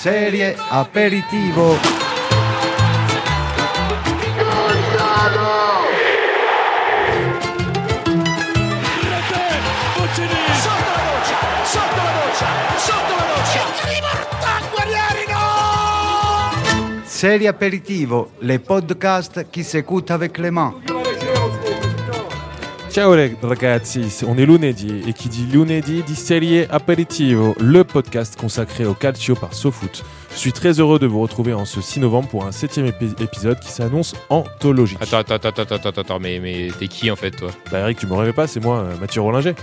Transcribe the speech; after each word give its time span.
Serie 0.00 0.56
aperitivo. 0.70 1.76
Sotto 10.56 10.80
la 10.80 11.04
doccia, 11.04 11.36
sotto 11.64 12.00
la 12.00 12.12
doccia, 12.16 12.48
sotto 12.78 13.14
la 13.14 13.24
doccia. 13.34 13.60
Serie 17.04 17.48
aperitivo, 17.48 18.30
le 18.38 18.58
podcast 18.58 19.50
qui 19.50 19.62
s'écoutent 19.62 20.10
avec 20.10 20.38
les 20.38 20.50
mains. 20.50 20.72
Ciao 22.90 23.14
les- 23.14 23.36
ragazzi, 23.40 24.00
on 24.26 24.36
est 24.36 24.44
lunedì 24.46 25.02
et 25.06 25.12
qui 25.12 25.28
dit 25.28 25.46
lunedì 25.46 26.02
dit 26.02 26.16
Serie 26.16 26.66
Aperitivo, 26.70 27.54
le 27.60 27.84
podcast 27.84 28.36
consacré 28.38 28.84
au 28.84 28.94
calcio 28.94 29.36
par 29.36 29.54
SoFoot. 29.54 30.02
Je 30.32 30.36
suis 30.36 30.52
très 30.52 30.80
heureux 30.80 30.98
de 30.98 31.06
vous 31.06 31.20
retrouver 31.20 31.52
en 31.52 31.64
ce 31.64 31.80
6 31.80 32.00
novembre 32.00 32.28
pour 32.28 32.44
un 32.46 32.52
septième 32.52 32.86
épi- 32.86 33.14
épisode 33.22 33.60
qui 33.60 33.70
s'annonce 33.70 34.14
anthologique. 34.28 34.98
Attends, 35.00 35.18
attends, 35.18 35.34
attends, 35.34 35.62
attends, 35.62 35.74
attends, 35.88 36.00
attends, 36.00 36.18
mais, 36.20 36.40
mais 36.40 36.68
t'es 36.78 36.88
qui 36.88 37.10
en 37.12 37.16
fait, 37.16 37.30
toi? 37.30 37.50
Bah 37.70 37.78
Eric, 37.80 37.98
tu 37.98 38.06
me 38.08 38.14
rêvais 38.14 38.32
pas, 38.32 38.48
c'est 38.48 38.60
moi, 38.60 38.78
euh, 38.78 38.96
Mathieu 39.00 39.20
Rollinger. 39.20 39.54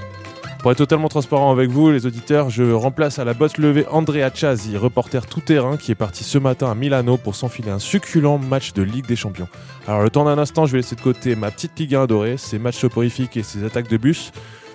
Pour 0.59 0.71
être 0.71 0.79
totalement 0.79 1.07
transparent 1.07 1.51
avec 1.51 1.69
vous, 1.69 1.91
les 1.91 2.05
auditeurs, 2.07 2.49
je 2.49 2.63
remplace 2.73 3.19
à 3.19 3.23
la 3.23 3.33
botte 3.33 3.57
levée 3.57 3.85
Andrea 3.89 4.29
Chazzi, 4.33 4.75
reporter 4.75 5.25
tout-terrain 5.27 5.77
qui 5.77 5.91
est 5.91 5.95
parti 5.95 6.23
ce 6.23 6.37
matin 6.39 6.69
à 6.69 6.75
Milano 6.75 7.15
pour 7.17 7.35
s'enfiler 7.35 7.69
un 7.69 7.79
succulent 7.79 8.37
match 8.39 8.73
de 8.73 8.81
Ligue 8.81 9.05
des 9.05 9.15
Champions. 9.15 9.47
Alors 9.87 10.01
le 10.01 10.09
temps 10.09 10.25
d'un 10.25 10.37
instant, 10.37 10.65
je 10.65 10.73
vais 10.73 10.79
laisser 10.79 10.95
de 10.95 11.01
côté 11.01 11.35
ma 11.35 11.51
petite 11.51 11.77
Ligue 11.79 11.95
1 11.95 12.03
adorée, 12.03 12.37
ses 12.37 12.59
matchs 12.59 12.77
soporifiques 12.79 13.37
et 13.37 13.43
ses 13.43 13.63
attaques 13.63 13.87
de 13.89 13.97
bus, 13.97 14.31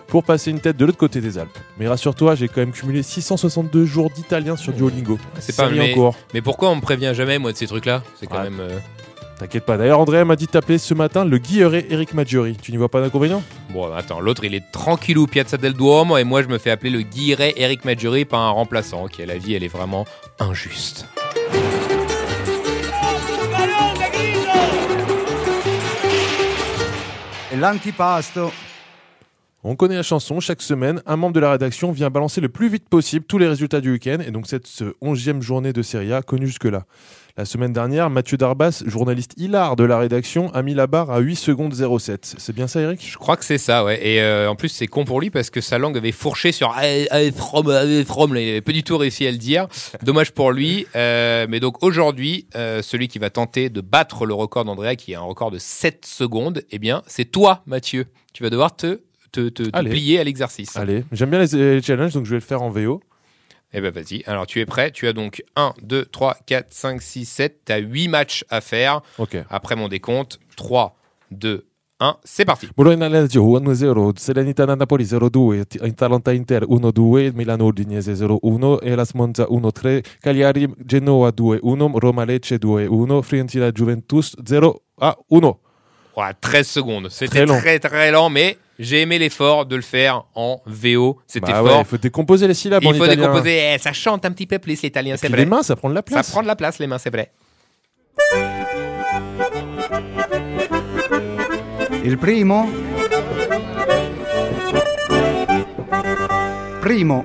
pour 0.06 0.24
passer 0.24 0.50
une 0.50 0.60
tête 0.60 0.76
de 0.76 0.84
l'autre 0.84 0.98
côté 0.98 1.20
des 1.20 1.36
Alpes. 1.38 1.58
Mais 1.78 1.88
rassure-toi, 1.88 2.36
j'ai 2.36 2.46
quand 2.48 2.60
même 2.60 2.72
cumulé 2.72 3.02
662 3.02 3.84
jours 3.84 4.08
d'italien 4.10 4.56
sur 4.56 4.72
Duolingo. 4.72 5.18
C'est 5.40 5.56
pas 5.56 5.68
mais, 5.68 5.92
en 5.92 5.94
cours. 5.94 6.16
mais 6.32 6.42
pourquoi 6.42 6.70
on 6.70 6.76
me 6.76 6.80
prévient 6.80 7.12
jamais 7.14 7.38
moi 7.38 7.50
de 7.52 7.56
ces 7.56 7.66
trucs-là? 7.66 8.02
C'est 8.20 8.26
quand 8.26 8.36
Ouais. 8.36 8.44
même. 8.50 8.60
euh, 8.60 8.78
T'inquiète 9.42 9.64
pas. 9.64 9.76
D'ailleurs, 9.76 9.98
Andrea 9.98 10.24
m'a 10.24 10.36
dit 10.36 10.46
de 10.46 10.52
t'appeler 10.52 10.78
ce 10.78 10.94
matin 10.94 11.24
le 11.24 11.36
guilleret 11.36 11.86
Eric 11.90 12.14
Maggiori. 12.14 12.56
Tu 12.62 12.70
n'y 12.70 12.76
vois 12.76 12.88
pas 12.88 13.00
d'inconvénient? 13.00 13.42
Bon, 13.70 13.92
attends, 13.92 14.20
l'autre 14.20 14.44
il 14.44 14.54
est 14.54 14.70
tranquillou 14.70 15.26
Piazza 15.26 15.56
del 15.56 15.72
Duomo 15.72 16.16
et 16.16 16.22
moi 16.22 16.44
je 16.44 16.46
me 16.46 16.58
fais 16.58 16.70
appeler 16.70 16.90
le 16.90 17.02
guilleret 17.02 17.52
Eric 17.56 17.84
Maggiori 17.84 18.24
par 18.24 18.38
un 18.38 18.50
remplaçant. 18.50 19.02
Ok, 19.02 19.18
la 19.18 19.38
vie 19.38 19.54
elle 19.54 19.64
est 19.64 19.66
vraiment 19.66 20.06
injuste. 20.38 21.08
Et 27.52 27.56
l'antipasto. 27.56 28.52
On 29.64 29.74
connaît 29.74 29.96
la 29.96 30.04
chanson, 30.04 30.38
chaque 30.38 30.62
semaine, 30.62 31.02
un 31.04 31.16
membre 31.16 31.34
de 31.34 31.40
la 31.40 31.50
rédaction 31.50 31.90
vient 31.90 32.10
balancer 32.10 32.40
le 32.40 32.48
plus 32.48 32.68
vite 32.68 32.88
possible 32.88 33.24
tous 33.24 33.38
les 33.38 33.46
résultats 33.46 33.80
du 33.80 33.92
week-end, 33.92 34.18
et 34.24 34.30
donc 34.32 34.48
cette 34.48 34.66
ce 34.66 34.94
11e 35.02 35.40
journée 35.40 35.72
de 35.72 35.82
Serie 35.82 36.12
A 36.12 36.22
connue 36.22 36.46
jusque-là. 36.46 36.84
La 37.38 37.46
semaine 37.46 37.72
dernière, 37.72 38.10
Mathieu 38.10 38.36
Darbas, 38.36 38.82
journaliste 38.84 39.32
hilar 39.38 39.74
de 39.74 39.84
la 39.84 39.96
rédaction, 39.98 40.52
a 40.52 40.62
mis 40.62 40.74
la 40.74 40.86
barre 40.86 41.10
à 41.10 41.18
8 41.20 41.34
secondes 41.36 41.72
07. 41.74 42.34
C'est 42.36 42.54
bien 42.54 42.66
ça, 42.66 42.82
Eric? 42.82 43.02
Je 43.10 43.16
crois 43.16 43.38
que 43.38 43.44
c'est 43.46 43.56
ça, 43.56 43.84
ouais. 43.84 44.06
Et 44.06 44.20
euh, 44.20 44.50
en 44.50 44.54
plus, 44.54 44.68
c'est 44.68 44.86
con 44.86 45.06
pour 45.06 45.18
lui 45.18 45.30
parce 45.30 45.48
que 45.48 45.62
sa 45.62 45.78
langue 45.78 45.96
avait 45.96 46.12
fourché 46.12 46.52
sur 46.52 46.74
from, 47.34 47.72
from, 48.06 48.36
il 48.36 48.48
avait 48.50 48.60
pas 48.60 48.72
du 48.72 48.82
tout 48.82 48.98
réussi 48.98 49.26
à 49.26 49.30
le 49.30 49.38
dire. 49.38 49.66
Dommage 50.02 50.32
pour 50.32 50.52
lui. 50.52 50.86
Euh, 50.94 51.46
mais 51.48 51.58
donc 51.58 51.82
aujourd'hui, 51.82 52.46
euh, 52.54 52.82
celui 52.82 53.08
qui 53.08 53.18
va 53.18 53.30
tenter 53.30 53.70
de 53.70 53.80
battre 53.80 54.26
le 54.26 54.34
record 54.34 54.66
d'Andrea, 54.66 54.94
qui 54.96 55.12
est 55.12 55.16
un 55.16 55.20
record 55.22 55.50
de 55.50 55.58
7 55.58 56.04
secondes, 56.04 56.62
eh 56.70 56.78
bien, 56.78 57.02
c'est 57.06 57.24
toi, 57.24 57.62
Mathieu. 57.64 58.08
Tu 58.34 58.42
vas 58.42 58.50
devoir 58.50 58.76
te, 58.76 59.00
te, 59.32 59.48
te- 59.48 59.70
plier 59.88 60.18
à 60.18 60.24
l'exercice. 60.24 60.76
Allez, 60.76 61.02
j'aime 61.12 61.30
bien 61.30 61.38
les, 61.42 61.76
les 61.76 61.80
challenges, 61.82 62.12
donc 62.12 62.26
je 62.26 62.30
vais 62.30 62.36
le 62.36 62.40
faire 62.42 62.60
en 62.60 62.68
VO. 62.68 63.00
Eh 63.74 63.80
ben 63.80 63.90
vas-y. 63.90 64.22
Alors 64.26 64.46
tu 64.46 64.60
es 64.60 64.66
prêt? 64.66 64.90
Tu 64.90 65.06
as 65.08 65.12
donc 65.12 65.42
1, 65.56 65.72
2, 65.82 66.04
3, 66.04 66.36
4, 66.46 66.66
5, 66.70 67.00
6, 67.02 67.24
7. 67.24 67.60
Tu 67.64 67.72
as 67.72 67.78
8 67.78 68.08
matchs 68.08 68.44
à 68.50 68.60
faire. 68.60 69.00
Ok. 69.18 69.36
Après 69.48 69.76
mon 69.76 69.88
décompte, 69.88 70.38
3, 70.56 70.94
2, 71.30 71.64
1. 72.00 72.16
C'est 72.24 72.44
parti. 72.44 72.68
Bologna 72.76 73.08
Lazio 73.08 73.58
1-0, 73.58 74.18
Serenitana 74.18 74.76
Napoli 74.76 75.04
0-2, 75.04 75.64
Atalanta 75.82 76.32
Inter 76.32 76.60
1-2, 76.68 77.32
Milano 77.34 77.68
Udinese 77.68 78.12
0-1, 78.12 78.80
Elas 78.82 79.14
Monza 79.14 79.44
1-3, 79.44 80.02
Cagliari 80.22 80.68
Genoa 80.86 81.30
2-1, 81.30 81.98
Roma 81.98 82.26
Lecce 82.26 82.58
2-1, 82.58 83.22
Fiorentina 83.22 83.70
Juventus 83.74 84.36
0-1. 84.44 85.54
Voilà, 86.14 86.34
13 86.34 86.66
secondes. 86.68 87.08
Très 87.08 87.26
C'était 87.26 87.46
long. 87.46 87.58
très, 87.58 87.78
très 87.78 88.10
lent, 88.10 88.28
mais 88.28 88.58
j'ai 88.78 89.02
aimé 89.02 89.18
l'effort 89.18 89.66
de 89.66 89.76
le 89.76 89.82
faire 89.82 90.24
en 90.34 90.60
VO. 90.66 91.18
C'était 91.26 91.52
Bah 91.52 91.62
ouais, 91.62 91.70
fort. 91.70 91.80
il 91.80 91.86
faut 91.86 91.96
décomposer 91.98 92.48
les 92.48 92.54
syllabes 92.54 92.82
Il 92.82 92.88
en 92.88 92.92
faut 92.94 93.04
italien. 93.04 93.22
décomposer. 93.28 93.74
Eh, 93.74 93.78
ça 93.78 93.92
chante 93.92 94.24
un 94.24 94.30
petit 94.32 94.46
peu 94.46 94.58
plus 94.58 94.80
l'italien, 94.82 95.16
c'est 95.16 95.28
vrai. 95.28 95.36
les 95.38 95.46
mains, 95.46 95.62
ça 95.62 95.76
prend 95.76 95.88
de 95.90 95.94
la 95.94 96.00
ça 96.00 96.02
place. 96.14 96.30
prend 96.30 96.42
de 96.42 96.46
la 96.46 96.56
place, 96.56 96.78
les 96.78 96.86
mains, 96.86 96.98
c'est 96.98 97.10
vrai. 97.10 97.30
Il 102.04 102.18
primo. 102.18 102.68
Primo. 106.80 107.24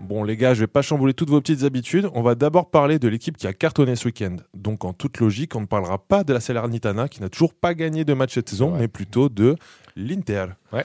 Bon 0.00 0.22
les 0.22 0.36
gars, 0.36 0.54
je 0.54 0.60
vais 0.60 0.66
pas 0.66 0.82
chambouler 0.82 1.14
toutes 1.14 1.30
vos 1.30 1.40
petites 1.40 1.62
habitudes. 1.64 2.08
On 2.14 2.22
va 2.22 2.34
d'abord 2.34 2.70
parler 2.70 2.98
de 2.98 3.08
l'équipe 3.08 3.36
qui 3.36 3.46
a 3.46 3.52
cartonné 3.52 3.96
ce 3.96 4.04
week-end. 4.06 4.36
Donc 4.54 4.84
en 4.84 4.92
toute 4.92 5.18
logique, 5.18 5.56
on 5.56 5.62
ne 5.62 5.66
parlera 5.66 5.98
pas 5.98 6.22
de 6.24 6.32
la 6.32 6.40
Salernitana 6.40 7.08
qui 7.08 7.20
n'a 7.22 7.28
toujours 7.28 7.54
pas 7.54 7.74
gagné 7.74 8.04
de 8.04 8.12
match 8.14 8.34
cette 8.34 8.48
saison, 8.48 8.72
Ouais. 8.72 8.80
mais 8.80 8.88
plutôt 8.88 9.28
de 9.28 9.56
l'Inter. 9.96 10.46
Ouais. 10.72 10.84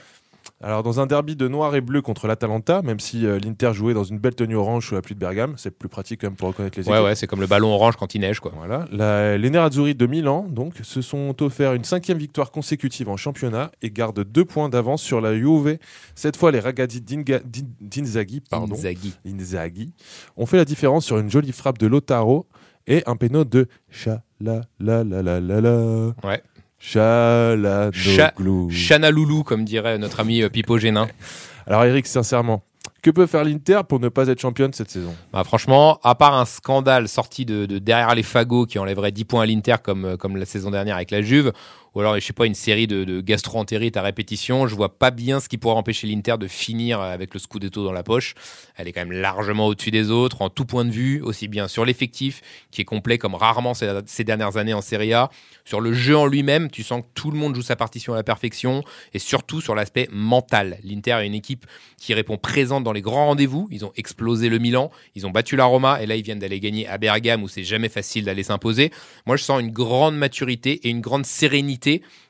Alors 0.64 0.82
dans 0.84 1.00
un 1.00 1.06
derby 1.06 1.34
de 1.36 1.46
noir 1.48 1.74
et 1.74 1.80
bleu 1.80 2.02
contre 2.02 2.26
l'Atalanta, 2.28 2.82
même 2.82 3.00
si 3.00 3.26
euh, 3.26 3.38
l'Inter 3.40 3.72
jouait 3.74 3.94
dans 3.94 4.04
une 4.04 4.18
belle 4.18 4.34
tenue 4.36 4.54
orange 4.56 4.86
sous 4.88 4.94
la 4.94 5.02
pluie 5.02 5.14
de 5.16 5.20
Bergame, 5.20 5.54
c'est 5.56 5.72
plus 5.76 5.88
pratique 5.88 6.20
quand 6.20 6.28
même 6.28 6.36
pour 6.36 6.46
reconnaître 6.48 6.78
les 6.78 6.86
Ouais, 6.88 6.94
équipes. 6.94 7.04
ouais, 7.04 7.14
c'est 7.16 7.26
comme 7.26 7.40
le 7.40 7.46
ballon 7.48 7.72
orange 7.72 7.96
quand 7.96 8.14
il 8.14 8.20
neige, 8.20 8.38
quoi. 8.40 8.52
Voilà. 8.56 8.86
La- 8.92 9.36
les 9.38 9.50
Nerazzurri 9.50 9.94
de 9.96 10.06
Milan 10.06 10.46
donc, 10.48 10.74
se 10.82 11.02
sont 11.02 11.40
offert 11.42 11.74
une 11.74 11.82
cinquième 11.84 12.18
victoire 12.18 12.50
consécutive 12.52 13.08
en 13.08 13.16
championnat 13.16 13.70
et 13.82 13.90
gardent 13.90 14.22
deux 14.24 14.44
points 14.44 14.68
d'avance 14.68 15.02
sur 15.02 15.20
la 15.20 15.34
Juve. 15.36 15.78
Cette 16.14 16.36
fois, 16.36 16.52
les 16.52 16.60
Ragazzi 16.60 17.00
d'Inzaghi 17.00 18.40
pardon, 18.48 18.74
Inzaghi. 18.74 19.14
Inzaghi 19.26 19.92
ont 20.36 20.46
fait 20.46 20.58
la 20.58 20.64
différence 20.64 21.04
sur 21.04 21.18
une 21.18 21.28
jolie 21.30 21.50
frappe 21.52 21.78
de 21.78 21.88
Lotaro 21.88 22.46
et 22.86 23.02
un 23.06 23.16
péno 23.16 23.44
de 23.44 23.66
Chalalalalala. 23.90 26.14
Ouais. 26.24 26.42
Chalanoglu. 26.82 28.70
Chana 28.70 29.10
Loulou, 29.10 29.44
comme 29.44 29.64
dirait 29.64 29.98
notre 29.98 30.20
ami 30.20 30.42
euh, 30.42 30.48
Pipo 30.48 30.78
Génin. 30.78 31.06
Alors 31.66 31.84
Eric, 31.84 32.06
sincèrement, 32.08 32.64
que 33.02 33.10
peut 33.10 33.26
faire 33.26 33.44
l'Inter 33.44 33.82
pour 33.88 34.00
ne 34.00 34.08
pas 34.08 34.26
être 34.26 34.40
championne 34.40 34.72
cette 34.72 34.90
saison? 34.90 35.14
Bah, 35.32 35.44
franchement, 35.44 36.00
à 36.02 36.16
part 36.16 36.34
un 36.34 36.44
scandale 36.44 37.06
sorti 37.08 37.44
de, 37.44 37.66
de 37.66 37.78
derrière 37.78 38.14
les 38.16 38.24
fagots 38.24 38.66
qui 38.66 38.80
enlèverait 38.80 39.12
10 39.12 39.24
points 39.24 39.42
à 39.42 39.46
l'Inter 39.46 39.76
comme, 39.82 40.04
euh, 40.04 40.16
comme 40.16 40.36
la 40.36 40.44
saison 40.44 40.72
dernière 40.72 40.96
avec 40.96 41.12
la 41.12 41.22
Juve, 41.22 41.52
ou 41.94 42.00
alors, 42.00 42.14
je 42.14 42.20
sais 42.20 42.32
pas, 42.32 42.46
une 42.46 42.54
série 42.54 42.86
de, 42.86 43.20
gastro-entérites 43.20 43.96
à 43.96 44.02
répétition, 44.02 44.66
je 44.66 44.74
vois 44.74 44.98
pas 44.98 45.10
bien 45.10 45.40
ce 45.40 45.48
qui 45.48 45.58
pourrait 45.58 45.76
empêcher 45.76 46.06
l'Inter 46.06 46.36
de 46.38 46.46
finir 46.46 47.00
avec 47.00 47.34
le 47.34 47.40
Scudetto 47.40 47.84
dans 47.84 47.92
la 47.92 48.02
poche. 48.02 48.34
Elle 48.76 48.88
est 48.88 48.92
quand 48.92 49.00
même 49.00 49.12
largement 49.12 49.66
au-dessus 49.66 49.90
des 49.90 50.10
autres, 50.10 50.42
en 50.42 50.48
tout 50.48 50.64
point 50.64 50.84
de 50.84 50.90
vue, 50.90 51.20
aussi 51.20 51.48
bien 51.48 51.68
sur 51.68 51.84
l'effectif, 51.84 52.40
qui 52.70 52.80
est 52.80 52.84
complet 52.84 53.18
comme 53.18 53.34
rarement 53.34 53.74
ces, 53.74 53.90
ces 54.06 54.24
dernières 54.24 54.56
années 54.56 54.74
en 54.74 54.80
Serie 54.80 55.12
A, 55.12 55.30
sur 55.64 55.80
le 55.80 55.92
jeu 55.92 56.16
en 56.16 56.26
lui-même, 56.26 56.70
tu 56.70 56.82
sens 56.82 57.02
que 57.02 57.06
tout 57.14 57.30
le 57.30 57.38
monde 57.38 57.54
joue 57.54 57.62
sa 57.62 57.76
partition 57.76 58.14
à 58.14 58.16
la 58.16 58.22
perfection, 58.22 58.82
et 59.12 59.18
surtout 59.18 59.60
sur 59.60 59.74
l'aspect 59.74 60.08
mental. 60.10 60.78
L'Inter 60.82 61.18
est 61.20 61.26
une 61.26 61.34
équipe 61.34 61.66
qui 61.98 62.14
répond 62.14 62.38
présente 62.38 62.84
dans 62.84 62.92
les 62.92 63.02
grands 63.02 63.26
rendez-vous. 63.26 63.68
Ils 63.70 63.84
ont 63.84 63.92
explosé 63.96 64.48
le 64.48 64.58
Milan, 64.58 64.90
ils 65.14 65.26
ont 65.26 65.30
battu 65.30 65.56
la 65.56 65.66
Roma, 65.66 66.02
et 66.02 66.06
là 66.06 66.16
ils 66.16 66.22
viennent 66.22 66.38
d'aller 66.38 66.60
gagner 66.60 66.86
à 66.88 66.98
Bergame 66.98 67.42
où 67.42 67.48
c'est 67.48 67.64
jamais 67.64 67.88
facile 67.88 68.24
d'aller 68.24 68.42
s'imposer. 68.42 68.90
Moi 69.26 69.36
je 69.36 69.44
sens 69.44 69.60
une 69.60 69.70
grande 69.70 70.16
maturité 70.16 70.86
et 70.86 70.88
une 70.88 71.00
grande 71.00 71.26
sérénité 71.26 71.81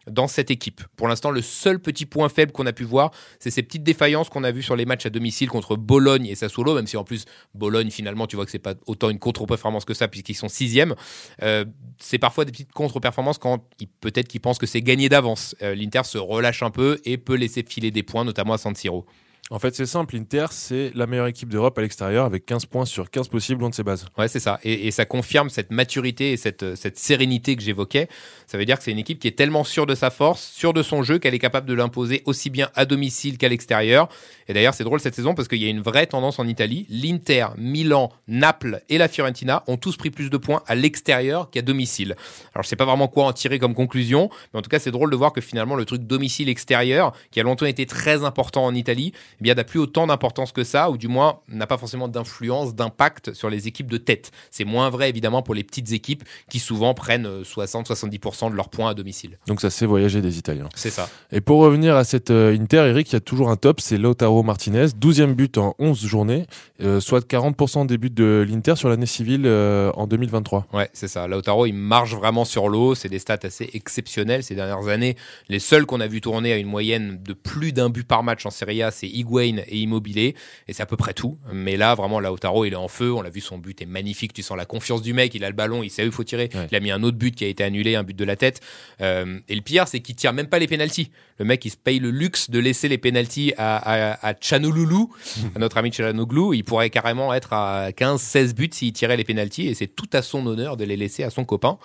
dans 0.06 0.26
cette 0.26 0.50
équipe. 0.50 0.82
Pour 0.96 1.08
l'instant, 1.08 1.30
le 1.30 1.42
seul 1.42 1.78
petit 1.78 2.06
point 2.06 2.28
faible 2.28 2.52
qu'on 2.52 2.66
a 2.66 2.72
pu 2.72 2.84
voir, 2.84 3.12
c'est 3.38 3.50
ces 3.50 3.62
petites 3.62 3.82
défaillances 3.82 4.28
qu'on 4.28 4.44
a 4.44 4.50
vues 4.50 4.62
sur 4.62 4.76
les 4.76 4.84
matchs 4.84 5.06
à 5.06 5.10
domicile 5.10 5.48
contre 5.48 5.76
Bologne 5.76 6.26
et 6.26 6.34
Sassuolo, 6.34 6.74
même 6.74 6.86
si 6.86 6.96
en 6.96 7.04
plus 7.04 7.24
Bologne 7.54 7.90
finalement 7.90 8.26
tu 8.26 8.36
vois 8.36 8.44
que 8.44 8.50
c'est 8.50 8.58
pas 8.58 8.74
autant 8.86 9.10
une 9.10 9.18
contre-performance 9.18 9.84
que 9.84 9.94
ça 9.94 10.08
puisqu'ils 10.08 10.34
sont 10.34 10.48
sixième. 10.48 10.94
Euh, 11.42 11.64
c'est 11.98 12.18
parfois 12.18 12.44
des 12.44 12.52
petites 12.52 12.72
contre-performances 12.72 13.38
quand 13.38 13.64
peut-être 14.00 14.28
qu'ils 14.28 14.40
pensent 14.40 14.58
que 14.58 14.66
c'est 14.66 14.82
gagné 14.82 15.08
d'avance. 15.08 15.54
Euh, 15.62 15.74
L'Inter 15.74 16.02
se 16.04 16.18
relâche 16.18 16.62
un 16.62 16.70
peu 16.70 17.00
et 17.04 17.18
peut 17.18 17.36
laisser 17.36 17.64
filer 17.66 17.90
des 17.90 18.02
points, 18.02 18.24
notamment 18.24 18.54
à 18.54 18.58
San 18.58 18.74
Siro. 18.74 19.06
En 19.52 19.58
fait, 19.58 19.76
c'est 19.76 19.84
simple, 19.84 20.16
l'Inter, 20.16 20.46
c'est 20.50 20.92
la 20.94 21.06
meilleure 21.06 21.26
équipe 21.26 21.50
d'Europe 21.50 21.76
à 21.76 21.82
l'extérieur 21.82 22.24
avec 22.24 22.46
15 22.46 22.64
points 22.64 22.86
sur 22.86 23.10
15 23.10 23.28
possibles 23.28 23.60
loin 23.60 23.68
de 23.68 23.74
ses 23.74 23.82
bases. 23.82 24.06
Ouais, 24.16 24.26
c'est 24.26 24.40
ça. 24.40 24.58
Et, 24.64 24.90
ça 24.90 25.04
confirme 25.04 25.50
cette 25.50 25.70
maturité 25.70 26.32
et 26.32 26.38
cette, 26.38 26.74
cette 26.74 26.98
sérénité 26.98 27.54
que 27.54 27.60
j'évoquais. 27.60 28.08
Ça 28.46 28.56
veut 28.56 28.64
dire 28.64 28.78
que 28.78 28.84
c'est 28.84 28.92
une 28.92 28.98
équipe 28.98 29.18
qui 29.18 29.28
est 29.28 29.36
tellement 29.36 29.62
sûre 29.62 29.84
de 29.84 29.94
sa 29.94 30.08
force, 30.08 30.42
sûre 30.42 30.72
de 30.72 30.82
son 30.82 31.02
jeu, 31.02 31.18
qu'elle 31.18 31.34
est 31.34 31.38
capable 31.38 31.68
de 31.68 31.74
l'imposer 31.74 32.22
aussi 32.24 32.48
bien 32.48 32.70
à 32.74 32.86
domicile 32.86 33.36
qu'à 33.36 33.50
l'extérieur. 33.50 34.08
Et 34.48 34.54
d'ailleurs, 34.54 34.72
c'est 34.72 34.84
drôle 34.84 35.00
cette 35.00 35.14
saison 35.14 35.34
parce 35.34 35.48
qu'il 35.48 35.62
y 35.62 35.66
a 35.66 35.68
une 35.68 35.82
vraie 35.82 36.06
tendance 36.06 36.38
en 36.38 36.48
Italie. 36.48 36.86
L'Inter, 36.88 37.48
Milan, 37.58 38.10
Naples 38.28 38.82
et 38.88 38.96
la 38.96 39.08
Fiorentina 39.08 39.64
ont 39.66 39.76
tous 39.76 39.98
pris 39.98 40.10
plus 40.10 40.30
de 40.30 40.38
points 40.38 40.62
à 40.66 40.74
l'extérieur 40.74 41.50
qu'à 41.50 41.60
domicile. 41.60 42.16
Alors, 42.54 42.62
je 42.62 42.68
sais 42.68 42.76
pas 42.76 42.86
vraiment 42.86 43.08
quoi 43.08 43.26
en 43.26 43.34
tirer 43.34 43.58
comme 43.58 43.74
conclusion, 43.74 44.30
mais 44.54 44.60
en 44.60 44.62
tout 44.62 44.70
cas, 44.70 44.78
c'est 44.78 44.90
drôle 44.90 45.10
de 45.10 45.16
voir 45.16 45.34
que 45.34 45.42
finalement, 45.42 45.74
le 45.74 45.84
truc 45.84 46.06
domicile-extérieur, 46.06 47.12
qui 47.30 47.38
a 47.38 47.42
longtemps 47.42 47.66
été 47.66 47.84
très 47.84 48.24
important 48.24 48.64
en 48.64 48.74
Italie, 48.74 49.12
eh 49.42 49.44
bien 49.44 49.54
n'a 49.54 49.64
plus 49.64 49.80
autant 49.80 50.06
d'importance 50.06 50.52
que 50.52 50.62
ça, 50.62 50.90
ou 50.90 50.96
du 50.96 51.08
moins 51.08 51.40
n'a 51.48 51.66
pas 51.66 51.78
forcément 51.78 52.06
d'influence, 52.06 52.74
d'impact 52.74 53.34
sur 53.34 53.50
les 53.50 53.66
équipes 53.66 53.90
de 53.90 53.96
tête. 53.98 54.30
C'est 54.50 54.64
moins 54.64 54.88
vrai 54.88 55.08
évidemment 55.08 55.42
pour 55.42 55.54
les 55.54 55.64
petites 55.64 55.92
équipes 55.92 56.22
qui 56.48 56.60
souvent 56.60 56.94
prennent 56.94 57.42
60-70% 57.42 58.50
de 58.50 58.56
leurs 58.56 58.68
points 58.68 58.90
à 58.90 58.94
domicile. 58.94 59.38
Donc 59.46 59.60
ça 59.60 59.70
c'est 59.70 59.86
voyager 59.86 60.20
des 60.20 60.38
Italiens. 60.38 60.68
C'est 60.76 60.90
ça. 60.90 61.08
Et 61.32 61.40
pour 61.40 61.60
revenir 61.60 61.96
à 61.96 62.04
cette 62.04 62.30
euh, 62.30 62.56
Inter, 62.56 62.84
Eric, 62.88 63.10
il 63.10 63.14
y 63.14 63.16
a 63.16 63.20
toujours 63.20 63.50
un 63.50 63.56
top, 63.56 63.80
c'est 63.80 63.98
Lautaro 63.98 64.42
Martinez, 64.42 64.86
12e 64.86 65.34
but 65.34 65.58
en 65.58 65.74
11 65.78 66.04
journées, 66.04 66.46
euh, 66.80 67.00
soit 67.00 67.26
40% 67.26 67.86
des 67.86 67.98
buts 67.98 68.10
de 68.10 68.46
l'Inter 68.48 68.76
sur 68.76 68.88
l'année 68.88 69.06
civile 69.06 69.42
euh, 69.46 69.90
en 69.94 70.06
2023. 70.06 70.66
Ouais, 70.72 70.88
c'est 70.92 71.08
ça. 71.08 71.26
Lautaro, 71.26 71.66
il 71.66 71.74
marche 71.74 72.14
vraiment 72.14 72.44
sur 72.44 72.68
l'eau, 72.68 72.94
c'est 72.94 73.08
des 73.08 73.18
stats 73.18 73.38
assez 73.42 73.70
exceptionnelles 73.74 74.42
ces 74.42 74.54
dernières 74.54 74.88
années. 74.88 75.16
Les 75.48 75.58
seuls 75.58 75.86
qu'on 75.86 76.00
a 76.00 76.06
vu 76.06 76.20
tourner 76.20 76.52
à 76.52 76.56
une 76.56 76.68
moyenne 76.68 77.18
de 77.22 77.32
plus 77.32 77.72
d'un 77.72 77.90
but 77.90 78.06
par 78.06 78.22
match 78.22 78.46
en 78.46 78.50
Serie 78.50 78.82
A, 78.82 78.90
c'est 78.90 79.08
Higuain 79.32 79.62
et 79.66 79.78
Immobilier, 79.78 80.34
et 80.68 80.72
c'est 80.72 80.82
à 80.82 80.86
peu 80.86 80.96
près 80.96 81.14
tout. 81.14 81.38
Mais 81.52 81.76
là, 81.76 81.94
vraiment, 81.94 82.20
Lautaro, 82.20 82.64
il 82.64 82.72
est 82.72 82.76
en 82.76 82.88
feu, 82.88 83.12
on 83.12 83.22
l'a 83.22 83.30
vu, 83.30 83.40
son 83.40 83.58
but 83.58 83.80
est 83.80 83.86
magnifique, 83.86 84.32
tu 84.32 84.42
sens 84.42 84.56
la 84.56 84.64
confiance 84.64 85.02
du 85.02 85.14
mec, 85.14 85.34
il 85.34 85.44
a 85.44 85.48
le 85.48 85.54
ballon, 85.54 85.82
il 85.82 85.90
sait 85.90 86.02
où 86.02 86.06
il 86.06 86.12
faut 86.12 86.24
tirer. 86.24 86.50
Ouais. 86.54 86.68
Il 86.70 86.76
a 86.76 86.80
mis 86.80 86.90
un 86.90 87.02
autre 87.02 87.16
but 87.16 87.34
qui 87.34 87.44
a 87.44 87.48
été 87.48 87.64
annulé, 87.64 87.94
un 87.94 88.02
but 88.02 88.16
de 88.16 88.24
la 88.24 88.36
tête. 88.36 88.60
Euh, 89.00 89.38
et 89.48 89.54
le 89.54 89.62
pire, 89.62 89.88
c'est 89.88 90.00
qu'il 90.00 90.14
tire 90.14 90.32
même 90.32 90.48
pas 90.48 90.58
les 90.58 90.66
pénalties. 90.68 91.10
Le 91.38 91.44
mec, 91.44 91.64
il 91.64 91.70
se 91.70 91.76
paye 91.76 91.98
le 91.98 92.10
luxe 92.10 92.50
de 92.50 92.58
laisser 92.58 92.88
les 92.88 92.98
pénalties 92.98 93.52
à, 93.56 93.76
à, 93.76 94.28
à 94.30 94.34
Chanouloulou, 94.38 95.12
à 95.54 95.58
notre 95.58 95.78
ami 95.78 95.92
Chanouglou. 95.92 96.54
Il 96.54 96.64
pourrait 96.64 96.90
carrément 96.90 97.32
être 97.34 97.52
à 97.52 97.90
15-16 97.90 98.54
buts 98.54 98.70
s'il 98.72 98.92
tirait 98.92 99.16
les 99.16 99.24
pénalties, 99.24 99.68
et 99.68 99.74
c'est 99.74 99.88
tout 99.88 100.08
à 100.12 100.22
son 100.22 100.46
honneur 100.46 100.76
de 100.76 100.84
les 100.84 100.96
laisser 100.96 101.24
à 101.24 101.30
son 101.30 101.44
copain. 101.44 101.78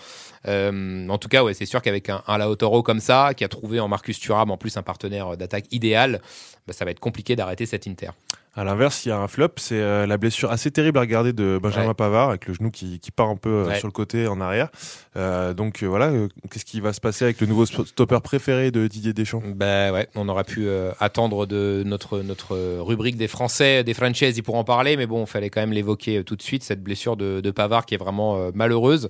Euh, 0.48 1.08
en 1.10 1.18
tout 1.18 1.28
cas, 1.30 1.44
ouais, 1.44 1.54
c'est 1.54 1.66
sûr 1.66 1.82
qu'avec 1.82 2.10
un, 2.10 2.22
un 2.28 2.38
Lautaro 2.38 2.84
comme 2.84 3.00
ça, 3.00 3.34
qui 3.36 3.44
a 3.44 3.48
trouvé 3.48 3.80
en 3.80 3.88
Marcus 3.88 4.20
Thuram 4.20 4.52
en 4.52 4.58
plus 4.58 4.78
un 4.78 4.84
partenaire 4.84 5.36
d'attaque 5.38 5.66
idéal, 5.72 6.22
bah, 6.68 6.74
ça 6.74 6.86
va 6.86 6.92
être 6.92 7.00
compliqué 7.00 7.36
d'arrêter 7.36 7.66
cet 7.66 7.88
Inter. 7.88 8.10
À 8.56 8.64
l'inverse, 8.64 9.06
il 9.06 9.10
y 9.10 9.12
a 9.12 9.20
un 9.20 9.28
flop, 9.28 9.50
c'est 9.58 9.76
euh, 9.80 10.08
la 10.08 10.18
blessure 10.18 10.50
assez 10.52 10.72
terrible 10.72 10.98
à 10.98 11.02
regarder 11.02 11.32
de 11.32 11.60
Benjamin 11.62 11.90
Ouais. 11.90 11.94
Pavard 11.94 12.30
avec 12.30 12.48
le 12.48 12.56
genou 12.56 12.72
qui, 12.72 13.00
qui 13.00 13.12
part 13.12 13.30
un 13.30 13.36
peu 13.36 13.50
euh, 13.50 13.66
Ouais. 13.68 13.78
sur 13.78 13.88
le 13.88 13.92
côté 13.92 14.26
en 14.26 14.42
arrière. 14.42 14.70
Euh, 15.16 15.54
donc 15.54 15.84
euh, 15.84 15.86
voilà, 15.86 16.08
euh, 16.08 16.28
qu'est-ce 16.50 16.66
qui 16.66 16.80
va 16.80 16.92
se 16.92 17.00
passer 17.00 17.26
avec 17.26 17.40
le 17.40 17.46
nouveau 17.46 17.68
stopper 17.68 18.20
préféré 18.24 18.72
de 18.72 18.88
Didier 18.88 19.14
Deschamps? 19.14 19.44
Bah 19.46 19.92
ouais, 19.92 20.08
on 20.16 20.28
aurait 20.28 20.44
pu 20.44 20.68
euh, 20.68 20.92
attendre 21.00 21.46
de 21.46 21.84
notre, 21.86 22.22
notre 22.22 22.56
euh, 22.56 22.80
rubrique 22.82 23.16
des 23.18 23.28
Français, 23.28 23.84
des 23.84 23.94
Françaises 23.94 24.42
pour 24.42 24.56
en 24.56 24.64
parler, 24.64 24.98
mais 24.98 25.06
bon, 25.06 25.26
il 25.26 25.28
fallait 25.28 25.52
quand 25.52 25.62
même 25.62 25.72
l'évoquer 25.74 26.18
euh, 26.18 26.24
tout 26.24 26.36
de 26.36 26.42
suite, 26.42 26.64
cette 26.64 26.82
blessure 26.82 27.16
de, 27.16 27.42
de 27.42 27.52
Pavard 27.52 27.86
qui 27.86 27.94
est 27.94 28.00
vraiment 28.00 28.38
euh, 28.38 28.50
malheureuse. 28.56 29.10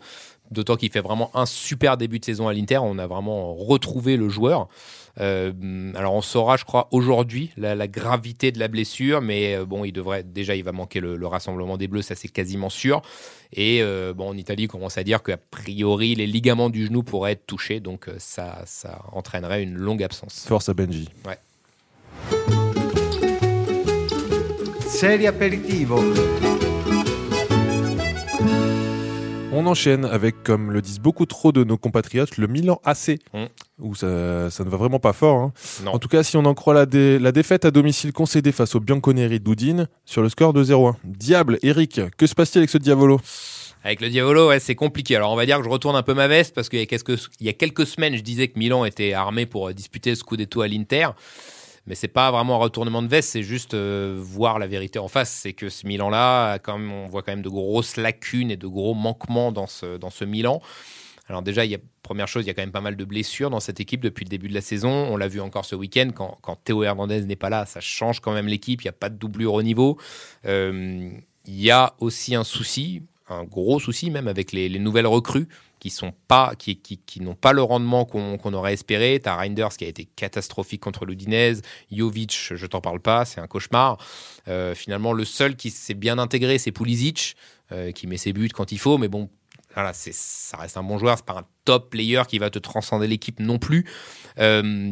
D'autant 0.52 0.76
qu'il 0.76 0.92
fait 0.92 1.02
vraiment 1.02 1.30
un 1.34 1.46
super 1.46 1.98
début 1.98 2.20
de 2.20 2.26
saison 2.26 2.48
à 2.48 2.54
l'Inter. 2.54 2.78
On 2.78 2.98
a 3.00 3.08
vraiment 3.08 3.54
retrouvé 3.54 4.16
le 4.18 4.30
joueur. 4.30 4.68
Euh, 5.20 5.52
alors 5.96 6.14
on 6.14 6.22
saura, 6.22 6.58
je 6.58 6.64
crois, 6.64 6.88
aujourd'hui 6.92 7.52
la, 7.58 7.74
la 7.74 7.88
gravité 7.88 8.52
de 8.52 8.60
la 8.60 8.68
blessure, 8.68 9.20
mais 9.20 9.56
euh, 9.56 9.66
bon, 9.66 9.84
il 9.84 9.92
devrait 9.92 10.24
déjà, 10.24 10.56
il 10.56 10.64
va 10.64 10.72
manquer 10.72 11.00
le, 11.00 11.16
le 11.16 11.28
rassemblement 11.28 11.76
des 11.76 11.88
Bleus, 11.88 12.04
ça 12.04 12.14
c'est 12.14 12.28
quasiment 12.28 12.70
sûr. 12.70 13.02
Et 13.52 13.80
euh, 13.82 14.14
bon, 14.14 14.30
en 14.30 14.38
Italie, 14.38 14.68
on 14.70 14.74
commence 14.74 14.98
à 15.00 15.04
dire 15.04 15.24
qu'a 15.24 15.38
priori 15.38 16.14
les 16.14 16.28
ligaments 16.28 16.70
du 16.70 16.86
genou 16.86 17.02
pourraient 17.02 17.32
être 17.32 17.48
touchés, 17.48 17.80
donc 17.80 18.08
ça, 18.20 18.62
ça 18.66 19.02
entraînerait 19.12 19.64
une 19.64 19.74
longue 19.74 20.04
absence. 20.04 20.46
Force 20.48 20.70
à 20.70 20.76
Benji. 20.76 21.10
Serie 24.88 25.28
aperitivo. 25.28 26.00
On 29.54 29.66
enchaîne 29.66 30.04
avec, 30.04 30.44
comme 30.44 30.72
le 30.72 30.82
disent 30.82 31.00
beaucoup 31.00 31.26
trop 31.26 31.52
de 31.54 31.64
nos 31.64 31.78
compatriotes, 31.78 32.38
le 32.38 32.48
Milan 32.48 32.82
AC, 32.84 33.18
Mm. 33.34 33.46
où 33.80 33.96
ça, 33.96 34.50
ça 34.52 34.64
ne 34.66 34.70
va 34.70 34.76
vraiment 34.78 35.00
pas 35.00 35.14
fort. 35.14 35.38
hein. 35.38 35.54
En 35.86 36.00
tout 36.00 36.10
cas, 36.10 36.22
si 36.22 36.36
on 36.36 36.44
en 36.46 36.54
croit 36.54 36.74
la, 36.74 36.86
dé- 36.86 37.18
la 37.18 37.32
défaite 37.32 37.64
à 37.64 37.72
domicile 37.72 38.12
concédée 38.12 38.52
face 38.52 38.76
au 38.76 38.82
Bianconeri 38.82 39.40
d'Udine 39.40 39.88
sur 40.06 40.22
le 40.22 40.28
score 40.30 40.52
de 40.52 40.64
0-1. 40.64 40.96
Diable, 41.06 41.60
Eric, 41.64 42.02
que 42.18 42.28
se 42.28 42.36
passe-t-il 42.36 42.60
avec 42.60 42.70
ce 42.70 42.78
Diavolo? 42.78 43.22
Avec 43.86 44.02
le 44.02 44.10
Diavolo, 44.10 44.50
ouais, 44.50 44.60
c'est 44.60 44.76
compliqué. 44.76 45.16
Alors, 45.16 45.32
on 45.32 45.38
va 45.38 45.46
dire 45.46 45.58
que 45.60 45.64
je 45.64 45.70
retourne 45.70 45.96
un 45.96 46.04
peu 46.04 46.14
ma 46.14 46.28
veste 46.28 46.54
parce 46.54 46.68
qu'il 46.68 46.80
y, 46.80 46.84
a 46.84 46.86
quelques- 46.86 47.30
il 47.40 47.46
y 47.46 47.50
a 47.50 47.54
quelques 47.54 47.88
semaines, 47.88 48.18
je 48.18 48.22
disais 48.24 48.50
que 48.50 48.60
Milan 48.60 48.84
était 48.84 49.14
armé 49.14 49.46
pour 49.46 49.70
euh, 49.70 49.74
disputer 49.74 50.10
le 50.10 50.18
Scudetto 50.18 50.60
à 50.62 50.68
l'Inter. 50.68 51.08
Mais 51.88 51.96
c'est 51.96 52.10
pas 52.10 52.32
vraiment 52.32 52.56
un 52.56 52.60
retournement 52.60 53.02
de 53.02 53.08
veste, 53.08 53.30
c'est 53.30 53.44
juste 53.44 53.74
euh, 53.74 54.18
voir 54.20 54.60
la 54.60 54.68
vérité 54.68 55.00
en 55.00 55.08
face. 55.08 55.32
C'est 55.32 55.54
que 55.54 55.70
ce 55.70 55.88
Milan-là, 55.88 56.60
on 56.68 57.08
voit 57.08 57.24
quand 57.24 57.32
même 57.32 57.42
de 57.42 57.50
grosses 57.50 57.96
lacunes 57.96 58.52
et 58.52 58.58
de 58.58 58.68
gros 58.68 58.94
manquements 58.94 59.54
dans 59.54 59.68
ce, 59.68 59.98
dans 59.98 60.10
ce 60.10 60.26
Milan. 60.26 60.62
Alors 61.30 61.42
déjà, 61.42 61.64
première 62.04 62.28
chose, 62.28 62.44
il 62.44 62.48
y 62.48 62.50
a 62.50 62.54
quand 62.54 62.62
même 62.62 62.72
pas 62.72 62.82
mal 62.82 62.96
de 62.96 63.06
blessures 63.06 63.50
dans 63.50 63.60
cette 63.60 63.80
équipe 63.80 64.02
depuis 64.02 64.26
le 64.26 64.30
début 64.30 64.50
de 64.50 64.54
la 64.54 64.62
saison. 64.62 64.90
On 64.90 65.18
l'a 65.18 65.28
vu 65.28 65.40
encore 65.40 65.66
ce 65.66 65.76
week-end, 65.76 66.10
quand, 66.14 66.38
quand 66.42 66.58
Théo 66.62 66.84
Hernandez 66.84 67.22
n'est 67.22 67.36
pas 67.36 67.50
là, 67.50 67.66
ça 67.66 67.80
change 67.80 68.20
quand 68.20 68.34
même 68.34 68.48
l'équipe, 68.48 68.82
il 68.82 68.86
n'y 68.86 68.90
a 68.90 68.94
pas 68.94 69.10
de 69.10 69.18
doublure 69.18 69.54
au 69.54 69.64
niveau. 69.64 69.98
Euh, 70.46 71.10
il 71.46 71.62
y 71.62 71.72
a 71.72 71.96
aussi 72.00 72.36
un 72.36 72.44
souci, 72.44 73.02
un 73.30 73.44
gros 73.44 73.80
souci 73.80 74.10
même 74.12 74.28
avec 74.28 74.52
les 74.52 74.80
nouvelles 74.80 75.08
recrues 75.08 75.48
qui 75.80 75.94
pas 76.28 76.54
qui, 76.58 76.78
qui, 76.78 76.98
qui 76.98 77.22
n'ont 77.22 77.36
pas 77.36 77.54
le 77.54 77.62
rendement 77.62 78.06
qu'on 78.06 78.54
aurait 78.54 78.74
espéré. 78.74 79.20
T'as 79.22 79.36
Reinders 79.36 79.76
qui 79.78 79.86
a 79.86 79.88
été 79.88 80.06
catastrophique 80.06 80.82
contre 80.82 81.06
l'Udinese, 81.06 81.62
Jovic, 81.92 82.54
je 82.56 82.66
t'en 82.66 82.82
parle 82.82 83.00
pas, 83.00 83.26
c'est 83.26 83.42
un 83.42 83.48
cauchemar. 83.48 83.98
Euh, 84.48 84.76
finalement, 84.76 85.14
le 85.14 85.26
seul 85.26 85.56
qui 85.56 85.70
s'est 85.70 85.94
bien 85.94 86.18
intégré, 86.20 86.58
c'est 86.58 86.72
Pulisic, 86.72 87.36
euh, 87.72 87.92
qui 87.92 88.08
met 88.08 88.18
ses 88.18 88.34
buts 88.34 88.50
quand 88.50 88.72
il 88.72 88.80
faut, 88.80 88.98
mais 88.98 89.08
bon, 89.08 89.30
voilà, 89.74 89.94
ça 89.94 90.58
reste 90.58 90.78
un 90.78 90.84
bon 90.84 90.98
joueur, 90.98 91.18
c'est 91.18 91.26
pas 91.26 91.38
un 91.40 91.46
top 91.64 91.92
player 91.92 92.24
qui 92.28 92.40
va 92.40 92.50
te 92.50 92.58
transcender 92.58 93.06
l'équipe 93.06 93.40
non 93.40 93.60
plus. 93.60 93.86
Euh, 94.40 94.92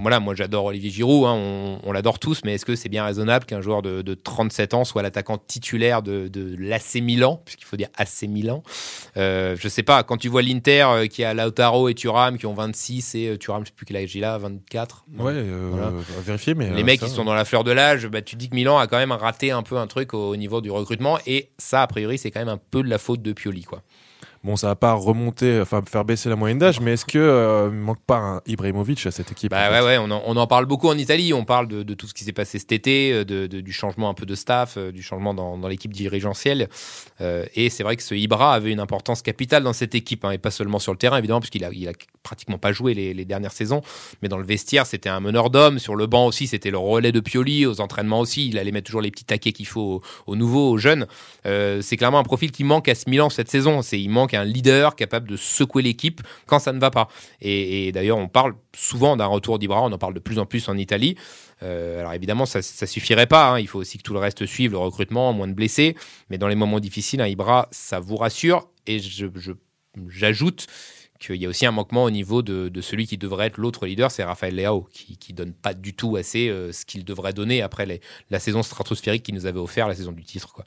voilà, 0.00 0.20
moi 0.20 0.34
j'adore 0.34 0.66
Olivier 0.66 0.90
Giroud, 0.90 1.26
hein, 1.26 1.32
on, 1.34 1.78
on 1.82 1.92
l'adore 1.92 2.18
tous, 2.18 2.42
mais 2.44 2.54
est-ce 2.54 2.64
que 2.64 2.76
c'est 2.76 2.88
bien 2.88 3.04
raisonnable 3.04 3.44
qu'un 3.46 3.60
joueur 3.60 3.82
de, 3.82 4.02
de 4.02 4.14
37 4.14 4.74
ans 4.74 4.84
soit 4.84 5.02
l'attaquant 5.02 5.38
titulaire 5.38 6.02
de, 6.02 6.28
de 6.28 6.56
l'AC 6.58 6.96
Milan, 6.96 7.40
puisqu'il 7.44 7.64
faut 7.64 7.76
dire 7.76 7.88
AC 7.96 8.22
Milan? 8.28 8.62
Euh, 9.16 9.56
Je 9.58 9.68
sais 9.68 9.82
pas, 9.82 10.02
quand 10.02 10.16
tu 10.16 10.28
vois 10.28 10.42
l'Inter 10.42 10.86
euh, 10.88 11.06
qui 11.06 11.24
a 11.24 11.34
Lautaro 11.34 11.88
et 11.88 11.94
Thuram 11.94 12.38
qui 12.38 12.46
ont 12.46 12.54
26 12.54 13.14
et 13.14 13.28
euh, 13.28 13.36
Thuram, 13.38 13.62
je 13.64 13.68
sais 13.70 13.74
plus 13.76 13.86
quel 13.86 13.96
âge 13.96 14.14
il 14.14 14.24
a, 14.24 14.36
24 14.38 15.04
non 15.12 15.24
Ouais, 15.24 15.32
euh, 15.34 15.68
Voilà. 15.72 15.88
à 15.88 16.20
vérifier, 16.24 16.54
mais. 16.54 16.70
les 16.72 16.82
mecs 16.82 17.00
qui 17.00 17.08
sont 17.08 17.24
dans 17.24 17.34
la 17.34 17.44
fleur 17.44 17.64
de 17.64 17.70
l'âge, 17.72 18.06
bah, 18.08 18.22
tu 18.22 18.36
dis 18.36 18.48
que 18.48 18.54
Milan 18.54 18.78
a 18.78 18.86
quand 18.86 18.98
même 18.98 19.12
raté 19.12 19.50
un 19.50 19.62
peu 19.62 19.76
un 19.78 19.86
truc 19.86 20.14
au, 20.14 20.30
au 20.30 20.36
niveau 20.36 20.60
du 20.60 20.70
recrutement, 20.70 21.18
et 21.26 21.50
ça, 21.58 21.82
a 21.82 21.86
priori, 21.86 22.18
c'est 22.18 22.30
quand 22.30 22.40
même 22.40 22.48
un 22.48 22.58
peu 22.70 22.82
de 22.82 22.88
la 22.88 22.98
faute 22.98 23.22
de 23.22 23.32
Pioli, 23.32 23.64
quoi. 23.64 23.82
Bon, 24.46 24.54
ça 24.54 24.68
va 24.68 24.76
pas 24.76 24.92
remonter, 24.92 25.60
enfin 25.60 25.82
faire 25.84 26.04
baisser 26.04 26.28
la 26.28 26.36
moyenne 26.36 26.58
d'âge, 26.58 26.78
mais 26.78 26.92
est-ce 26.92 27.04
que 27.04 27.18
euh, 27.18 27.68
manque 27.68 27.98
pas 28.06 28.18
un 28.18 28.42
Ibrahimovic 28.46 29.04
à 29.04 29.10
cette 29.10 29.32
équipe 29.32 29.50
Bah 29.50 29.66
en 29.68 29.72
ouais, 29.72 29.80
fait 29.80 29.84
ouais, 29.84 29.98
on 29.98 30.08
en, 30.12 30.22
on 30.24 30.36
en 30.36 30.46
parle 30.46 30.66
beaucoup 30.66 30.86
en 30.88 30.96
Italie. 30.96 31.34
On 31.34 31.44
parle 31.44 31.66
de, 31.66 31.82
de 31.82 31.94
tout 31.94 32.06
ce 32.06 32.14
qui 32.14 32.22
s'est 32.22 32.30
passé 32.32 32.60
cet 32.60 32.70
été, 32.70 33.12
euh, 33.12 33.24
de, 33.24 33.48
de- 33.48 33.60
du 33.60 33.72
changement 33.72 34.08
un 34.08 34.14
peu 34.14 34.24
de 34.24 34.36
staff, 34.36 34.74
euh, 34.76 34.92
du 34.92 35.02
changement 35.02 35.34
dans, 35.34 35.58
dans 35.58 35.66
l'équipe 35.66 35.92
dirigentielle. 35.92 36.68
Euh, 37.20 37.44
et 37.56 37.70
c'est 37.70 37.82
vrai 37.82 37.96
que 37.96 38.04
ce 38.04 38.14
Ibra 38.14 38.54
avait 38.54 38.70
une 38.70 38.78
importance 38.78 39.20
capitale 39.20 39.64
dans 39.64 39.72
cette 39.72 39.96
équipe, 39.96 40.24
hein, 40.24 40.30
et 40.30 40.38
pas 40.38 40.52
seulement 40.52 40.78
sur 40.78 40.92
le 40.92 40.98
terrain, 40.98 41.18
évidemment, 41.18 41.40
puisqu'il 41.40 41.64
a, 41.64 41.70
il 41.72 41.88
a 41.88 41.92
pratiquement 42.22 42.58
pas 42.58 42.70
joué 42.70 42.94
les, 42.94 43.14
les 43.14 43.24
dernières 43.24 43.50
saisons. 43.50 43.82
Mais 44.22 44.28
dans 44.28 44.38
le 44.38 44.46
vestiaire, 44.46 44.86
c'était 44.86 45.08
un 45.08 45.18
meneur 45.18 45.50
d'hommes. 45.50 45.80
Sur 45.80 45.96
le 45.96 46.06
banc 46.06 46.24
aussi, 46.24 46.46
c'était 46.46 46.70
le 46.70 46.78
relais 46.78 47.10
de 47.10 47.18
Pioli. 47.18 47.66
Aux 47.66 47.80
entraînements 47.80 48.20
aussi, 48.20 48.46
il 48.46 48.58
allait 48.58 48.70
mettre 48.70 48.86
toujours 48.86 49.02
les 49.02 49.10
petits 49.10 49.24
taquets 49.24 49.50
qu'il 49.50 49.66
faut 49.66 49.80
aux, 50.26 50.30
aux 50.30 50.36
nouveaux, 50.36 50.70
aux 50.70 50.78
jeunes. 50.78 51.08
Euh, 51.46 51.80
c'est 51.82 51.96
clairement 51.96 52.20
un 52.20 52.24
profil 52.24 52.52
qui 52.52 52.62
manque 52.62 52.88
à 52.88 52.94
ce 52.94 53.10
Milan 53.10 53.28
cette 53.28 53.50
saison. 53.50 53.82
C'est 53.82 54.00
il 54.00 54.08
manque 54.08 54.34
un 54.36 54.44
leader 54.44 54.94
capable 54.96 55.28
de 55.28 55.36
secouer 55.36 55.82
l'équipe 55.82 56.20
quand 56.46 56.58
ça 56.58 56.72
ne 56.72 56.78
va 56.78 56.90
pas. 56.90 57.08
Et, 57.40 57.92
d'ailleurs, 57.92 58.18
on 58.18 58.28
parle 58.28 58.54
souvent 58.74 59.16
d'un 59.16 59.26
retour 59.26 59.58
d'Ibra. 59.58 59.82
On 59.82 59.92
en 59.92 59.98
parle 59.98 60.14
de 60.14 60.20
plus 60.20 60.38
en 60.38 60.46
plus 60.46 60.68
en 60.68 60.76
Italie. 60.76 61.16
Euh, 61.62 62.00
alors 62.00 62.12
évidemment, 62.12 62.46
ça, 62.46 62.62
ça 62.62 62.86
suffirait 62.86 63.26
pas. 63.26 63.52
hein. 63.52 63.60
Il 63.60 63.68
faut 63.68 63.78
aussi 63.78 63.98
que 63.98 64.02
tout 64.02 64.12
le 64.12 64.18
reste 64.18 64.44
suive, 64.46 64.72
le 64.72 64.78
recrutement, 64.78 65.32
moins 65.32 65.48
de 65.48 65.54
blessés. 65.54 65.96
Mais 66.30 66.38
dans 66.38 66.48
les 66.48 66.54
moments 66.54 66.80
difficiles, 66.80 67.20
un 67.20 67.26
Ibra, 67.26 67.68
ça 67.70 67.98
vous 68.00 68.16
rassure. 68.16 68.68
Et 68.86 69.00
j'ajoute 70.08 70.66
qu'il 71.18 71.36
y 71.36 71.46
a 71.46 71.48
aussi 71.48 71.66
un 71.66 71.72
manquement 71.72 72.04
au 72.04 72.10
niveau 72.10 72.42
de, 72.42 72.80
celui 72.80 73.06
qui 73.06 73.18
devrait 73.18 73.46
être 73.46 73.58
l'autre 73.58 73.86
leader, 73.86 74.10
c'est 74.10 74.22
Raphaël 74.22 74.54
Leao, 74.54 74.86
qui, 74.92 75.16
qui 75.16 75.32
donne 75.32 75.52
pas 75.52 75.74
du 75.74 75.94
tout 75.94 76.16
assez 76.16 76.48
euh, 76.48 76.72
ce 76.72 76.84
qu'il 76.84 77.04
devrait 77.04 77.32
donner 77.32 77.62
après 77.62 78.00
la 78.30 78.38
saison 78.38 78.62
stratosphérique 78.62 79.22
qu'il 79.22 79.34
nous 79.34 79.46
avait 79.46 79.58
offert, 79.58 79.88
la 79.88 79.94
saison 79.94 80.12
du 80.12 80.24
titre. 80.24 80.52
Quoi. 80.52 80.64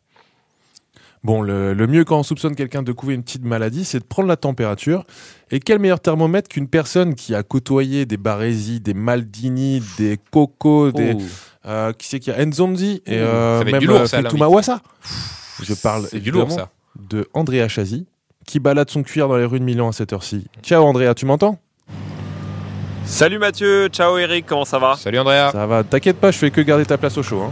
Bon, 1.23 1.41
le, 1.41 1.73
le 1.73 1.88
mieux 1.88 2.05
quand 2.05 2.17
on 2.19 2.23
soupçonne 2.23 2.55
quelqu'un 2.55 2.81
de 2.81 2.91
couver 2.93 3.13
une 3.13 3.23
petite 3.23 3.43
maladie, 3.43 3.83
c'est 3.83 3.99
de 3.99 4.05
prendre 4.05 4.29
la 4.29 4.38
température. 4.38 5.03
Et 5.51 5.59
quel 5.59 5.79
meilleur 5.79 5.99
thermomètre 5.99 6.47
qu'une 6.47 6.67
personne 6.69 7.13
qui 7.13 7.35
a 7.35 7.43
côtoyé 7.43 8.05
des 8.05 8.15
Baresi, 8.15 8.79
des 8.79 8.93
Maldini, 8.93 9.83
des 9.97 10.17
Coco, 10.31 10.91
des 10.93 11.15
Oh. 11.17 11.21
euh, 11.67 11.91
qui 11.91 12.07
c'est 12.07 12.19
qu'il 12.19 12.31
y 12.33 12.35
a 12.38 12.45
Nzonzi 12.45 13.01
et 13.05 13.17
euh, 13.17 13.63
même 13.65 13.79
du 13.79 13.88
lourd, 13.88 13.97
euh, 14.01 14.05
ça. 14.05 14.21
Wassa. 14.47 14.81
Je 15.61 15.73
parle 15.73 16.05
C'est 16.09 16.19
du 16.21 16.31
lourd, 16.31 16.43
évidemment 16.43 16.65
ça. 16.65 16.71
de 17.09 17.27
Andrea 17.33 17.67
Chazi 17.67 18.05
qui 18.47 18.59
balade 18.61 18.89
son 18.89 19.03
cuir 19.03 19.27
dans 19.27 19.35
les 19.35 19.43
rues 19.45 19.59
de 19.59 19.65
Milan 19.65 19.89
à 19.89 19.91
cette 19.91 20.13
heure-ci. 20.13 20.45
Ciao 20.63 20.83
Andrea, 20.85 21.13
tu 21.13 21.25
m'entends? 21.25 21.59
Salut 23.03 23.39
Mathieu, 23.39 23.89
ciao 23.89 24.17
Eric, 24.17 24.45
comment 24.45 24.63
ça 24.65 24.79
va? 24.79 24.95
Salut 24.95 25.19
Andrea. 25.19 25.51
Ça 25.51 25.65
va, 25.67 25.83
t'inquiète 25.83 26.17
pas, 26.17 26.31
je 26.31 26.38
fais 26.38 26.49
que 26.49 26.61
garder 26.61 26.85
ta 26.85 26.97
place 26.97 27.17
au 27.17 27.23
chaud. 27.23 27.41
hein. 27.41 27.51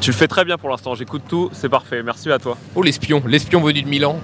Tu 0.00 0.10
le 0.10 0.16
fais 0.16 0.28
très 0.28 0.44
bien 0.44 0.56
pour 0.56 0.70
l'instant, 0.70 0.94
j'écoute 0.94 1.22
tout, 1.28 1.50
c'est 1.52 1.68
parfait, 1.68 2.02
merci 2.02 2.30
à 2.30 2.38
toi. 2.38 2.56
Oh 2.74 2.82
l'espion, 2.82 3.22
l'espion 3.26 3.60
venu 3.60 3.82
de 3.82 3.88
Milan. 3.88 4.18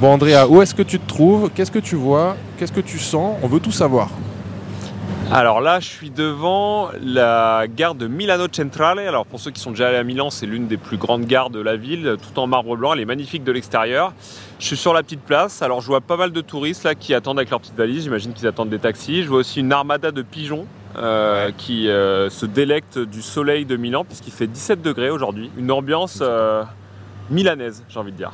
Bon 0.00 0.12
Andrea, 0.12 0.46
où 0.48 0.62
est-ce 0.62 0.74
que 0.74 0.82
tu 0.82 0.98
te 0.98 1.06
trouves? 1.08 1.50
Qu'est-ce 1.54 1.70
que 1.70 1.78
tu 1.78 1.96
vois? 1.96 2.36
Qu'est-ce 2.56 2.72
que 2.72 2.80
tu 2.80 2.98
sens? 2.98 3.36
On 3.42 3.48
veut 3.48 3.60
tout 3.60 3.72
savoir. 3.72 4.10
Alors 5.30 5.60
là, 5.60 5.78
je 5.78 5.86
suis 5.86 6.08
devant 6.08 6.88
la 7.02 7.66
gare 7.68 7.94
de 7.94 8.06
Milano 8.06 8.46
Centrale. 8.50 8.98
Alors 8.98 9.26
pour 9.26 9.38
ceux 9.38 9.50
qui 9.50 9.60
sont 9.60 9.72
déjà 9.72 9.88
allés 9.88 9.98
à 9.98 10.02
Milan, 10.02 10.30
c'est 10.30 10.46
l'une 10.46 10.68
des 10.68 10.78
plus 10.78 10.96
grandes 10.96 11.26
gares 11.26 11.50
de 11.50 11.60
la 11.60 11.76
ville, 11.76 12.16
tout 12.16 12.40
en 12.40 12.46
marbre 12.46 12.78
blanc. 12.78 12.94
Elle 12.94 13.00
est 13.00 13.04
magnifique 13.04 13.44
de 13.44 13.52
l'extérieur. 13.52 14.14
Je 14.58 14.64
suis 14.64 14.76
sur 14.78 14.94
la 14.94 15.02
petite 15.02 15.20
place. 15.20 15.60
Alors 15.60 15.82
je 15.82 15.86
vois 15.86 16.00
pas 16.00 16.16
mal 16.16 16.32
de 16.32 16.40
touristes 16.40 16.84
là 16.84 16.94
qui 16.94 17.12
attendent 17.12 17.38
avec 17.38 17.50
leurs 17.50 17.60
petites 17.60 17.76
valises. 17.76 18.04
J'imagine 18.04 18.32
qu'ils 18.32 18.46
attendent 18.46 18.70
des 18.70 18.78
taxis. 18.78 19.22
Je 19.22 19.28
vois 19.28 19.40
aussi 19.40 19.60
une 19.60 19.70
armada 19.70 20.12
de 20.12 20.22
pigeons 20.22 20.66
euh, 20.96 21.50
qui 21.58 21.90
euh, 21.90 22.30
se 22.30 22.46
délectent 22.46 22.98
du 22.98 23.20
soleil 23.20 23.66
de 23.66 23.76
Milan 23.76 24.06
puisqu'il 24.06 24.32
fait 24.32 24.46
17 24.46 24.80
degrés 24.80 25.10
aujourd'hui. 25.10 25.50
Une 25.58 25.70
ambiance 25.70 26.20
euh, 26.22 26.64
milanaise, 27.28 27.84
j'ai 27.90 27.98
envie 27.98 28.12
de 28.12 28.16
dire. 28.16 28.32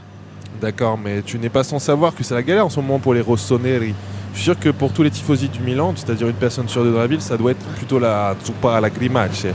D'accord, 0.60 0.96
mais 0.96 1.22
tu 1.22 1.40
n'es 1.40 1.48
pas 1.48 1.64
sans 1.64 1.80
savoir 1.80 2.14
que 2.14 2.22
c'est 2.22 2.34
la 2.34 2.44
galère 2.44 2.66
en 2.66 2.70
ce 2.70 2.78
moment 2.78 3.00
pour 3.00 3.14
les 3.14 3.20
rossoneri. 3.20 3.94
Je 4.34 4.38
suis 4.40 4.44
sûr 4.46 4.58
que 4.58 4.68
pour 4.70 4.92
tous 4.92 5.04
les 5.04 5.10
tifosi 5.10 5.48
du 5.48 5.60
Milan, 5.60 5.92
c'est-à-dire 5.96 6.26
une 6.26 6.34
personne 6.34 6.68
sur 6.68 6.82
deux 6.82 6.92
dans 6.92 6.98
la 6.98 7.06
ville, 7.06 7.20
ça 7.20 7.36
doit 7.36 7.52
être 7.52 7.64
plutôt 7.76 7.98
la 8.00 8.34
zuppa 8.44 8.74
alla 8.74 8.90
grimace. 8.90 9.46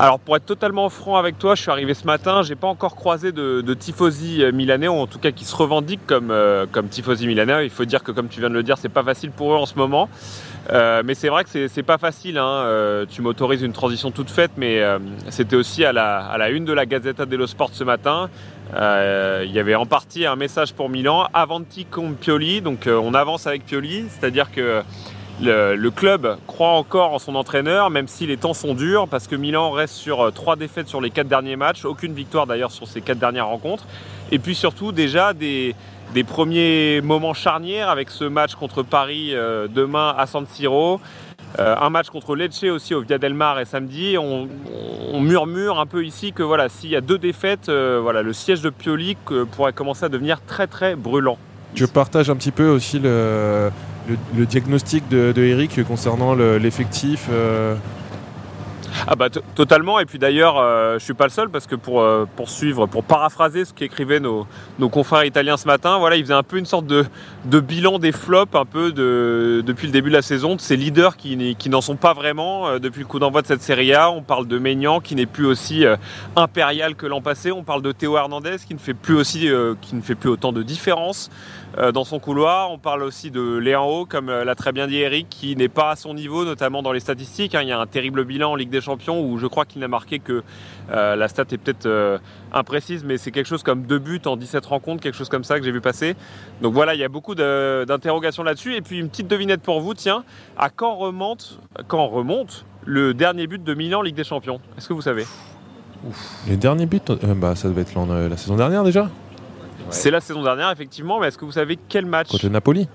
Alors 0.00 0.18
pour 0.18 0.34
être 0.34 0.46
totalement 0.46 0.88
franc 0.88 1.16
avec 1.16 1.38
toi, 1.38 1.54
je 1.54 1.62
suis 1.62 1.70
arrivé 1.70 1.92
ce 1.94 2.06
matin, 2.06 2.42
j'ai 2.42 2.54
pas 2.56 2.66
encore 2.66 2.96
croisé 2.96 3.32
de, 3.32 3.60
de 3.60 3.74
tifosi 3.74 4.42
euh, 4.42 4.50
milanais, 4.50 4.88
ou 4.88 4.94
en 4.94 5.06
tout 5.06 5.18
cas 5.18 5.30
qui 5.30 5.44
se 5.44 5.54
revendiquent 5.54 6.06
comme, 6.06 6.30
euh, 6.30 6.64
tifosi 6.90 7.26
milanais. 7.26 7.64
Il 7.66 7.70
faut 7.70 7.84
dire 7.84 8.02
que 8.02 8.10
comme 8.10 8.28
tu 8.28 8.40
viens 8.40 8.48
de 8.48 8.54
le 8.54 8.62
dire, 8.62 8.78
c'est 8.78 8.88
pas 8.88 9.02
facile 9.04 9.30
pour 9.30 9.52
eux 9.52 9.56
en 9.56 9.66
ce 9.66 9.74
moment. 9.76 10.08
Euh, 10.72 11.02
mais 11.04 11.14
c'est 11.14 11.28
vrai 11.28 11.44
que 11.44 11.50
c'est- 11.50 11.82
pas 11.82 11.98
facile. 11.98 12.38
Hein. 12.38 12.44
Euh, 12.64 13.04
tu 13.08 13.20
m'autorises 13.22 13.62
une 13.62 13.72
transition 13.72 14.10
toute 14.10 14.30
faite, 14.30 14.52
mais 14.56 14.82
c'était 15.28 15.56
aussi 15.56 15.80
la, 15.82 16.18
à 16.26 16.38
la 16.38 16.48
une 16.50 16.64
de 16.64 16.72
la 16.72 16.86
Gazzetta 16.86 17.26
dello 17.26 17.46
Sport 17.46 17.70
ce 17.72 17.84
matin. 17.84 18.28
Euh, 18.74 19.44
il 19.46 19.52
y 19.52 19.58
avait 19.58 19.74
en 19.74 19.86
partie 19.86 20.26
un 20.26 20.36
message 20.36 20.74
pour 20.74 20.88
Milan, 20.88 21.26
Avanti 21.34 21.84
con 21.84 22.12
Pioli, 22.12 22.60
donc 22.60 22.86
euh, 22.86 23.00
on 23.02 23.14
avance 23.14 23.46
avec 23.46 23.64
Pioli, 23.64 24.04
c'est-à-dire 24.08 24.52
que 24.52 24.82
le, 25.42 25.88
club 25.88 26.36
croit 26.46 26.70
encore 26.70 27.14
en 27.14 27.18
son 27.18 27.34
entraîneur, 27.34 27.90
même 27.90 28.06
si 28.06 28.26
les 28.26 28.36
temps 28.36 28.54
sont 28.54 28.74
durs, 28.74 29.08
parce 29.08 29.26
que 29.26 29.34
Milan 29.34 29.70
reste 29.70 29.94
sur 29.94 30.20
euh, 30.20 30.30
trois 30.30 30.54
défaites 30.54 30.88
sur 30.88 31.00
les 31.00 31.10
quatre 31.10 31.28
derniers 31.28 31.56
matchs, 31.56 31.84
aucune 31.84 32.14
victoire 32.14 32.46
d'ailleurs 32.46 32.70
sur 32.70 32.86
ces 32.86 33.00
quatre 33.00 33.18
dernières 33.18 33.48
rencontres, 33.48 33.84
et 34.30 34.38
puis 34.38 34.54
surtout 34.54 34.92
déjà 34.92 35.32
des, 35.32 35.74
premiers 36.28 37.00
moments 37.02 37.34
charnières 37.34 37.88
avec 37.88 38.10
ce 38.10 38.24
match 38.24 38.54
contre 38.54 38.82
Paris 38.82 39.32
demain 39.72 40.14
à 40.18 40.26
San 40.26 40.46
Siro. 40.46 41.00
Euh, 41.58 41.74
un 41.80 41.90
match 41.90 42.08
contre 42.10 42.36
Lecce 42.36 42.64
aussi 42.64 42.94
au 42.94 43.00
Via 43.00 43.18
del 43.18 43.34
Mar 43.34 43.58
et 43.58 43.64
samedi. 43.64 44.16
On, 44.18 44.48
murmure 45.20 45.78
un 45.78 45.86
peu 45.86 46.04
ici 46.04 46.32
que 46.32 46.42
voilà, 46.42 46.68
s'il 46.68 46.90
y 46.90 46.96
a 46.96 47.00
deux 47.00 47.18
défaites, 47.18 47.68
euh, 47.68 47.98
voilà, 48.00 48.22
le 48.22 48.32
siège 48.32 48.62
de 48.62 48.70
Pioli 48.70 49.16
pourrait 49.52 49.72
commencer 49.72 50.04
à 50.04 50.08
devenir 50.08 50.40
très 50.46 50.66
très 50.66 50.96
brûlant. 50.96 51.36
Je 51.74 51.84
partage 51.84 52.30
un 52.30 52.36
petit 52.36 52.52
peu 52.52 52.68
aussi 52.68 52.98
le, 52.98 53.70
diagnostic 54.34 55.08
de, 55.08 55.32
Eric 55.36 55.84
concernant 55.84 56.34
le- 56.34 56.58
l'effectif. 56.58 57.26
euh, 57.30 57.74
Ah 59.06 59.16
bah 59.16 59.28
totalement. 59.30 59.98
Et 60.00 60.04
puis 60.04 60.18
d'ailleurs 60.18 60.58
euh, 60.58 60.98
je 60.98 61.04
suis 61.04 61.14
pas 61.14 61.24
le 61.24 61.30
seul 61.30 61.48
parce 61.48 61.66
que 61.66 61.74
pour 61.74 62.00
euh, 62.00 62.26
poursuivre, 62.36 62.86
pour 62.86 63.04
paraphraser 63.04 63.64
ce 63.64 63.72
qu'écrivaient 63.72 64.20
nos, 64.20 64.46
nos 64.78 64.88
confrères 64.88 65.24
italiens 65.24 65.56
ce 65.56 65.66
matin, 65.66 65.98
voilà 65.98 66.16
ils 66.16 66.22
faisaient 66.22 66.34
un 66.34 66.42
peu 66.42 66.58
une 66.58 66.66
sorte 66.66 66.86
de, 66.86 67.04
bilan 67.60 67.98
des 67.98 68.12
flops 68.12 68.54
un 68.54 68.64
peu 68.64 68.92
de, 68.92 69.62
depuis 69.66 69.86
le 69.86 69.92
début 69.92 70.10
de 70.10 70.14
la 70.14 70.22
saison, 70.22 70.56
de 70.56 70.60
ces 70.60 70.76
leaders 70.76 71.16
qui, 71.16 71.56
n'en 71.68 71.80
sont 71.80 71.96
pas 71.96 72.12
vraiment 72.12 72.68
euh, 72.68 72.78
depuis 72.78 73.00
le 73.00 73.06
coup 73.06 73.18
d'envoi 73.18 73.42
de 73.42 73.46
cette 73.46 73.62
Serie 73.62 73.94
A. 73.94 74.10
On 74.10 74.22
parle 74.22 74.46
de 74.46 74.58
Maignan 74.58 75.00
qui 75.00 75.14
n'est 75.14 75.26
plus 75.26 75.46
aussi 75.46 75.84
impérial 76.36 76.94
que 76.94 77.06
l'an 77.06 77.20
passé, 77.20 77.52
on 77.52 77.62
parle 77.62 77.82
de 77.82 77.92
Théo 77.92 78.16
Hernandez 78.16 78.56
qui 78.66 78.74
ne 78.74 78.78
fait 78.78 78.94
plus 78.94 79.14
aussi 79.14 79.48
qui 79.80 79.94
ne 79.94 80.00
fait 80.00 80.14
plus 80.14 80.30
autant 80.30 80.52
de 80.52 80.62
différence 80.62 81.30
dans 81.92 82.04
son 82.04 82.18
couloir. 82.18 82.70
On 82.70 82.78
parle 82.78 83.02
aussi 83.02 83.30
de 83.30 83.56
Léao, 83.56 84.04
comme 84.06 84.28
euh, 84.28 84.44
l'a 84.44 84.54
très 84.54 84.72
bien 84.72 84.86
dit 84.86 84.98
Eric, 84.98 85.28
qui 85.30 85.56
n'est 85.56 85.68
pas 85.68 85.90
à 85.90 85.96
son 85.96 86.14
niveau, 86.14 86.44
notamment 86.44 86.82
dans 86.82 86.92
les 86.92 87.00
statistiques. 87.00 87.54
hein. 87.54 87.62
Il 87.62 87.68
y 87.68 87.72
a 87.72 87.78
un 87.78 87.86
terrible 87.86 88.24
bilan 88.24 88.52
en 88.52 88.54
Ligue 88.54 88.70
des 88.70 88.80
Champions 88.80 89.20
où 89.24 89.38
je 89.38 89.46
crois 89.46 89.64
qu'il 89.64 89.80
n'a 89.80 89.88
marqué 89.88 90.18
que 90.18 90.42
euh, 90.90 91.16
la 91.16 91.28
stat 91.28 91.44
est 91.50 91.58
peut-être 91.58 91.86
euh, 91.86 92.18
imprécise, 92.52 93.04
mais 93.04 93.18
c'est 93.18 93.30
quelque 93.30 93.46
chose 93.46 93.62
comme 93.62 93.82
deux 93.82 93.98
buts 93.98 94.20
en 94.26 94.36
17 94.36 94.66
rencontres, 94.66 95.02
quelque 95.02 95.16
chose 95.16 95.28
comme 95.28 95.44
ça 95.44 95.58
que 95.58 95.64
j'ai 95.64 95.72
vu 95.72 95.80
passer. 95.80 96.16
Donc 96.60 96.74
voilà, 96.74 96.94
il 96.94 97.00
y 97.00 97.04
a 97.04 97.08
beaucoup 97.08 97.34
d'interrogations 97.34 98.42
là-dessus. 98.42 98.74
Et 98.74 98.82
puis 98.82 98.98
une 98.98 99.08
petite 99.08 99.28
devinette 99.28 99.62
pour 99.62 99.80
vous, 99.80 99.94
tiens, 99.94 100.24
à 100.58 100.70
quand 100.70 100.96
remonte, 100.96 101.60
quand 101.88 102.06
remonte 102.08 102.64
le 102.84 103.14
dernier 103.14 103.46
but 103.46 103.62
de 103.62 103.74
Milan 103.74 104.00
en 104.00 104.02
Ligue 104.02 104.16
des 104.16 104.24
Champions? 104.24 104.60
Est-ce 104.76 104.88
que 104.88 104.92
vous 104.92 105.02
savez? 105.02 105.24
Les 106.48 106.56
derniers 106.56 106.86
buts, 106.86 107.00
euh, 107.10 107.34
bah, 107.34 107.54
ça 107.54 107.68
devait 107.68 107.82
être 107.82 107.96
euh, 107.96 108.28
la 108.28 108.36
saison 108.36 108.56
dernière 108.56 108.84
déjà, 108.84 109.10
C'est 109.90 110.10
la 110.10 110.20
saison 110.20 110.42
dernière, 110.42 110.70
effectivement, 110.70 111.20
mais 111.20 111.28
est-ce 111.28 111.38
que 111.38 111.44
vous 111.44 111.52
savez 111.52 111.78
quel 111.88 112.06
match 112.06 112.28
contre 112.28 112.46
le 112.46 112.52
Napoli. 112.52 112.88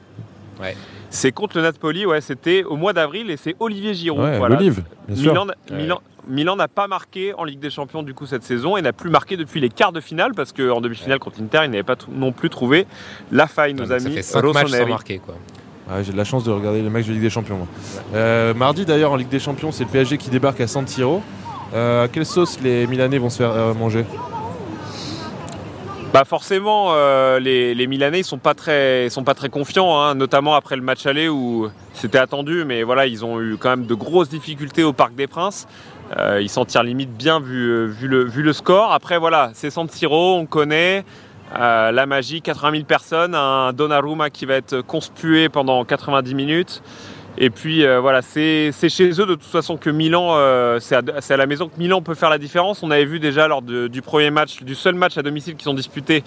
C'est 1.10 1.32
contre 1.32 1.58
le 1.58 1.64
Napoli, 1.64 2.06
ouais, 2.06 2.22
c'était 2.22 2.64
au 2.64 2.76
mois 2.76 2.92
d'avril 2.94 3.30
et 3.30 3.38
c'est 3.38 3.56
Olivier 3.60 3.94
Giroud. 3.94 4.22
Ouais, 4.22 4.38
voilà. 4.38 4.56
l'olive, 4.56 4.84
bien 5.08 5.16
sûr. 5.16 5.32
Milan, 5.32 5.48
Milan, 5.72 6.02
Milan 6.28 6.56
n'a 6.56 6.68
pas 6.68 6.88
marqué 6.88 7.34
en 7.34 7.44
Ligue 7.44 7.60
des 7.60 7.70
Champions 7.70 8.04
du 8.04 8.14
coup 8.14 8.26
cette 8.26 8.44
saison 8.44 8.78
et 8.78 8.82
n'a 8.82 8.94
plus 8.94 9.10
marqué 9.10 9.38
depuis 9.38 9.60
les 9.60 9.70
quarts 9.70 9.92
de 9.92 10.02
finale 10.02 10.32
parce 10.36 10.52
qu'en 10.52 10.82
demi-finale 10.82 11.20
contre 11.20 11.40
l'Inter, 11.40 11.62
il 11.66 11.72
n'avait 11.72 11.84
pas 11.84 11.96
non 12.12 12.32
plus 12.32 12.50
trouvé 12.50 12.88
la 13.32 13.48
faille, 13.48 13.74
nos 13.74 13.86
ça 13.86 13.96
amis 13.96 14.16
fait 14.16 14.22
5 14.24 14.44
matchs 14.54 14.72
sans 14.72 14.88
marquer 14.88 15.20
quoi. 15.20 15.36
Ah, 15.90 16.02
J'ai 16.02 16.12
de 16.12 16.18
la 16.18 16.24
chance 16.24 16.44
de 16.44 16.52
regarder 16.52 16.82
les 16.82 16.90
matchs 16.90 17.06
de 17.06 17.14
Ligue 17.14 17.22
des 17.22 17.30
Champions. 17.30 17.58
moi. 17.58 17.68
Euh, 18.16 18.54
mardi 18.56 18.86
d'ailleurs 18.86 19.12
en 19.12 19.16
Ligue 19.16 19.30
des 19.30 19.40
Champions, 19.40 19.72
c'est 19.72 19.84
le 19.84 19.90
PSG 19.92 20.18
qui 20.18 20.30
débarque 20.30 20.60
à 20.62 20.68
San 20.68 20.88
Siro. 20.88 21.22
Euh, 21.76 22.08
quelle 22.12 22.26
sauce 22.26 22.60
les 22.62 22.88
Milanais 22.88 23.20
vont 23.20 23.30
se 23.30 23.38
faire 23.38 23.52
euh, 23.52 23.74
manger? 23.74 24.06
Bah 26.16 26.24
forcément, 26.24 26.94
euh, 26.94 27.40
les, 27.42 27.88
Milanais 27.88 28.22
ils 28.22 28.24
sont 28.24 28.38
pas 28.38 28.54
très, 28.54 29.10
sont 29.10 29.26
pas 29.26 29.34
très 29.34 29.50
confiants, 29.50 30.00
hein, 30.00 30.16
notamment 30.16 30.56
après 30.56 30.78
le 30.78 30.82
match 30.82 31.06
aller 31.06 31.28
où 31.28 31.70
c'était 31.94 32.20
attendu, 32.20 32.64
mais 32.66 32.84
voilà, 32.84 33.06
ils 33.06 33.26
ont 33.26 33.42
eu 33.42 33.58
quand 33.58 33.70
même 33.70 33.86
de 33.86 33.94
grosses 33.96 34.30
difficultés 34.30 34.86
au 34.86 34.94
Parc 34.94 35.14
des 35.14 35.28
Princes. 35.28 35.68
Euh, 36.18 36.40
ils 36.42 36.48
s'en 36.48 36.64
tirent 36.64 36.84
limite 36.84 37.12
bien 37.12 37.42
vu, 37.42 37.70
euh, 37.70 37.86
vu, 37.88 38.08
le, 38.08 38.54
score. 38.54 38.94
Après 38.94 39.18
voilà, 39.18 39.52
c'est 39.56 39.70
San 39.70 39.90
Siro, 39.90 40.36
on 40.36 40.46
connaît. 40.46 41.04
la 41.54 42.06
magie, 42.06 42.42
80 42.42 42.72
000 42.72 42.84
personnes, 42.86 43.36
un 43.36 43.74
Donnarumma 43.74 44.30
qui 44.30 44.46
va 44.46 44.54
être 44.54 44.80
conspué 44.80 45.50
pendant 45.50 45.84
90 45.84 46.34
minutes. 46.34 46.82
Et 47.38 47.50
puis 47.50 47.86
euh, 47.86 48.00
voilà, 48.00 48.22
c'est 48.22 48.72
chez 48.72 49.10
eux 49.10 49.26
de 49.26 49.36
toute 49.36 49.44
façon 49.44 49.76
que 49.76 49.90
Milan, 49.90 50.36
euh, 50.36 50.80
c'est 50.80 50.96
à, 50.96 51.38
la 51.38 51.46
maison 51.46 51.68
que 51.68 51.78
Milan 51.78 52.02
peut 52.02 52.14
faire 52.14 52.30
la 52.30 52.38
différence. 52.38 52.82
On 52.82 52.92
avait 52.92 53.06
vu 53.06 53.20
déjà 53.20 53.48
lors 53.48 53.62
du 53.62 54.02
premier 54.02 54.32
match, 54.32 54.64
du 54.64 54.76
seul 54.76 54.96
match 54.96 55.18
à 55.18 55.22
domicile 55.22 55.56
qu'ils 55.56 55.70
ont 55.70 55.74
disputé 55.74 56.24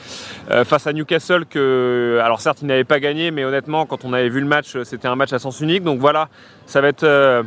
euh, 0.50 0.64
face 0.64 0.86
à 0.86 0.92
Newcastle 0.92 1.46
que, 1.46 2.20
alors 2.22 2.40
certes 2.40 2.58
ils 2.60 2.66
n'avaient 2.66 2.84
pas 2.84 3.00
gagné, 3.00 3.30
mais 3.30 3.44
honnêtement 3.44 3.86
quand 3.86 4.04
on 4.04 4.12
avait 4.12 4.28
vu 4.28 4.40
le 4.40 4.46
match, 4.46 4.76
c'était 4.84 5.08
un 5.08 5.16
match 5.16 5.32
à 5.32 5.38
sens 5.38 5.60
unique. 5.60 5.82
Donc 5.82 5.98
voilà, 5.98 6.28
ça 6.66 6.80
va 6.80 6.88
être 6.88 7.44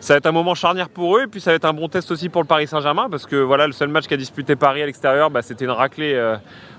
ça 0.00 0.14
va 0.14 0.18
être 0.18 0.26
un 0.26 0.32
moment 0.32 0.54
charnière 0.54 0.88
pour 0.88 1.16
eux 1.16 1.22
et 1.22 1.26
puis 1.26 1.40
ça 1.40 1.50
va 1.50 1.56
être 1.56 1.64
un 1.64 1.72
bon 1.72 1.88
test 1.88 2.10
aussi 2.10 2.28
pour 2.28 2.42
le 2.42 2.46
Paris 2.46 2.66
Saint-Germain 2.66 3.08
parce 3.08 3.26
que 3.26 3.36
voilà 3.36 3.66
le 3.66 3.72
seul 3.72 3.88
match 3.88 4.06
qu'a 4.06 4.16
disputé 4.16 4.54
Paris 4.56 4.82
à 4.82 4.86
l'extérieur, 4.86 5.30
bah, 5.30 5.42
c'était 5.42 5.64
une 5.64 5.70
raclée 5.72 6.20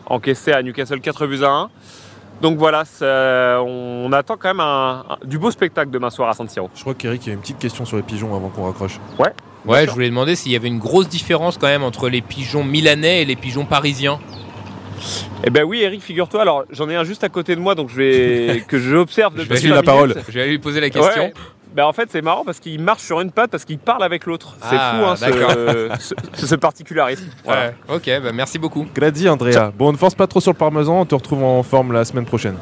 encaissée 0.06 0.54
à 0.54 0.64
Newcastle 0.64 1.02
4 1.02 1.28
buts 1.28 1.44
à 1.44 1.50
1. 1.50 1.70
Donc 2.44 2.58
voilà, 2.58 2.84
ça- 2.86 3.62
on, 3.64 4.06
on 4.06 4.12
attend 4.12 4.36
quand 4.38 4.50
même 4.50 4.60
un- 4.60 5.06
un- 5.10 5.18
du 5.26 5.40
beau 5.40 5.50
spectacle 5.50 5.90
demain 5.90 6.10
soir 6.10 6.30
à 6.30 6.34
San 6.34 6.48
Siro. 6.50 6.70
Je 6.76 6.82
crois 6.82 6.94
qu'Eric 6.94 7.28
a 7.30 7.32
une 7.32 7.40
petite 7.40 7.58
question 7.58 7.86
sur 7.86 7.96
les 7.98 8.04
pigeons 8.04 8.36
avant 8.36 8.50
qu'on 8.50 8.66
raccroche. 8.66 9.00
Ouais, 9.66 9.86
je 9.86 9.92
voulais 9.92 10.10
demander 10.10 10.36
s'il 10.36 10.52
y 10.52 10.56
avait 10.58 10.68
une 10.68 10.78
grosse 10.78 11.08
différence 11.08 11.58
quand 11.58 11.68
même 11.68 11.84
entre 11.84 12.10
les 12.10 12.22
pigeons 12.22 12.66
milanais 12.66 13.22
et 13.22 13.26
les 13.26 13.38
pigeons 13.38 13.64
parisiens. 13.66 14.20
Eh 15.46 15.50
ben 15.50 15.64
oui, 15.64 15.82
Eric, 15.82 16.02
figure-toi. 16.02 16.42
Alors 16.42 16.66
j'en 16.70 16.90
ai 16.90 16.96
un 16.98 17.04
juste 17.06 17.24
à 17.24 17.30
côté 17.30 17.56
de 17.56 17.62
moi, 17.62 17.76
donc 17.76 17.90
je 17.90 17.96
vais 17.96 18.62
que 18.68 18.78
j'observe 18.78 19.34
Je 19.38 19.44
depuis 19.44 19.68
vais 19.70 19.76
la 19.76 19.82
parole. 19.84 20.10
minutes. 20.10 20.26
Je 20.28 20.34
vais 20.40 20.48
lui 20.50 20.60
poser 20.60 20.82
la 20.82 20.90
question. 20.90 21.24
Ouais. 21.24 21.34
Ben 21.76 21.86
en 21.86 21.94
fait, 21.94 22.10
c'est 22.12 22.22
marrant 22.22 22.44
parce 22.46 22.60
qu'il 22.60 22.80
marche 22.82 23.02
sur 23.02 23.20
une 23.20 23.32
patte 23.32 23.50
parce 23.50 23.66
qu'il 23.66 23.80
parle 23.80 24.04
avec 24.04 24.26
l'autre. 24.28 24.56
C'est 24.62 24.76
Ah, 24.80 24.96
fou, 24.96 25.06
hein, 25.06 25.16
ce, 26.00 26.16
ce- 26.36 26.46
ce 26.46 26.56
particularisme. 26.56 27.26
Voilà. 27.44 27.68
Ouais. 27.90 27.96
Ok, 27.96 28.10
bah 28.24 28.32
merci 28.34 28.60
beaucoup. 28.60 28.86
Gradi 28.94 29.28
Andrea. 29.28 29.72
Bon, 29.78 29.92
ne 29.92 29.98
force 29.98 30.14
pas 30.16 30.28
trop 30.28 30.40
sur 30.40 30.52
le 30.52 30.58
parmesan, 30.58 31.00
on 31.02 31.06
te 31.06 31.16
retrouve 31.16 31.44
en 31.44 31.64
forme 31.64 31.92
la 31.94 32.06
semaine 32.06 32.26
prochaine. 32.26 32.58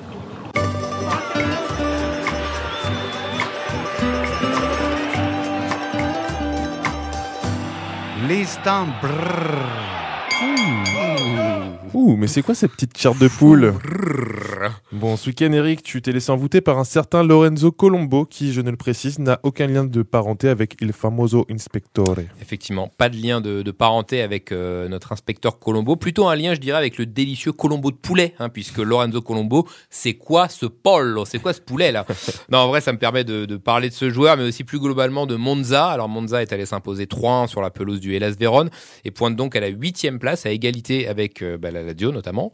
L'instant 8.28 8.88
brrr. 9.02 9.68
Ouh, 11.94 12.16
mais 12.16 12.28
c'est 12.28 12.42
quoi 12.42 12.56
cette 12.56 12.72
petite 12.72 12.98
chair 12.98 13.14
de 13.16 13.28
poule? 13.28 13.74
Bon, 14.94 15.16
ce 15.16 15.30
week-end, 15.30 15.54
Eric, 15.54 15.84
tu 15.84 16.02
t'es 16.02 16.12
laissé 16.12 16.34
envoûter 16.34 16.60
par 16.60 16.78
un 16.78 16.84
certain 16.84 17.24
Lorenzo 17.24 17.72
Colombo, 17.72 18.26
qui, 18.26 18.52
je 18.52 18.60
ne 18.60 18.70
le 18.70 18.76
précise, 18.76 19.20
n'a 19.20 19.40
aucun 19.44 19.66
lien 19.66 19.86
de 19.86 20.02
parenté 20.02 20.50
avec 20.50 20.76
Il 20.82 20.92
Famoso 20.92 21.46
Inspectore. 21.50 22.18
Effectivement, 22.42 22.90
pas 22.98 23.08
de 23.08 23.16
lien 23.16 23.40
de, 23.40 23.62
de 23.62 23.72
parenté 23.72 24.22
avec 24.22 24.52
euh, 24.52 24.90
notre 24.90 25.14
inspecteur 25.14 25.60
Colombo. 25.60 25.96
Plutôt 25.96 26.28
un 26.28 26.36
lien, 26.36 26.54
je 26.56 26.60
dirais, 26.60 26.78
avec 26.78 26.98
le 26.98 27.06
délicieux 27.06 27.54
Colombo 27.54 27.90
de 27.90 27.96
poulet, 27.96 28.36
hein, 28.38 28.50
puisque 28.50 28.80
Lorenzo 28.80 29.22
Colombo, 29.22 29.66
c'est 29.90 30.16
quoi 30.16 30.50
ce 30.50 30.66
pollo? 30.66 31.24
C'est 31.24 31.40
quoi 31.40 31.54
ce 31.54 31.62
poulet 31.62 31.94
là? 31.94 32.06
Non, 32.50 32.58
en 32.58 32.68
vrai, 32.68 32.82
ça 32.82 32.92
me 32.92 32.98
permet 32.98 33.24
de, 33.24 33.46
de 33.46 33.56
parler 33.56 33.88
de 33.88 33.94
ce 33.94 34.10
joueur, 34.10 34.36
mais 34.36 34.44
aussi 34.44 34.66
plus 34.66 34.80
globalement 34.80 35.26
de 35.26 35.38
Monza. 35.38 35.88
Alors 35.88 36.10
Monza 36.10 36.42
est 36.42 36.52
allé 36.52 36.66
s'imposer 36.66 37.06
3-1 37.06 37.48
sur 37.48 37.62
la 37.62 37.70
pelouse 37.70 38.02
du 38.02 38.14
Hellas 38.14 38.36
Vérone 38.38 38.70
et 39.06 39.12
pointe 39.12 39.38
donc 39.38 39.56
à 39.56 39.62
la 39.62 39.70
huitième 39.70 40.20
place, 40.20 40.46
à 40.46 40.52
égalité 40.52 41.08
avec 41.08 41.42
euh, 41.42 41.58
bah, 41.58 41.72
la 41.72 41.82
Lazio 41.82 42.12
notamment. 42.12 42.52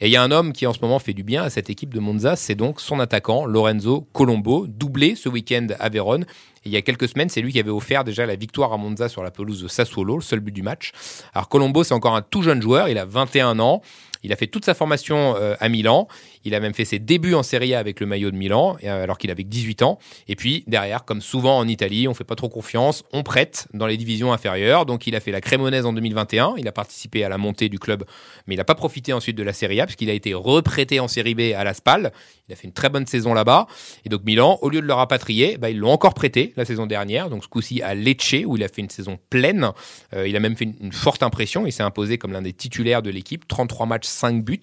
Et 0.00 0.08
il 0.08 0.12
y 0.12 0.16
a 0.16 0.22
un 0.22 0.30
homme 0.30 0.52
qui 0.52 0.66
en 0.66 0.74
ce 0.74 0.80
moment 0.82 0.98
fait 0.98 1.14
du 1.14 1.22
bien 1.22 1.44
à 1.44 1.50
cette 1.50 1.70
équipe 1.70 1.77
de 1.86 2.00
Monza, 2.00 2.36
c'est 2.36 2.54
donc 2.54 2.80
son 2.80 3.00
attaquant 3.00 3.46
Lorenzo 3.46 4.06
Colombo, 4.12 4.66
doublé 4.66 5.14
ce 5.14 5.28
week-end 5.28 5.68
à 5.78 5.88
Vérone. 5.88 6.26
Il 6.64 6.72
y 6.72 6.76
a 6.76 6.82
quelques 6.82 7.08
semaines, 7.08 7.28
c'est 7.28 7.40
lui 7.40 7.52
qui 7.52 7.60
avait 7.60 7.70
offert 7.70 8.04
déjà 8.04 8.26
la 8.26 8.36
victoire 8.36 8.72
à 8.72 8.76
Monza 8.76 9.08
sur 9.08 9.22
la 9.22 9.30
pelouse 9.30 9.62
de 9.62 9.68
Sassuolo, 9.68 10.16
le 10.16 10.22
seul 10.22 10.40
but 10.40 10.52
du 10.52 10.62
match. 10.62 10.92
Alors 11.34 11.48
Colombo, 11.48 11.84
c'est 11.84 11.94
encore 11.94 12.16
un 12.16 12.22
tout 12.22 12.42
jeune 12.42 12.60
joueur, 12.60 12.88
il 12.88 12.98
a 12.98 13.04
21 13.04 13.58
ans. 13.60 13.80
Il 14.24 14.32
a 14.32 14.36
fait 14.36 14.48
toute 14.48 14.64
sa 14.64 14.74
formation 14.74 15.36
euh, 15.36 15.54
à 15.60 15.68
Milan. 15.68 16.08
Il 16.44 16.54
a 16.54 16.60
même 16.60 16.74
fait 16.74 16.84
ses 16.84 16.98
débuts 16.98 17.34
en 17.34 17.42
Serie 17.42 17.74
A 17.74 17.78
avec 17.78 18.00
le 18.00 18.06
maillot 18.06 18.30
de 18.30 18.36
Milan, 18.36 18.76
euh, 18.84 19.02
alors 19.02 19.18
qu'il 19.18 19.30
avait 19.30 19.44
18 19.44 19.82
ans. 19.82 19.98
Et 20.28 20.36
puis 20.36 20.64
derrière, 20.66 21.04
comme 21.04 21.20
souvent 21.20 21.58
en 21.58 21.66
Italie, 21.68 22.08
on 22.08 22.14
fait 22.14 22.24
pas 22.24 22.34
trop 22.34 22.48
confiance, 22.48 23.04
on 23.12 23.22
prête 23.22 23.68
dans 23.74 23.86
les 23.86 23.96
divisions 23.96 24.32
inférieures. 24.32 24.86
Donc 24.86 25.06
il 25.06 25.14
a 25.16 25.20
fait 25.20 25.32
la 25.32 25.40
Crémonaise 25.40 25.86
en 25.86 25.92
2021. 25.92 26.54
Il 26.58 26.68
a 26.68 26.72
participé 26.72 27.24
à 27.24 27.28
la 27.28 27.38
montée 27.38 27.68
du 27.68 27.78
club, 27.78 28.04
mais 28.46 28.54
il 28.54 28.58
n'a 28.58 28.64
pas 28.64 28.74
profité 28.74 29.12
ensuite 29.12 29.36
de 29.36 29.42
la 29.42 29.52
Serie 29.52 29.80
A 29.80 29.86
puisqu'il 29.86 30.10
a 30.10 30.14
été 30.14 30.34
reprêté 30.34 31.00
en 31.00 31.08
Série 31.08 31.34
B 31.34 31.52
à 31.56 31.64
la 31.64 31.74
Spal. 31.74 32.12
Il 32.48 32.52
a 32.52 32.56
fait 32.56 32.66
une 32.66 32.72
très 32.72 32.88
bonne 32.88 33.06
saison 33.06 33.34
là-bas. 33.34 33.66
Et 34.04 34.08
donc 34.08 34.24
Milan, 34.24 34.58
au 34.62 34.70
lieu 34.70 34.80
de 34.80 34.86
le 34.86 34.92
rapatrier, 34.94 35.58
bah, 35.58 35.70
ils 35.70 35.78
l'ont 35.78 35.90
encore 35.90 36.14
prêté 36.14 36.54
la 36.56 36.64
saison 36.64 36.86
dernière. 36.86 37.28
Donc 37.28 37.44
ce 37.44 37.48
coup-ci 37.48 37.82
à 37.82 37.94
Lecce 37.94 38.36
où 38.46 38.56
il 38.56 38.64
a 38.64 38.68
fait 38.68 38.80
une 38.80 38.90
saison 38.90 39.18
pleine. 39.30 39.72
Euh, 40.14 40.26
il 40.26 40.34
a 40.36 40.40
même 40.40 40.56
fait 40.56 40.64
une, 40.64 40.74
une 40.80 40.92
forte 40.92 41.22
impression. 41.22 41.66
Il 41.66 41.72
s'est 41.72 41.82
imposé 41.82 42.16
comme 42.16 42.32
l'un 42.32 42.42
des 42.42 42.52
titulaires 42.52 43.02
de 43.02 43.10
l'équipe. 43.10 43.46
33 43.46 43.86
matchs, 43.86 44.06
5 44.06 44.42
buts. 44.42 44.60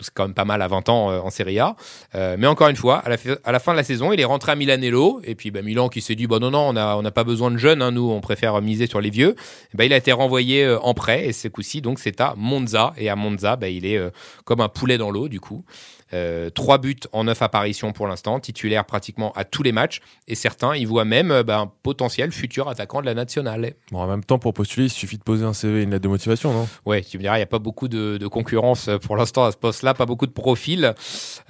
C'est 0.00 0.14
quand 0.14 0.24
même 0.24 0.34
pas 0.34 0.44
mal 0.44 0.62
à 0.62 0.68
20 0.68 0.88
ans 0.88 1.10
euh, 1.10 1.18
en 1.20 1.30
Serie 1.30 1.58
A. 1.58 1.74
Euh, 2.14 2.36
mais 2.38 2.46
encore 2.46 2.68
une 2.68 2.76
fois, 2.76 2.98
à 2.98 3.08
la, 3.08 3.16
à 3.44 3.52
la, 3.52 3.58
fin 3.58 3.72
de 3.72 3.76
la 3.76 3.82
saison, 3.82 4.12
il 4.12 4.20
est 4.20 4.24
rentré 4.24 4.52
à 4.52 4.54
Milanello. 4.54 5.20
Et 5.24 5.34
puis 5.34 5.50
bah, 5.50 5.62
Milan 5.62 5.88
qui 5.88 6.00
s'est 6.00 6.14
dit, 6.14 6.26
bah, 6.26 6.38
non, 6.38 6.50
non, 6.50 6.68
on 6.68 6.72
n'a 6.74 6.96
on 6.96 7.04
a 7.04 7.10
pas 7.10 7.24
besoin 7.24 7.50
de 7.50 7.56
jeunes, 7.56 7.82
hein, 7.82 7.90
nous, 7.90 8.08
on 8.10 8.20
préfère 8.20 8.60
miser 8.62 8.86
sur 8.86 9.00
les 9.00 9.10
vieux. 9.10 9.34
bah, 9.74 9.84
il 9.84 9.92
a 9.92 9.96
été 9.96 10.12
renvoyé 10.12 10.64
euh, 10.64 10.78
en 10.80 10.94
prêt. 10.94 11.26
Et 11.26 11.32
ce 11.32 11.48
coup-ci, 11.48 11.80
donc, 11.80 11.98
c'est 11.98 12.20
à 12.20 12.34
Monza. 12.36 12.92
Et 12.96 13.08
à 13.08 13.16
Monza, 13.16 13.56
bah, 13.56 13.68
il 13.68 13.86
est 13.86 14.00
comme 14.44 14.60
un 14.60 14.68
poulet 14.68 14.98
dans 14.98 15.10
l'eau, 15.10 15.28
du 15.28 15.40
coup. 15.40 15.64
Euh, 16.14 16.50
trois 16.50 16.78
buts 16.78 16.96
en 17.12 17.24
neuf 17.24 17.42
apparitions 17.42 17.92
pour 17.92 18.06
l'instant, 18.06 18.40
titulaire 18.40 18.84
pratiquement 18.84 19.32
à 19.32 19.44
tous 19.44 19.62
les 19.62 19.72
matchs. 19.72 20.00
Et 20.26 20.34
certains, 20.34 20.74
ils 20.74 20.86
voient 20.86 21.04
même 21.04 21.30
euh, 21.30 21.42
bah, 21.42 21.58
un 21.58 21.70
potentiel 21.82 22.32
futur 22.32 22.68
attaquant 22.68 23.00
de 23.00 23.06
la 23.06 23.14
nationale. 23.14 23.74
Bon, 23.90 24.00
en 24.00 24.06
même 24.06 24.24
temps, 24.24 24.38
pour 24.38 24.54
postuler, 24.54 24.86
il 24.86 24.90
suffit 24.90 25.18
de 25.18 25.22
poser 25.22 25.44
un 25.44 25.52
CV 25.52 25.80
et 25.80 25.82
une 25.82 25.90
lettre 25.90 26.04
de 26.04 26.08
motivation, 26.08 26.52
non? 26.52 26.68
Ouais, 26.86 27.02
tu 27.02 27.18
me 27.18 27.22
diras, 27.22 27.36
il 27.36 27.40
n'y 27.40 27.44
a 27.44 27.46
pas 27.46 27.58
beaucoup 27.58 27.88
de, 27.88 28.16
de, 28.16 28.26
concurrence 28.26 28.88
pour 29.02 29.16
l'instant 29.16 29.44
à 29.44 29.52
ce 29.52 29.56
poste-là, 29.56 29.94
pas 29.94 30.06
beaucoup 30.06 30.26
de 30.26 30.32
profils. 30.32 30.94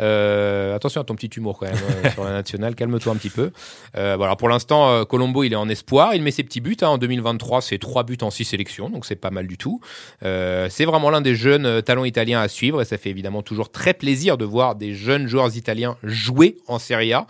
Euh, 0.00 0.74
attention 0.74 1.00
à 1.00 1.04
ton 1.04 1.14
petit 1.14 1.28
humour 1.36 1.58
quand 1.58 1.66
même 1.66 1.76
hein, 2.04 2.10
sur 2.14 2.24
la 2.24 2.32
nationale, 2.32 2.74
calme-toi 2.74 3.12
un 3.12 3.16
petit 3.16 3.30
peu. 3.30 3.50
Euh, 3.96 4.14
voilà, 4.16 4.36
pour 4.36 4.48
l'instant, 4.48 4.90
euh, 4.90 5.04
Colombo, 5.04 5.44
il 5.44 5.52
est 5.52 5.56
en 5.56 5.68
espoir, 5.68 6.14
il 6.14 6.22
met 6.22 6.30
ses 6.30 6.44
petits 6.44 6.60
buts. 6.60 6.76
Hein, 6.82 6.88
en 6.88 6.98
2023, 6.98 7.62
c'est 7.62 7.78
trois 7.78 8.04
buts 8.04 8.18
en 8.22 8.30
six 8.30 8.44
sélections, 8.44 8.90
donc 8.90 9.04
c'est 9.04 9.16
pas 9.16 9.30
mal 9.30 9.46
du 9.46 9.56
tout. 9.56 9.80
Euh, 10.22 10.68
c'est 10.70 10.84
vraiment 10.84 11.10
l'un 11.10 11.20
des 11.20 11.34
jeunes 11.34 11.82
talents 11.82 12.04
italiens 12.04 12.40
à 12.40 12.48
suivre 12.48 12.80
et 12.82 12.84
ça 12.84 12.98
fait 12.98 13.10
évidemment 13.10 13.42
toujours 13.42 13.70
très 13.70 13.94
plaisir 13.94 14.38
de 14.38 14.44
voir 14.48 14.74
des 14.74 14.94
jeunes 14.94 15.26
joueurs 15.26 15.56
italiens 15.56 15.96
jouer 16.02 16.56
en 16.66 16.78
Serie 16.78 17.12
A. 17.12 17.26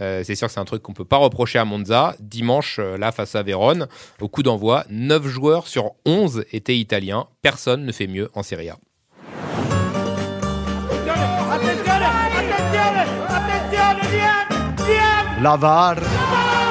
Euh, 0.00 0.22
c'est 0.24 0.34
sûr 0.34 0.46
que 0.46 0.54
c'est 0.54 0.60
un 0.60 0.64
truc 0.64 0.82
qu'on 0.82 0.92
peut 0.92 1.04
pas 1.04 1.16
reprocher 1.16 1.58
à 1.58 1.64
Monza. 1.64 2.14
Dimanche, 2.20 2.78
euh, 2.78 2.96
là, 2.96 3.10
face 3.10 3.34
à 3.34 3.42
Vérone, 3.42 3.88
au 4.20 4.28
coup 4.28 4.42
d'envoi, 4.42 4.84
9 4.90 5.26
joueurs 5.26 5.66
sur 5.66 5.92
11 6.04 6.44
étaient 6.52 6.78
italiens. 6.78 7.26
Personne 7.42 7.84
ne 7.84 7.92
fait 7.92 8.06
mieux 8.06 8.30
en 8.34 8.42
Serie 8.42 8.70
A. 8.70 8.78
La 15.40 15.56
VAR. 15.56 15.96
Je 15.96 16.67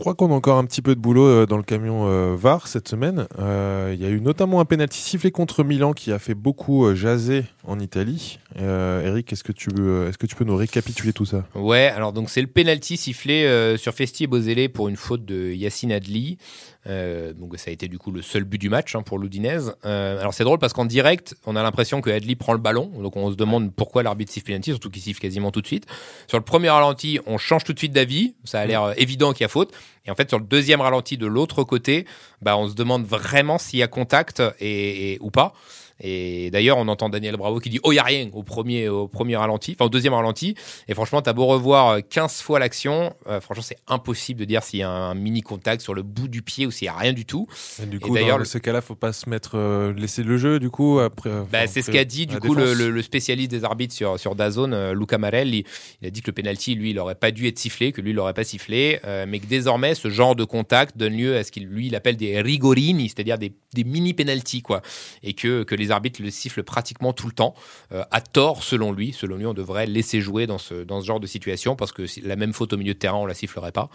crois 0.00 0.14
qu'on 0.14 0.32
a 0.32 0.34
encore 0.34 0.58
un 0.58 0.64
petit 0.64 0.82
peu 0.82 0.94
de 0.94 1.00
boulot 1.00 1.26
euh, 1.26 1.46
dans 1.46 1.58
le 1.58 1.62
camion 1.62 2.06
euh, 2.08 2.34
VAR 2.34 2.66
cette 2.66 2.88
semaine. 2.88 3.26
Euh, 3.38 3.94
Il 3.94 4.02
y 4.02 4.06
a 4.06 4.08
eu 4.08 4.20
notamment 4.20 4.60
un 4.60 4.64
pénalty 4.64 4.98
sifflé 4.98 5.30
contre 5.30 5.62
Milan 5.62 5.92
qui 5.92 6.10
a 6.10 6.18
fait 6.18 6.34
beaucoup 6.34 6.92
jaser 6.94 7.44
en 7.64 7.78
Italie. 7.78 8.38
Eric, 8.58 9.32
est-ce 9.32 9.44
que 9.44 9.52
tu 9.52 9.70
peux 9.70 10.44
nous 10.44 10.56
récapituler 10.56 11.12
tout 11.12 11.26
ça? 11.26 11.44
Ouais, 11.54 11.92
alors 11.94 12.12
donc 12.12 12.30
c'est 12.30 12.40
le 12.40 12.46
penalty 12.46 12.96
sifflé 12.96 13.76
sur 13.76 13.94
Festi 13.94 14.24
et 14.24 14.26
Bosele 14.26 14.70
pour 14.70 14.88
une 14.88 14.96
faute 14.96 15.24
de 15.24 15.52
Yacine 15.52 15.92
Adli. 15.92 16.38
Euh, 16.86 17.34
donc 17.34 17.58
ça 17.58 17.70
a 17.70 17.72
été 17.72 17.88
du 17.88 17.98
coup 17.98 18.10
le 18.10 18.22
seul 18.22 18.44
but 18.44 18.58
du 18.58 18.70
match 18.70 18.94
hein, 18.94 19.02
pour 19.02 19.18
l'Udinese. 19.18 19.74
Euh, 19.84 20.18
alors 20.18 20.32
c'est 20.32 20.44
drôle 20.44 20.58
parce 20.58 20.72
qu'en 20.72 20.86
direct, 20.86 21.34
on 21.46 21.56
a 21.56 21.62
l'impression 21.62 22.00
que 22.00 22.10
Adli 22.10 22.36
prend 22.36 22.52
le 22.52 22.58
ballon, 22.58 22.90
donc 23.02 23.16
on 23.16 23.30
se 23.30 23.36
demande 23.36 23.72
pourquoi 23.74 24.02
l'arbitre 24.02 24.32
siffle 24.32 24.46
penalty, 24.46 24.70
surtout 24.70 24.90
qu'il 24.90 25.02
siffle 25.02 25.20
quasiment 25.20 25.50
tout 25.50 25.60
de 25.60 25.66
suite. 25.66 25.86
Sur 26.26 26.38
le 26.38 26.44
premier 26.44 26.70
ralenti, 26.70 27.18
on 27.26 27.38
change 27.38 27.64
tout 27.64 27.72
de 27.72 27.78
suite 27.78 27.92
d'avis, 27.92 28.34
ça 28.44 28.60
a 28.60 28.66
l'air 28.66 28.82
euh, 28.82 28.92
évident 28.96 29.32
qu'il 29.32 29.42
y 29.42 29.44
a 29.44 29.48
faute. 29.48 29.72
Et 30.06 30.10
en 30.10 30.14
fait, 30.14 30.28
sur 30.30 30.38
le 30.38 30.44
deuxième 30.46 30.80
ralenti 30.80 31.18
de 31.18 31.26
l'autre 31.26 31.62
côté, 31.64 32.06
bah, 32.40 32.56
on 32.56 32.66
se 32.66 32.74
demande 32.74 33.04
vraiment 33.04 33.58
s'il 33.58 33.78
y 33.78 33.82
a 33.82 33.88
contact 33.88 34.42
et, 34.58 35.12
et 35.12 35.18
ou 35.20 35.30
pas. 35.30 35.52
Et 36.00 36.50
d'ailleurs, 36.50 36.78
on 36.78 36.88
entend 36.88 37.08
Daniel 37.08 37.36
Bravo 37.36 37.58
qui 37.60 37.70
dit 37.70 37.80
Oh, 37.82 37.92
il 37.92 37.96
n'y 37.96 38.00
a 38.00 38.04
rien 38.04 38.28
au 38.32 38.42
premier, 38.42 38.88
au 38.88 39.08
premier 39.08 39.36
ralenti, 39.36 39.72
enfin 39.76 39.86
au 39.86 39.90
deuxième 39.90 40.14
ralenti. 40.14 40.54
Et 40.88 40.94
franchement, 40.94 41.22
t'as 41.22 41.32
beau 41.32 41.46
revoir 41.46 42.00
15 42.08 42.40
fois 42.40 42.58
l'action, 42.58 43.14
euh, 43.28 43.40
franchement, 43.40 43.64
c'est 43.66 43.78
impossible 43.86 44.40
de 44.40 44.44
dire 44.44 44.62
s'il 44.62 44.80
y 44.80 44.82
a 44.82 44.90
un, 44.90 45.14
mini 45.14 45.42
contact 45.42 45.82
sur 45.82 45.94
le 45.94 46.02
bout 46.02 46.28
du 46.28 46.42
pied 46.42 46.66
ou 46.66 46.70
s'il 46.70 46.86
n'y 46.86 46.90
a 46.90 46.96
rien 46.96 47.12
du 47.12 47.24
tout. 47.24 47.46
Et 47.82 47.86
du 47.86 48.00
coup, 48.00 48.14
d'ailleurs, 48.14 48.38
dans 48.38 48.44
ce 48.44 48.58
cas-là, 48.58 48.80
faut 48.80 48.94
pas 48.94 49.12
se 49.12 49.28
mettre, 49.28 49.56
euh, 49.56 49.92
laisser 49.92 50.22
le 50.22 50.36
jeu, 50.36 50.58
du 50.58 50.70
coup, 50.70 50.98
après. 50.98 51.30
Bah, 51.50 51.66
c'est 51.66 51.82
ce 51.82 51.90
qu'a 51.90 52.04
dit, 52.04 52.26
du 52.26 52.38
coup, 52.38 52.54
le, 52.54 53.02
spécialiste 53.02 53.50
des 53.50 53.64
arbitres 53.64 53.94
sur, 53.94 54.18
sur 54.18 54.34
Dazone, 54.34 54.74
euh, 54.74 54.94
Luca 54.94 55.18
Marel. 55.18 55.54
Il, 55.54 55.64
a 56.06 56.10
dit 56.10 56.22
que 56.22 56.30
le 56.30 56.34
penalty, 56.34 56.74
lui, 56.74 56.90
il 56.90 56.98
aurait 56.98 57.14
pas 57.14 57.30
dû 57.30 57.46
être 57.46 57.58
sifflé, 57.58 57.92
que 57.92 58.00
lui, 58.00 58.10
il 58.10 58.16
l'aurait 58.16 58.34
pas 58.34 58.44
sifflé, 58.44 59.00
euh, 59.04 59.24
mais 59.28 59.38
que 59.38 59.46
désormais, 59.46 59.94
ce 59.94 60.08
genre 60.10 60.36
de 60.36 60.44
contact 60.44 60.96
donne 60.96 61.16
lieu 61.16 61.36
à 61.36 61.44
ce 61.44 61.50
qu'il, 61.50 61.66
lui, 61.66 61.86
il 61.86 61.94
appelle 61.94 62.16
des 62.16 62.40
rigorini, 62.40 63.08
c'est-à-dire 63.08 63.38
des, 63.38 63.52
des 63.74 63.84
mini 63.84 64.14
penalty, 64.14 64.62
quoi. 64.62 64.82
Et 65.22 65.32
que, 65.32 65.62
que 65.62 65.74
les 65.74 65.89
arbitres 65.90 66.22
le 66.22 66.30
sifflent 66.30 66.62
pratiquement 66.62 67.12
tout 67.12 67.26
le 67.26 67.32
temps, 67.32 67.54
euh, 67.92 68.04
à 68.10 68.20
tort 68.20 68.62
selon 68.62 68.92
lui. 68.92 69.12
Selon 69.12 69.36
lui, 69.36 69.46
on 69.46 69.54
devrait 69.54 69.86
laisser 69.86 70.20
jouer 70.20 70.46
dans 70.46 70.58
ce, 70.58 70.82
dans 70.84 71.00
ce 71.00 71.06
genre 71.06 71.20
de 71.20 71.26
situation 71.26 71.76
parce 71.76 71.92
que 71.92 72.04
la 72.22 72.36
même 72.36 72.52
faute 72.52 72.72
au 72.72 72.76
milieu 72.76 72.94
de 72.94 72.98
terrain, 72.98 73.18
on 73.18 73.26
la 73.26 73.34
sifflerait 73.34 73.72
pas. 73.72 73.90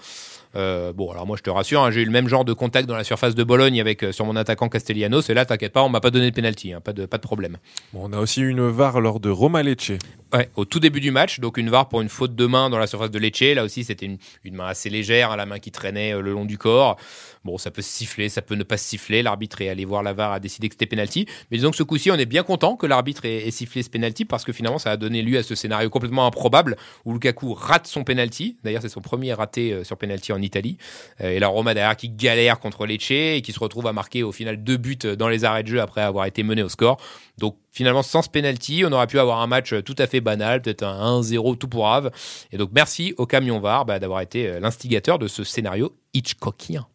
Euh, 0.56 0.94
bon, 0.94 1.12
alors 1.12 1.28
moi 1.28 1.36
je 1.38 1.44
te 1.44 1.50
rassure, 1.50 1.84
hein, 1.84 1.92
j'ai 1.92 2.02
eu 2.02 2.06
le 2.06 2.12
même 2.12 2.28
genre 2.28 2.46
de 2.46 2.54
contact 2.54 2.88
dans 2.88 2.96
la 2.96 3.04
surface 3.04 3.36
de 3.36 3.44
Bologne 3.44 3.82
avec 3.82 4.04
euh, 4.04 4.12
sur 4.12 4.26
mon 4.26 4.36
attaquant 4.36 4.70
Castellanos. 4.70 5.30
Et 5.30 5.34
là, 5.34 5.46
t'inquiète 5.46 5.74
pas, 5.74 5.84
on 5.84 5.90
m'a 5.90 6.02
pas 6.02 6.12
donné 6.12 6.30
de 6.30 6.36
penalty, 6.36 6.74
hein, 6.74 6.82
pas 6.82 6.94
de 6.94 7.06
pas 7.06 7.18
de 7.18 7.24
problème. 7.24 7.58
Bon, 7.94 8.10
on 8.10 8.14
a 8.14 8.20
aussi 8.20 8.42
eu 8.42 8.50
une 8.50 8.68
VAR 8.70 9.02
lors 9.02 9.20
de 9.20 9.30
Roma 9.30 9.64
Lecce. 9.64 9.92
Ouais, 10.34 10.50
au 10.56 10.66
tout 10.66 10.80
début 10.80 11.00
du 11.00 11.12
match, 11.12 11.40
donc 11.40 11.58
une 11.58 11.70
VAR 11.70 11.88
pour 11.88 12.02
une 12.02 12.10
faute 12.10 12.36
de 12.36 12.46
main 12.46 12.70
dans 12.70 12.78
la 12.78 12.88
surface 12.88 13.12
de 13.12 13.20
Lecce. 13.20 13.56
Là 13.56 13.64
aussi, 13.64 13.84
c'était 13.84 14.06
une, 14.06 14.18
une 14.44 14.56
main 14.56 14.68
assez 14.68 14.90
légère, 14.90 15.32
hein, 15.32 15.36
la 15.36 15.46
main 15.46 15.60
qui 15.60 15.72
traînait 15.72 16.14
euh, 16.14 16.22
le 16.22 16.32
long 16.32 16.46
du 16.46 16.58
corps. 16.58 16.98
Bon, 17.44 17.58
ça 17.58 17.70
peut 17.70 17.82
se 17.82 17.90
siffler, 17.90 18.28
ça 18.28 18.42
peut 18.42 18.56
ne 18.56 18.64
pas 18.64 18.78
se 18.78 18.86
siffler. 18.86 19.22
L'arbitre 19.24 19.62
est 19.62 19.70
allé 19.70 19.86
voir 19.86 20.04
la 20.04 20.14
VAR, 20.14 20.32
a 20.32 20.40
décidé 20.40 20.68
que 20.68 20.74
c'était 20.74 20.88
penalty. 20.88 21.28
Mais 21.52 21.58
disons 21.58 21.72
que 21.72 21.78
ce 21.78 21.84
coup-ci, 21.84 22.12
on 22.12 22.16
est 22.16 22.26
bien 22.26 22.44
content 22.44 22.76
que 22.76 22.88
l'arbitre 22.88 23.26
ait, 23.26 23.48
ait, 23.48 23.52
sifflé 23.52 23.84
ce 23.84 23.90
penalty 23.90 24.26
parce 24.26 24.44
que 24.44 24.52
finalement, 24.52 24.80
ça 24.80 24.92
a 24.92 24.98
donné 24.98 25.22
lieu 25.22 25.38
à 25.38 25.44
ce 25.44 25.54
scénario 25.54 25.90
complètement 25.90 26.26
improbable 26.26 26.76
où 27.06 27.14
Lukaku 27.14 27.54
rate 27.54 27.88
son 27.88 28.04
penalty. 28.04 28.58
D'ailleurs, 28.64 28.82
c'est 28.82 28.90
son 28.90 29.02
premier 29.02 29.34
raté 29.34 29.84
sur 29.84 29.98
penalty 29.98 30.34
en 30.34 30.42
Italie. 30.46 30.78
Euh, 31.22 31.32
et 31.32 31.40
la 31.40 31.48
Roma 31.48 31.74
derrière 31.74 31.98
qui 31.98 32.10
galère 32.10 32.60
contre 32.60 32.86
Lecce 32.86 33.12
et 33.12 33.42
qui 33.44 33.52
se 33.52 33.60
retrouve 33.60 33.88
à 33.88 33.94
marquer 33.94 34.24
au 34.24 34.32
final 34.32 34.64
deux 34.64 34.78
buts 34.78 34.98
dans 35.18 35.28
les 35.28 35.44
arrêts 35.44 35.64
de 35.64 35.68
jeu 35.68 35.82
après 35.82 36.02
avoir 36.02 36.26
été 36.26 36.44
mené 36.44 36.64
au 36.64 36.70
score. 36.70 36.98
Donc 37.38 37.58
finalement, 37.72 38.04
sans 38.04 38.22
ce 38.22 38.30
penalty, 38.30 38.84
on 38.86 38.92
aurait 38.92 39.08
pu 39.08 39.20
avoir 39.20 39.42
un 39.42 39.48
match 39.48 39.74
tout 39.84 39.96
à 39.98 40.08
fait 40.08 40.22
banal, 40.22 40.62
peut-être 40.62 40.84
un 40.84 41.20
1-0 41.22 41.58
tout 41.58 41.68
pour 41.68 41.90
Ave. 41.90 42.12
Et 42.52 42.58
donc 42.58 42.70
merci 42.74 43.14
au 43.18 43.26
camion 43.26 43.60
VAR 43.60 43.86
bah, 43.86 44.00
d'avoir 44.00 44.22
été 44.22 44.60
l'instigateur 44.60 45.20
de 45.20 45.28
ce 45.28 45.44
scénario 45.44 45.96
Hitchcockien. 46.14 46.88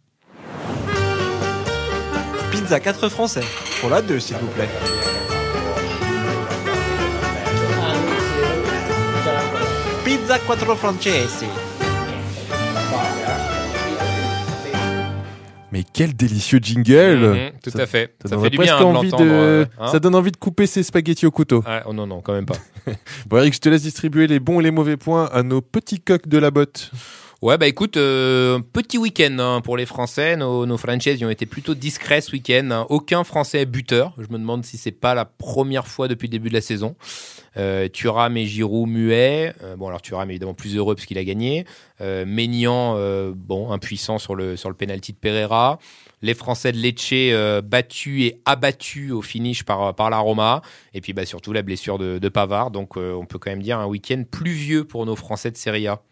Pizza 2.51 2.81
4 2.81 3.09
français. 3.09 3.45
Pour 3.81 3.91
la 3.91 4.03
2, 4.03 4.21
s'il 4.21 4.37
vous 4.37 4.47
plaît. 4.49 4.69
Pizza 10.05 10.39
4 10.39 10.75
francesi. 10.75 11.47
Mais 15.73 15.85
quel 15.85 16.15
délicieux 16.15 16.59
jingle 16.61 17.19
mmh, 17.19 17.61
Tout 17.63 17.71
ça, 17.71 17.83
à 17.83 17.87
fait. 17.87 18.15
Ça, 18.23 18.31
ça 18.31 18.39
fait 18.39 18.51
du 18.51 18.59
bien 18.59 18.77
hein, 18.77 18.83
envie 18.83 19.11
de, 19.11 19.67
hein 19.79 19.87
Ça 19.89 20.01
donne 20.01 20.15
envie 20.15 20.33
de 20.33 20.37
couper 20.37 20.67
ses 20.67 20.83
spaghettis 20.83 21.27
au 21.27 21.31
couteau. 21.31 21.63
Ah, 21.67 21.83
oh 21.87 21.93
non, 21.93 22.07
non, 22.07 22.21
quand 22.21 22.33
même 22.33 22.47
pas. 22.47 22.57
bon 23.27 23.39
Eric, 23.39 23.55
je 23.55 23.61
te 23.61 23.69
laisse 23.69 23.83
distribuer 23.83 24.27
les 24.27 24.41
bons 24.41 24.61
et 24.61 24.65
les 24.65 24.71
mauvais 24.71 24.97
points 24.97 25.27
à 25.33 25.43
nos 25.43 25.61
petits 25.61 26.01
coqs 26.01 26.27
de 26.27 26.39
la 26.39 26.51
botte. 26.51 26.91
Ouais, 27.43 27.57
bah 27.57 27.67
écoute, 27.67 27.97
euh, 27.97 28.59
petit 28.59 28.99
week-end 28.99 29.39
hein, 29.39 29.61
pour 29.63 29.79
les 29.79 29.87
Français. 29.87 30.37
Nos, 30.37 30.67
nos 30.67 30.77
franchises 30.77 31.25
ont 31.25 31.31
été 31.31 31.47
plutôt 31.47 31.75
discrets 31.75 32.21
ce 32.21 32.33
week-end. 32.33 32.69
Hein. 32.71 32.87
Aucun 32.91 33.25
Français 33.25 33.65
buteur. 33.65 34.13
Je 34.19 34.31
me 34.31 34.39
demande 34.39 34.63
si 34.63 34.77
c'est 34.77 34.93
pas 34.93 35.15
la 35.15 35.25
première 35.25 35.87
fois 35.87 36.07
depuis 36.07 36.27
le 36.27 36.33
début 36.33 36.51
de 36.51 36.55
la 36.55 36.61
saison. 36.61 36.97
Euh, 37.57 37.89
Thuram 37.89 38.37
et 38.37 38.45
Giroud 38.45 38.91
muets. 38.91 39.55
Euh, 39.63 39.75
bon, 39.75 39.89
alors 39.89 40.03
Thuram 40.03 40.29
évidemment 40.29 40.53
plus 40.53 40.77
heureux 40.77 40.95
parce 40.95 41.07
qu'il 41.07 41.17
a 41.17 41.25
gagné. 41.25 41.65
Euh, 42.03 42.27
Maignan, 42.27 42.97
euh, 42.99 43.33
bon, 43.35 43.73
impuissant 43.73 44.19
sur 44.19 44.35
le 44.35 44.59
sur 44.59 44.69
le 44.69 44.75
penalty 44.75 45.15
de 45.15 45.19
Pereira. 45.19 45.79
Les 46.21 46.35
Français 46.35 46.73
de 46.73 46.77
Lecce 46.77 47.65
battus 47.65 48.23
et 48.23 48.43
abattus 48.45 49.13
au 49.13 49.23
finish 49.23 49.65
par 49.65 49.95
par 49.95 50.11
la 50.11 50.19
Roma. 50.19 50.61
Et 50.93 51.01
puis 51.01 51.15
bah 51.15 51.25
surtout 51.25 51.55
la 51.55 51.63
blessure 51.63 51.97
de, 51.97 52.19
de 52.19 52.29
Pavard. 52.29 52.71
Donc 52.71 52.99
on 52.99 53.25
peut 53.25 53.39
quand 53.39 53.51
même 53.51 53.63
dire 53.63 53.79
un 53.79 53.87
week-end 53.87 54.25
pluvieux 54.31 54.85
pour 54.85 55.07
nos 55.07 55.17
Français 55.17 55.51
de 55.51 55.57
Serie 55.57 55.89
A. 55.89 56.03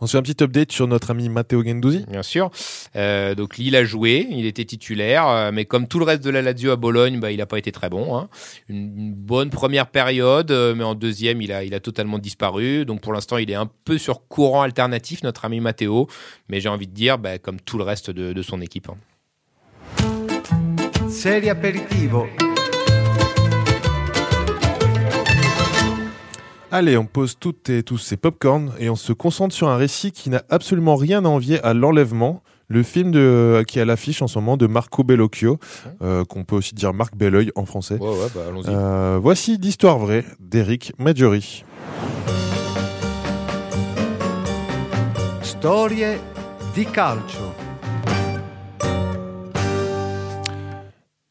On 0.00 0.06
se 0.06 0.12
fait 0.12 0.18
un 0.18 0.22
petit 0.22 0.42
update 0.42 0.72
sur 0.72 0.86
notre 0.86 1.10
ami 1.10 1.28
Matteo 1.28 1.64
Gendouzi. 1.64 2.04
Bien 2.08 2.22
sûr. 2.22 2.50
Euh, 2.96 3.34
donc 3.34 3.58
Lille 3.58 3.76
a 3.76 3.84
joué, 3.84 4.26
il 4.30 4.46
était 4.46 4.64
titulaire, 4.64 5.26
euh, 5.28 5.50
mais 5.52 5.64
comme 5.64 5.88
tout 5.88 5.98
le 5.98 6.04
reste 6.04 6.22
de 6.24 6.30
la 6.30 6.42
Lazio 6.42 6.70
à 6.70 6.76
Bologne, 6.76 7.20
bah, 7.20 7.30
il 7.30 7.38
n'a 7.38 7.46
pas 7.46 7.58
été 7.58 7.72
très 7.72 7.88
bon. 7.88 8.16
Hein. 8.16 8.28
Une, 8.68 8.96
une 8.98 9.14
bonne 9.14 9.50
première 9.50 9.86
période, 9.86 10.50
euh, 10.50 10.74
mais 10.74 10.84
en 10.84 10.94
deuxième, 10.94 11.42
il 11.42 11.52
a, 11.52 11.64
il 11.64 11.74
a 11.74 11.80
totalement 11.80 12.18
disparu. 12.18 12.84
Donc 12.84 13.00
pour 13.00 13.12
l'instant, 13.12 13.36
il 13.38 13.50
est 13.50 13.54
un 13.54 13.70
peu 13.84 13.98
sur 13.98 14.26
courant 14.28 14.62
alternatif, 14.62 15.22
notre 15.22 15.44
ami 15.44 15.60
Matteo. 15.60 16.08
Mais 16.48 16.60
j'ai 16.60 16.68
envie 16.68 16.86
de 16.86 16.94
dire, 16.94 17.18
bah, 17.18 17.38
comme 17.38 17.60
tout 17.60 17.78
le 17.78 17.84
reste 17.84 18.10
de, 18.10 18.32
de 18.32 18.42
son 18.42 18.60
équipe. 18.60 18.88
hein. 18.88 18.96
Aperitivo. 21.50 22.26
Allez, 26.70 26.98
on 26.98 27.06
pose 27.06 27.38
toutes 27.40 27.70
et 27.70 27.82
tous 27.82 27.96
ces 27.96 28.18
popcorn 28.18 28.72
et 28.78 28.90
on 28.90 28.96
se 28.96 29.14
concentre 29.14 29.54
sur 29.54 29.68
un 29.68 29.78
récit 29.78 30.12
qui 30.12 30.28
n'a 30.28 30.42
absolument 30.50 30.96
rien 30.96 31.24
à 31.24 31.28
envier 31.28 31.62
à 31.64 31.72
l'enlèvement. 31.72 32.42
Le 32.68 32.82
film 32.82 33.10
de, 33.10 33.64
qui 33.66 33.78
est 33.78 33.82
à 33.82 33.84
l'affiche 33.86 34.20
en 34.20 34.26
ce 34.26 34.38
moment 34.38 34.58
de 34.58 34.66
Marco 34.66 35.02
Bellocchio, 35.02 35.58
euh, 36.02 36.26
qu'on 36.26 36.44
peut 36.44 36.56
aussi 36.56 36.74
dire 36.74 36.92
Marc 36.92 37.16
Belleuil 37.16 37.50
en 37.54 37.64
français. 37.64 37.96
Ouais, 37.98 38.10
ouais, 38.10 38.26
bah, 38.34 38.42
allons-y. 38.46 38.68
Euh, 38.68 39.18
voici 39.22 39.58
d'histoire 39.58 39.96
vraie 39.98 40.26
d'Eric 40.40 40.92
Maggiori. 40.98 41.64
Storie 45.40 46.18
di 46.74 46.84
calcio. 46.84 47.54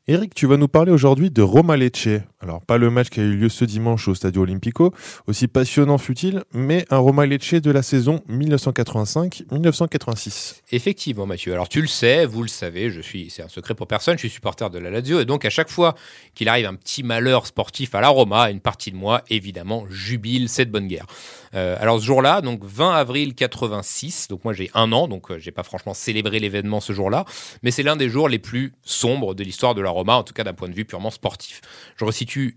Eric, 0.08 0.34
tu 0.34 0.48
vas 0.48 0.58
nous 0.58 0.70
parler 0.70 0.92
aujourd'hui 0.92 1.30
de 1.30 1.42
Roma 1.42 1.76
Lecce. 1.76 2.22
Alors, 2.40 2.62
pas 2.62 2.78
le 2.78 2.92
match 2.92 3.10
qui 3.10 3.20
a 3.20 3.24
eu 3.24 3.36
lieu 3.36 3.50
ce 3.50 3.66
dimanche 3.66 4.08
au 4.08 4.14
Stadio 4.14 4.44
Olimpico, 4.44 4.94
aussi 5.26 5.48
passionnant 5.48 5.98
fut-il, 5.98 6.44
mais 6.54 6.86
un 6.92 6.98
Roma 6.98 7.26
Lecce 7.26 7.56
de 7.56 7.72
la 7.72 7.82
saison 7.82 8.22
1985-1986. 8.30 10.62
Effectivement, 10.72 11.26
Mathieu. 11.26 11.54
Alors 11.54 11.68
tu 11.68 11.82
le 11.82 11.88
sais, 11.88 12.28
vous 12.28 12.44
le 12.44 12.48
savez, 12.48 12.92
je 12.92 13.02
suis, 13.02 13.32
c'est 13.32 13.42
un 13.42 13.48
secret 13.48 13.74
pour 13.74 13.88
personne, 13.88 14.18
je 14.18 14.20
suis 14.20 14.30
supporter 14.30 14.70
de 14.70 14.78
la 14.78 14.92
Lazio 14.92 15.20
et 15.20 15.26
donc 15.26 15.46
à 15.46 15.50
chaque 15.50 15.70
fois 15.70 15.96
qu'il 16.36 16.48
arrive 16.48 16.68
un 16.68 16.76
petit 16.76 17.02
malheur 17.02 17.48
sportif 17.48 17.96
à 17.96 18.02
la 18.02 18.10
Roma, 18.10 18.52
une 18.52 18.60
partie 18.60 18.92
de 18.92 18.98
moi 18.98 19.24
évidemment 19.32 19.88
jubile 19.90 20.48
cette 20.48 20.70
bonne 20.70 20.86
guerre. 20.88 21.08
Euh, 21.56 21.76
alors 21.80 22.00
ce 22.00 22.06
jour-là, 22.06 22.42
donc 22.42 22.64
20 22.64 22.94
avril 22.94 23.34
86, 23.34 24.28
donc 24.28 24.44
moi 24.44 24.54
j'ai 24.54 24.70
un 24.76 24.92
an, 24.92 25.08
donc 25.08 25.32
euh, 25.32 25.40
j'ai 25.40 25.52
pas 25.52 25.64
franchement 25.64 25.96
célébré 25.96 26.40
l'événement 26.40 26.82
ce 26.82 26.94
jour-là, 26.94 27.26
mais 27.64 27.72
c'est 27.72 27.84
l'un 27.84 27.96
des 27.96 28.10
jours 28.10 28.30
les 28.30 28.38
plus 28.38 28.74
sombres 28.84 29.34
de 29.34 29.44
l'histoire 29.44 29.74
de 29.74 29.82
la 29.82 29.90
Roma, 29.90 30.14
en 30.16 30.24
tout 30.24 30.36
cas 30.36 30.44
d'un 30.44 30.54
point 30.54 30.70
de 30.70 30.76
vue 30.76 30.86
purement 30.86 31.10
sportif. 31.10 31.62
Je 31.96 32.06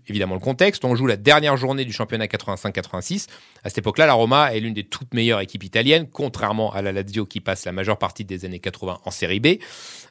évidemment 0.07 0.35
le 0.35 0.41
contexte. 0.41 0.85
On 0.85 0.95
joue 0.95 1.07
la 1.07 1.17
dernière 1.17 1.57
journée 1.57 1.85
du 1.85 1.93
championnat 1.93 2.25
85-86. 2.25 3.27
À 3.63 3.69
cette 3.69 3.79
époque-là, 3.79 4.05
la 4.05 4.13
Roma 4.13 4.53
est 4.53 4.59
l'une 4.59 4.73
des 4.73 4.83
toutes 4.83 5.13
meilleures 5.13 5.39
équipes 5.39 5.63
italiennes, 5.63 6.07
contrairement 6.11 6.73
à 6.73 6.81
la 6.81 6.91
Lazio 6.91 7.25
qui 7.25 7.39
passe 7.39 7.65
la 7.65 7.71
majeure 7.71 7.97
partie 7.97 8.25
des 8.25 8.45
années 8.45 8.59
80 8.59 8.99
en 9.03 9.11
Série 9.11 9.39
B. 9.39 9.47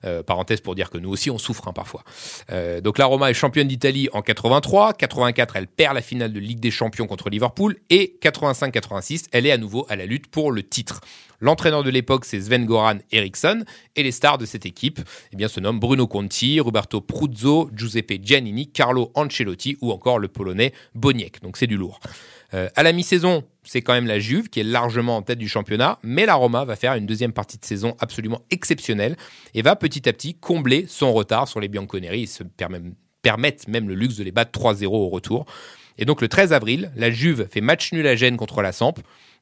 Euh, 0.05 0.23
parenthèse 0.23 0.61
pour 0.61 0.75
dire 0.75 0.89
que 0.89 0.99
nous 0.99 1.11
aussi 1.11 1.31
on 1.31 1.39
souffre 1.39 1.69
hein, 1.69 1.73
parfois. 1.73 2.05
Euh, 2.51 2.81
donc 2.81 2.97
la 2.97 3.05
Roma 3.07 3.31
est 3.31 3.35
championne 3.35 3.69
d'Italie 3.69 4.09
en 4.13 4.23
83, 4.23 4.95
84 4.95 5.57
elle 5.57 5.67
perd 5.67 5.95
la 5.95 6.03
finale 6.03 6.33
de 6.33 6.41
Ligue 6.41 6.61
des 6.61 6.71
Champions 6.71 7.07
contre 7.07 7.29
Liverpool 7.29 7.77
et 7.91 8.17
85-86 8.23 9.27
elle 9.33 9.47
est 9.47 9.53
à 9.53 9.59
nouveau 9.59 9.87
à 9.91 9.97
la 9.97 10.07
lutte 10.07 10.29
pour 10.29 10.53
le 10.53 10.63
titre. 10.63 11.01
L'entraîneur 11.41 11.83
de 11.83 11.91
l'époque 11.91 12.25
c'est 12.25 12.41
Sven 12.41 12.67
Goran 12.67 12.99
Eriksson 13.13 13.65
et 13.97 14.03
les 14.03 14.13
stars 14.13 14.39
de 14.39 14.47
cette 14.47 14.67
équipe 14.67 15.01
eh 15.33 15.37
bien, 15.37 15.49
se 15.49 15.61
nomment 15.61 15.81
Bruno 15.81 16.07
Conti, 16.07 16.61
Roberto 16.61 17.01
Pruzzo, 17.01 17.71
Giuseppe 17.75 18.21
Giannini, 18.23 18.71
Carlo 18.71 19.11
Ancelotti 19.15 19.77
ou 19.81 19.93
encore 19.93 20.19
le 20.19 20.29
polonais 20.29 20.73
Boniek. 20.95 21.43
Donc 21.43 21.57
c'est 21.57 21.67
du 21.67 21.77
lourd. 21.77 22.01
Euh, 22.53 22.69
à 22.75 22.83
la 22.83 22.93
mi-saison, 22.93 23.45
c'est 23.63 23.83
quand 23.83 23.93
même 23.93 24.07
la 24.07 24.19
Juve 24.19 24.49
qui 24.49 24.61
est 24.61 24.65
largement 24.65 25.17
en 25.17 25.23
tête 25.23 25.39
du 25.39 25.49
championnat, 25.49 25.99
mais 26.03 26.27
la 26.27 26.35
Roma 26.35 26.65
va 26.65 26.77
faire 26.77 26.95
une 26.95 27.07
deuxième 27.07 27.33
partie 27.33 27.59
de 27.59 27.65
saison 27.65 27.95
absolument 28.01 28.43
exceptionnelle 28.51 29.17
et 29.55 29.63
va 29.63 29.77
petit 29.77 30.09
à 30.09 30.13
petit 30.13 30.35
combler 30.35 30.87
son 30.89 31.13
retard 31.13 31.49
sur 31.49 31.61
les 31.61 31.69
Bianconeri. 31.69 32.23
Ils 32.23 32.29
se 32.29 32.43
permettent, 32.43 32.85
permettent 33.23 33.69
même 33.69 33.89
le 33.89 33.95
luxe 33.95 34.17
de 34.17 34.25
les 34.25 34.33
battre 34.33 34.59
3-0 34.59 34.87
au 34.87 35.09
retour. 35.09 35.47
Et 36.01 36.07
donc 36.07 36.23
le 36.23 36.29
13 36.29 36.53
avril, 36.53 36.91
la 36.97 37.11
Juve 37.11 37.47
fait 37.51 37.61
match 37.61 37.93
nul 37.93 38.07
à 38.07 38.17
Gênes 38.17 38.39
contre 38.39 38.63
la 38.63 38.73
Samp. 38.73 38.95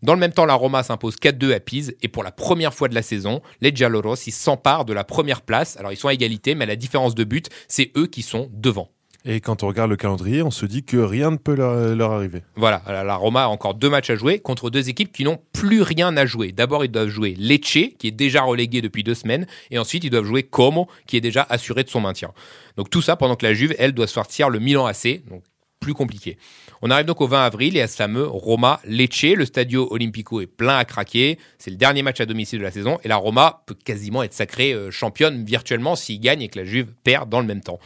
Dans 0.02 0.12
le 0.12 0.20
même 0.20 0.32
temps, 0.32 0.44
la 0.44 0.54
Roma 0.54 0.82
s'impose 0.82 1.16
4-2 1.16 1.54
à 1.54 1.60
Pise 1.60 1.96
et 2.02 2.08
pour 2.08 2.24
la 2.24 2.32
première 2.32 2.74
fois 2.74 2.88
de 2.88 2.94
la 2.94 3.02
saison, 3.02 3.40
les 3.60 3.74
Giallorossi 3.74 4.32
s'emparent 4.32 4.84
de 4.84 4.92
la 4.92 5.04
première 5.04 5.42
place. 5.42 5.76
Alors 5.76 5.92
ils 5.92 5.96
sont 5.96 6.08
à 6.08 6.14
égalité, 6.14 6.56
mais 6.56 6.64
à 6.64 6.66
la 6.66 6.76
différence 6.76 7.14
de 7.14 7.24
but, 7.24 7.48
c'est 7.68 7.92
eux 7.96 8.08
qui 8.08 8.22
sont 8.22 8.50
devant. 8.52 8.90
Et 9.24 9.40
quand 9.40 9.62
on 9.62 9.68
regarde 9.68 9.90
le 9.90 9.96
calendrier, 9.96 10.42
on 10.42 10.50
se 10.50 10.64
dit 10.64 10.84
que 10.84 10.96
rien 10.96 11.32
ne 11.32 11.36
peut 11.36 11.54
leur, 11.54 11.94
leur 11.94 12.12
arriver. 12.12 12.42
Voilà, 12.54 12.82
la 12.86 13.02
la 13.02 13.16
Roma 13.16 13.44
a 13.44 13.48
encore 13.48 13.74
deux 13.74 13.90
matchs 13.90 14.10
à 14.10 14.16
jouer 14.16 14.38
contre 14.38 14.70
deux 14.70 14.88
équipes 14.88 15.12
qui 15.12 15.24
n'ont 15.24 15.40
plus 15.52 15.82
rien 15.82 16.16
à 16.16 16.24
jouer. 16.24 16.52
D'abord, 16.52 16.84
ils 16.84 16.90
doivent 16.90 17.08
jouer 17.08 17.34
Lecce, 17.36 17.94
qui 17.98 18.06
est 18.06 18.12
déjà 18.12 18.42
relégué 18.42 18.80
depuis 18.80 19.02
deux 19.02 19.14
semaines, 19.14 19.46
et 19.70 19.78
ensuite, 19.78 20.04
ils 20.04 20.10
doivent 20.10 20.24
jouer 20.24 20.44
Como, 20.44 20.88
qui 21.06 21.16
est 21.16 21.20
déjà 21.20 21.46
assuré 21.50 21.82
de 21.82 21.88
son 21.88 22.00
maintien. 22.00 22.32
Donc 22.76 22.90
tout 22.90 23.02
ça 23.02 23.16
pendant 23.16 23.34
que 23.34 23.44
la 23.44 23.54
Juve, 23.54 23.74
elle, 23.78 23.92
doit 23.92 24.06
sortir 24.06 24.50
le 24.50 24.60
Milan 24.60 24.86
AC, 24.86 25.20
donc 25.28 25.42
plus 25.80 25.94
compliqué. 25.94 26.38
On 26.82 26.90
arrive 26.90 27.06
donc 27.06 27.20
au 27.20 27.26
20 27.26 27.44
avril 27.44 27.76
et 27.76 27.80
à 27.80 27.88
ce 27.88 27.96
fameux 27.96 28.26
Roma 28.26 28.80
Lecce. 28.84 29.34
Le 29.34 29.44
Stadio 29.44 29.88
Olimpico 29.90 30.40
est 30.40 30.46
plein 30.46 30.76
à 30.76 30.84
craquer. 30.84 31.38
C'est 31.58 31.70
le 31.70 31.76
dernier 31.76 32.02
match 32.02 32.20
à 32.20 32.26
domicile 32.26 32.58
de 32.58 32.64
la 32.64 32.70
saison 32.70 32.98
et 33.04 33.08
la 33.08 33.16
Roma 33.16 33.62
peut 33.66 33.76
quasiment 33.84 34.22
être 34.22 34.34
sacrée 34.34 34.72
euh, 34.72 34.90
championne 34.90 35.44
virtuellement 35.44 35.96
s'il 35.96 36.20
gagne 36.20 36.42
et 36.42 36.48
que 36.48 36.58
la 36.58 36.64
Juve 36.64 36.92
perd 37.04 37.28
dans 37.28 37.40
le 37.40 37.46
même 37.46 37.62
temps. 37.62 37.78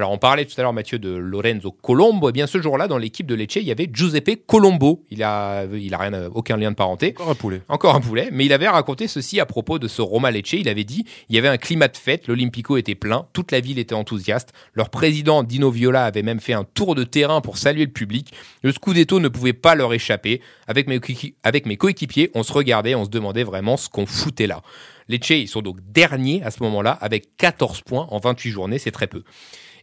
Alors, 0.00 0.12
on 0.12 0.16
parlait 0.18 0.46
tout 0.46 0.54
à 0.56 0.62
l'heure, 0.62 0.72
Mathieu, 0.72 0.98
de 0.98 1.10
Lorenzo 1.10 1.72
Colombo. 1.72 2.30
Eh 2.30 2.32
bien, 2.32 2.46
ce 2.46 2.62
jour-là, 2.62 2.88
dans 2.88 2.96
l'équipe 2.96 3.26
de 3.26 3.34
Lecce, 3.34 3.56
il 3.56 3.64
y 3.64 3.70
avait 3.70 3.86
Giuseppe 3.92 4.46
Colombo. 4.46 5.04
Il 5.10 5.22
a, 5.22 5.66
il 5.66 5.92
a 5.92 5.98
rien, 5.98 6.30
aucun 6.32 6.56
lien 6.56 6.70
de 6.70 6.74
parenté. 6.74 7.10
Encore 7.10 7.28
un 7.28 7.34
poulet. 7.34 7.62
Encore 7.68 7.94
un 7.94 8.00
poulet, 8.00 8.30
mais 8.32 8.46
il 8.46 8.52
avait 8.54 8.66
raconté 8.66 9.08
ceci 9.08 9.40
à 9.40 9.44
propos 9.44 9.78
de 9.78 9.88
ce 9.88 10.00
Roma 10.00 10.30
Lecce. 10.30 10.54
Il 10.54 10.70
avait 10.70 10.84
dit 10.84 11.04
il 11.28 11.36
y 11.36 11.38
avait 11.38 11.48
un 11.48 11.58
climat 11.58 11.88
de 11.88 11.98
fête, 11.98 12.28
l'Olympico 12.28 12.78
était 12.78 12.94
plein, 12.94 13.26
toute 13.34 13.52
la 13.52 13.60
ville 13.60 13.78
était 13.78 13.94
enthousiaste. 13.94 14.54
Leur 14.72 14.88
président 14.88 15.42
Dino 15.42 15.70
Viola 15.70 16.06
avait 16.06 16.22
même 16.22 16.40
fait 16.40 16.54
un 16.54 16.64
tour 16.64 16.94
de 16.94 17.04
terrain 17.04 17.42
pour 17.42 17.58
saluer 17.58 17.84
le 17.84 17.92
public. 17.92 18.32
Le 18.62 18.72
Scudetto 18.72 19.20
ne 19.20 19.28
pouvait 19.28 19.52
pas 19.52 19.74
leur 19.74 19.92
échapper. 19.92 20.40
Avec 20.66 20.88
mes, 20.88 20.98
avec 21.42 21.66
mes 21.66 21.76
coéquipiers, 21.76 22.30
on 22.34 22.42
se 22.42 22.54
regardait, 22.54 22.94
on 22.94 23.04
se 23.04 23.10
demandait 23.10 23.44
vraiment 23.44 23.76
ce 23.76 23.90
qu'on 23.90 24.06
foutait 24.06 24.46
là. 24.46 24.62
Lecce, 25.10 25.28
ils 25.28 25.48
sont 25.48 25.60
donc 25.60 25.76
derniers 25.92 26.42
à 26.42 26.50
ce 26.50 26.62
moment-là 26.62 26.92
avec 27.02 27.36
14 27.36 27.82
points 27.82 28.06
en 28.10 28.18
28 28.18 28.50
journées, 28.50 28.78
c'est 28.78 28.92
très 28.92 29.08
peu. 29.08 29.24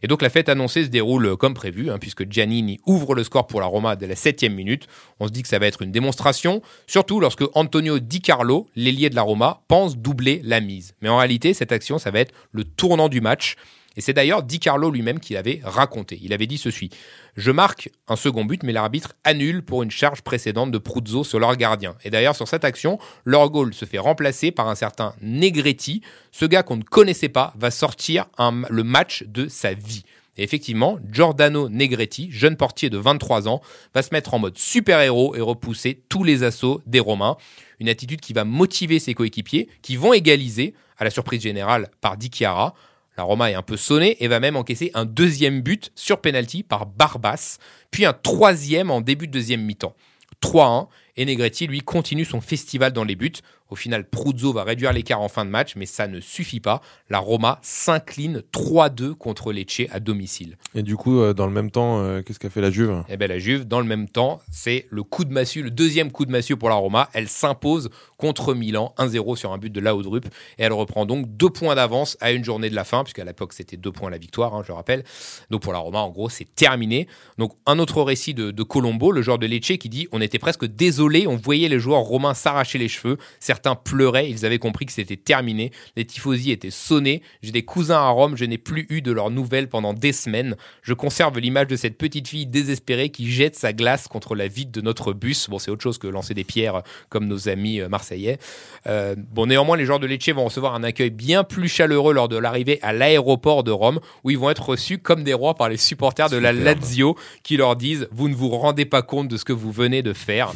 Et 0.02 0.06
donc 0.06 0.22
la 0.22 0.30
fête 0.30 0.48
annoncée 0.48 0.84
se 0.84 0.88
déroule 0.88 1.36
comme 1.36 1.54
prévu, 1.54 1.90
hein, 1.90 1.98
puisque 1.98 2.30
Giannini 2.30 2.78
ouvre 2.86 3.14
le 3.14 3.24
score 3.24 3.46
pour 3.46 3.60
la 3.60 3.66
Roma 3.66 3.96
dès 3.96 4.06
la 4.06 4.16
septième 4.16 4.54
minute. 4.54 4.86
On 5.20 5.26
se 5.26 5.32
dit 5.32 5.42
que 5.42 5.48
ça 5.48 5.58
va 5.58 5.66
être 5.66 5.82
une 5.82 5.92
démonstration, 5.92 6.62
surtout 6.86 7.20
lorsque 7.20 7.44
Antonio 7.54 7.98
Di 7.98 8.20
Carlo, 8.20 8.68
l'ailier 8.76 9.10
de 9.10 9.14
la 9.14 9.22
Roma, 9.22 9.62
pense 9.68 9.96
doubler 9.96 10.40
la 10.44 10.60
mise. 10.60 10.94
Mais 11.02 11.08
en 11.08 11.18
réalité, 11.18 11.54
cette 11.54 11.72
action, 11.72 11.98
ça 11.98 12.10
va 12.10 12.20
être 12.20 12.34
le 12.52 12.64
tournant 12.64 13.08
du 13.08 13.20
match. 13.20 13.56
Et 13.98 14.00
c'est 14.00 14.12
d'ailleurs 14.12 14.44
Di 14.44 14.60
Carlo 14.60 14.92
lui-même 14.92 15.18
qui 15.18 15.34
l'avait 15.34 15.60
raconté. 15.64 16.20
Il 16.22 16.32
avait 16.32 16.46
dit 16.46 16.56
ceci 16.56 16.88
Je 17.36 17.50
marque 17.50 17.90
un 18.06 18.14
second 18.14 18.44
but, 18.44 18.62
mais 18.62 18.72
l'arbitre 18.72 19.14
annule 19.24 19.60
pour 19.64 19.82
une 19.82 19.90
charge 19.90 20.22
précédente 20.22 20.70
de 20.70 20.78
Pruzzo 20.78 21.24
sur 21.24 21.40
leur 21.40 21.56
gardien. 21.56 21.96
Et 22.04 22.10
d'ailleurs, 22.10 22.36
sur 22.36 22.46
cette 22.46 22.64
action, 22.64 23.00
leur 23.24 23.50
goal 23.50 23.74
se 23.74 23.84
fait 23.86 23.98
remplacer 23.98 24.52
par 24.52 24.68
un 24.68 24.76
certain 24.76 25.14
Negretti. 25.20 26.02
Ce 26.30 26.44
gars 26.44 26.62
qu'on 26.62 26.76
ne 26.76 26.84
connaissait 26.84 27.28
pas 27.28 27.52
va 27.58 27.72
sortir 27.72 28.26
le 28.70 28.84
match 28.84 29.24
de 29.26 29.48
sa 29.48 29.74
vie. 29.74 30.04
Et 30.36 30.44
effectivement, 30.44 31.00
Giordano 31.10 31.68
Negretti, 31.68 32.28
jeune 32.30 32.56
portier 32.56 32.90
de 32.90 32.98
23 32.98 33.48
ans, 33.48 33.60
va 33.94 34.02
se 34.02 34.10
mettre 34.12 34.32
en 34.32 34.38
mode 34.38 34.56
super-héros 34.56 35.34
et 35.34 35.40
repousser 35.40 36.04
tous 36.08 36.22
les 36.22 36.44
assauts 36.44 36.80
des 36.86 37.00
Romains. 37.00 37.36
Une 37.80 37.88
attitude 37.88 38.20
qui 38.20 38.32
va 38.32 38.44
motiver 38.44 39.00
ses 39.00 39.14
coéquipiers, 39.14 39.68
qui 39.82 39.96
vont 39.96 40.12
égaliser, 40.12 40.74
à 40.98 41.02
la 41.02 41.10
surprise 41.10 41.42
générale, 41.42 41.90
par 42.00 42.16
Di 42.16 42.30
Chiara. 42.30 42.74
La 43.18 43.24
Roma 43.24 43.50
est 43.50 43.54
un 43.54 43.62
peu 43.62 43.76
sonnée 43.76 44.16
et 44.22 44.28
va 44.28 44.38
même 44.38 44.54
encaisser 44.54 44.92
un 44.94 45.04
deuxième 45.04 45.60
but 45.60 45.90
sur 45.96 46.20
penalty 46.20 46.62
par 46.62 46.86
Barbas, 46.86 47.58
puis 47.90 48.06
un 48.06 48.12
troisième 48.12 48.92
en 48.92 49.00
début 49.00 49.26
de 49.26 49.32
deuxième 49.32 49.62
mi-temps. 49.62 49.96
3-1, 50.40 50.86
et 51.16 51.24
Negretti, 51.24 51.66
lui, 51.66 51.80
continue 51.80 52.24
son 52.24 52.40
festival 52.40 52.92
dans 52.92 53.02
les 53.02 53.16
buts. 53.16 53.32
Au 53.70 53.76
final, 53.76 54.08
Pruzzo 54.08 54.52
va 54.52 54.64
réduire 54.64 54.92
l'écart 54.92 55.20
en 55.20 55.28
fin 55.28 55.44
de 55.44 55.50
match, 55.50 55.74
mais 55.76 55.86
ça 55.86 56.06
ne 56.08 56.20
suffit 56.20 56.60
pas. 56.60 56.80
La 57.10 57.18
Roma 57.18 57.58
s'incline 57.62 58.42
3-2 58.52 59.14
contre 59.14 59.52
Lecce 59.52 59.82
à 59.90 60.00
domicile. 60.00 60.56
Et 60.74 60.82
du 60.82 60.96
coup, 60.96 61.20
euh, 61.20 61.34
dans 61.34 61.46
le 61.46 61.52
même 61.52 61.70
temps, 61.70 62.00
euh, 62.00 62.22
qu'est-ce 62.22 62.38
qu'a 62.38 62.50
fait 62.50 62.60
la 62.60 62.70
Juve? 62.70 63.04
Eh 63.08 63.16
bien, 63.16 63.28
la 63.28 63.38
Juve, 63.38 63.66
dans 63.66 63.80
le 63.80 63.86
même 63.86 64.08
temps, 64.08 64.40
c'est 64.50 64.86
le 64.90 65.02
coup 65.02 65.24
de 65.24 65.32
massue, 65.32 65.62
le 65.62 65.70
deuxième 65.70 66.10
coup 66.10 66.24
de 66.24 66.32
massue 66.32 66.56
pour 66.56 66.68
la 66.68 66.74
Roma. 66.74 67.08
Elle 67.12 67.28
s'impose 67.28 67.90
contre 68.16 68.54
Milan, 68.54 68.94
1-0 68.98 69.36
sur 69.36 69.52
un 69.52 69.58
but 69.58 69.72
de 69.72 69.80
Laudrup. 69.80 70.26
Et 70.58 70.62
elle 70.62 70.72
reprend 70.72 71.06
donc 71.06 71.26
deux 71.36 71.50
points 71.50 71.74
d'avance 71.74 72.16
à 72.20 72.32
une 72.32 72.44
journée 72.44 72.70
de 72.70 72.74
la 72.74 72.84
fin, 72.84 73.04
puisqu'à 73.04 73.24
l'époque, 73.24 73.52
c'était 73.52 73.76
deux 73.76 73.92
points 73.92 74.08
la 74.10 74.18
victoire, 74.18 74.54
hein, 74.54 74.62
je 74.62 74.68
le 74.68 74.74
rappelle. 74.74 75.04
Donc 75.50 75.62
pour 75.62 75.72
la 75.72 75.78
Roma, 75.78 76.00
en 76.00 76.10
gros, 76.10 76.28
c'est 76.28 76.52
terminé. 76.54 77.06
Donc 77.36 77.52
un 77.66 77.78
autre 77.78 78.02
récit 78.02 78.34
de, 78.34 78.50
de 78.50 78.62
Colombo, 78.62 79.12
le 79.12 79.22
joueur 79.22 79.38
de 79.38 79.46
Lecce, 79.46 79.78
qui 79.78 79.88
dit 79.88 80.08
On 80.12 80.20
était 80.20 80.38
presque 80.38 80.64
désolé, 80.64 81.26
on 81.26 81.36
voyait 81.36 81.68
les 81.68 81.78
joueurs 81.78 82.00
romains 82.00 82.34
s'arracher 82.34 82.78
les 82.78 82.88
cheveux. 82.88 83.18
Certains 83.40 83.57
Certains 83.58 83.74
pleuraient, 83.74 84.30
ils 84.30 84.46
avaient 84.46 84.60
compris 84.60 84.86
que 84.86 84.92
c'était 84.92 85.16
terminé. 85.16 85.72
Les 85.96 86.04
tifosi 86.04 86.52
étaient 86.52 86.70
sonnés. 86.70 87.22
J'ai 87.42 87.50
des 87.50 87.64
cousins 87.64 87.98
à 87.98 88.08
Rome, 88.10 88.36
je 88.36 88.44
n'ai 88.44 88.56
plus 88.56 88.86
eu 88.88 89.02
de 89.02 89.10
leurs 89.10 89.30
nouvelles 89.30 89.68
pendant 89.68 89.94
des 89.94 90.12
semaines. 90.12 90.54
Je 90.82 90.94
conserve 90.94 91.40
l'image 91.40 91.66
de 91.66 91.74
cette 91.74 91.98
petite 91.98 92.28
fille 92.28 92.46
désespérée 92.46 93.08
qui 93.08 93.28
jette 93.28 93.56
sa 93.56 93.72
glace 93.72 94.06
contre 94.06 94.36
la 94.36 94.46
vitre 94.46 94.70
de 94.70 94.80
notre 94.80 95.12
bus. 95.12 95.50
Bon, 95.50 95.58
c'est 95.58 95.72
autre 95.72 95.82
chose 95.82 95.98
que 95.98 96.06
lancer 96.06 96.34
des 96.34 96.44
pierres 96.44 96.82
comme 97.08 97.26
nos 97.26 97.48
amis 97.48 97.80
euh, 97.80 97.88
marseillais. 97.88 98.38
Euh, 98.86 99.16
bon, 99.16 99.46
néanmoins, 99.46 99.76
les 99.76 99.86
joueurs 99.86 99.98
de 99.98 100.06
Lecce 100.06 100.28
vont 100.28 100.44
recevoir 100.44 100.76
un 100.76 100.84
accueil 100.84 101.10
bien 101.10 101.42
plus 101.42 101.68
chaleureux 101.68 102.14
lors 102.14 102.28
de 102.28 102.36
l'arrivée 102.36 102.78
à 102.82 102.92
l'aéroport 102.92 103.64
de 103.64 103.72
Rome, 103.72 103.98
où 104.22 104.30
ils 104.30 104.38
vont 104.38 104.50
être 104.50 104.68
reçus 104.68 104.98
comme 104.98 105.24
des 105.24 105.34
rois 105.34 105.54
par 105.54 105.68
les 105.68 105.78
supporters 105.78 106.30
de 106.30 106.36
la. 106.36 106.52
Lazio, 106.52 107.16
qui 107.42 107.56
leur 107.56 107.74
disent 107.74 108.08
Vous 108.12 108.28
ne 108.28 108.34
vous 108.34 108.50
rendez 108.50 108.84
pas 108.84 109.02
compte 109.02 109.26
de 109.26 109.36
ce 109.36 109.44
que 109.44 109.52
vous 109.52 109.72
venez 109.72 110.02
de 110.02 110.12
faire. 110.12 110.52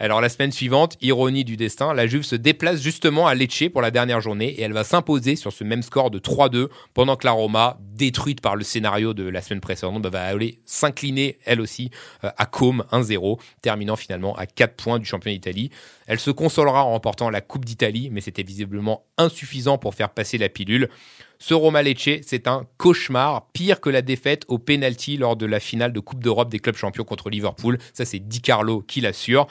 Alors 0.00 0.20
la 0.20 0.28
semaine 0.28 0.52
suivante, 0.52 0.96
ironie 1.00 1.42
du 1.42 1.56
destin, 1.56 1.92
la 1.92 2.06
Juve 2.06 2.22
se 2.22 2.36
déplace 2.36 2.80
justement 2.80 3.26
à 3.26 3.34
Lecce 3.34 3.64
pour 3.72 3.82
la 3.82 3.90
dernière 3.90 4.20
journée 4.20 4.46
et 4.46 4.62
elle 4.62 4.72
va 4.72 4.84
s'imposer 4.84 5.34
sur 5.34 5.52
ce 5.52 5.64
même 5.64 5.82
score 5.82 6.12
de 6.12 6.20
3-2 6.20 6.68
pendant 6.94 7.16
que 7.16 7.26
la 7.26 7.32
Roma, 7.32 7.78
détruite 7.94 8.40
par 8.40 8.54
le 8.54 8.62
scénario 8.62 9.12
de 9.12 9.24
la 9.24 9.42
semaine 9.42 9.60
précédente, 9.60 10.00
bah, 10.02 10.10
va 10.10 10.22
aller 10.22 10.60
s'incliner 10.66 11.38
elle 11.44 11.60
aussi 11.60 11.90
euh, 12.22 12.30
à 12.36 12.46
Côme 12.46 12.84
1-0, 12.92 13.40
terminant 13.60 13.96
finalement 13.96 14.36
à 14.36 14.46
4 14.46 14.76
points 14.76 15.00
du 15.00 15.04
champion 15.04 15.32
d'Italie. 15.32 15.70
Elle 16.06 16.20
se 16.20 16.30
consolera 16.30 16.84
en 16.84 16.92
remportant 16.92 17.28
la 17.28 17.40
Coupe 17.40 17.64
d'Italie, 17.64 18.08
mais 18.12 18.20
c'était 18.20 18.44
visiblement 18.44 19.04
insuffisant 19.16 19.78
pour 19.78 19.96
faire 19.96 20.10
passer 20.10 20.38
la 20.38 20.48
pilule. 20.48 20.88
Ce 21.40 21.54
Roma 21.54 21.82
Lecce, 21.82 22.20
c'est 22.24 22.46
un 22.46 22.66
cauchemar, 22.76 23.48
pire 23.52 23.80
que 23.80 23.90
la 23.90 24.02
défaite 24.02 24.44
au 24.46 24.58
penalty 24.58 25.16
lors 25.16 25.34
de 25.34 25.46
la 25.46 25.58
finale 25.58 25.92
de 25.92 25.98
Coupe 25.98 26.22
d'Europe 26.22 26.50
des 26.50 26.60
clubs 26.60 26.76
champions 26.76 27.04
contre 27.04 27.30
Liverpool. 27.30 27.78
Ça, 27.94 28.04
c'est 28.04 28.20
Di 28.20 28.40
Carlo 28.40 28.80
qui 28.80 29.00
l'assure. 29.00 29.48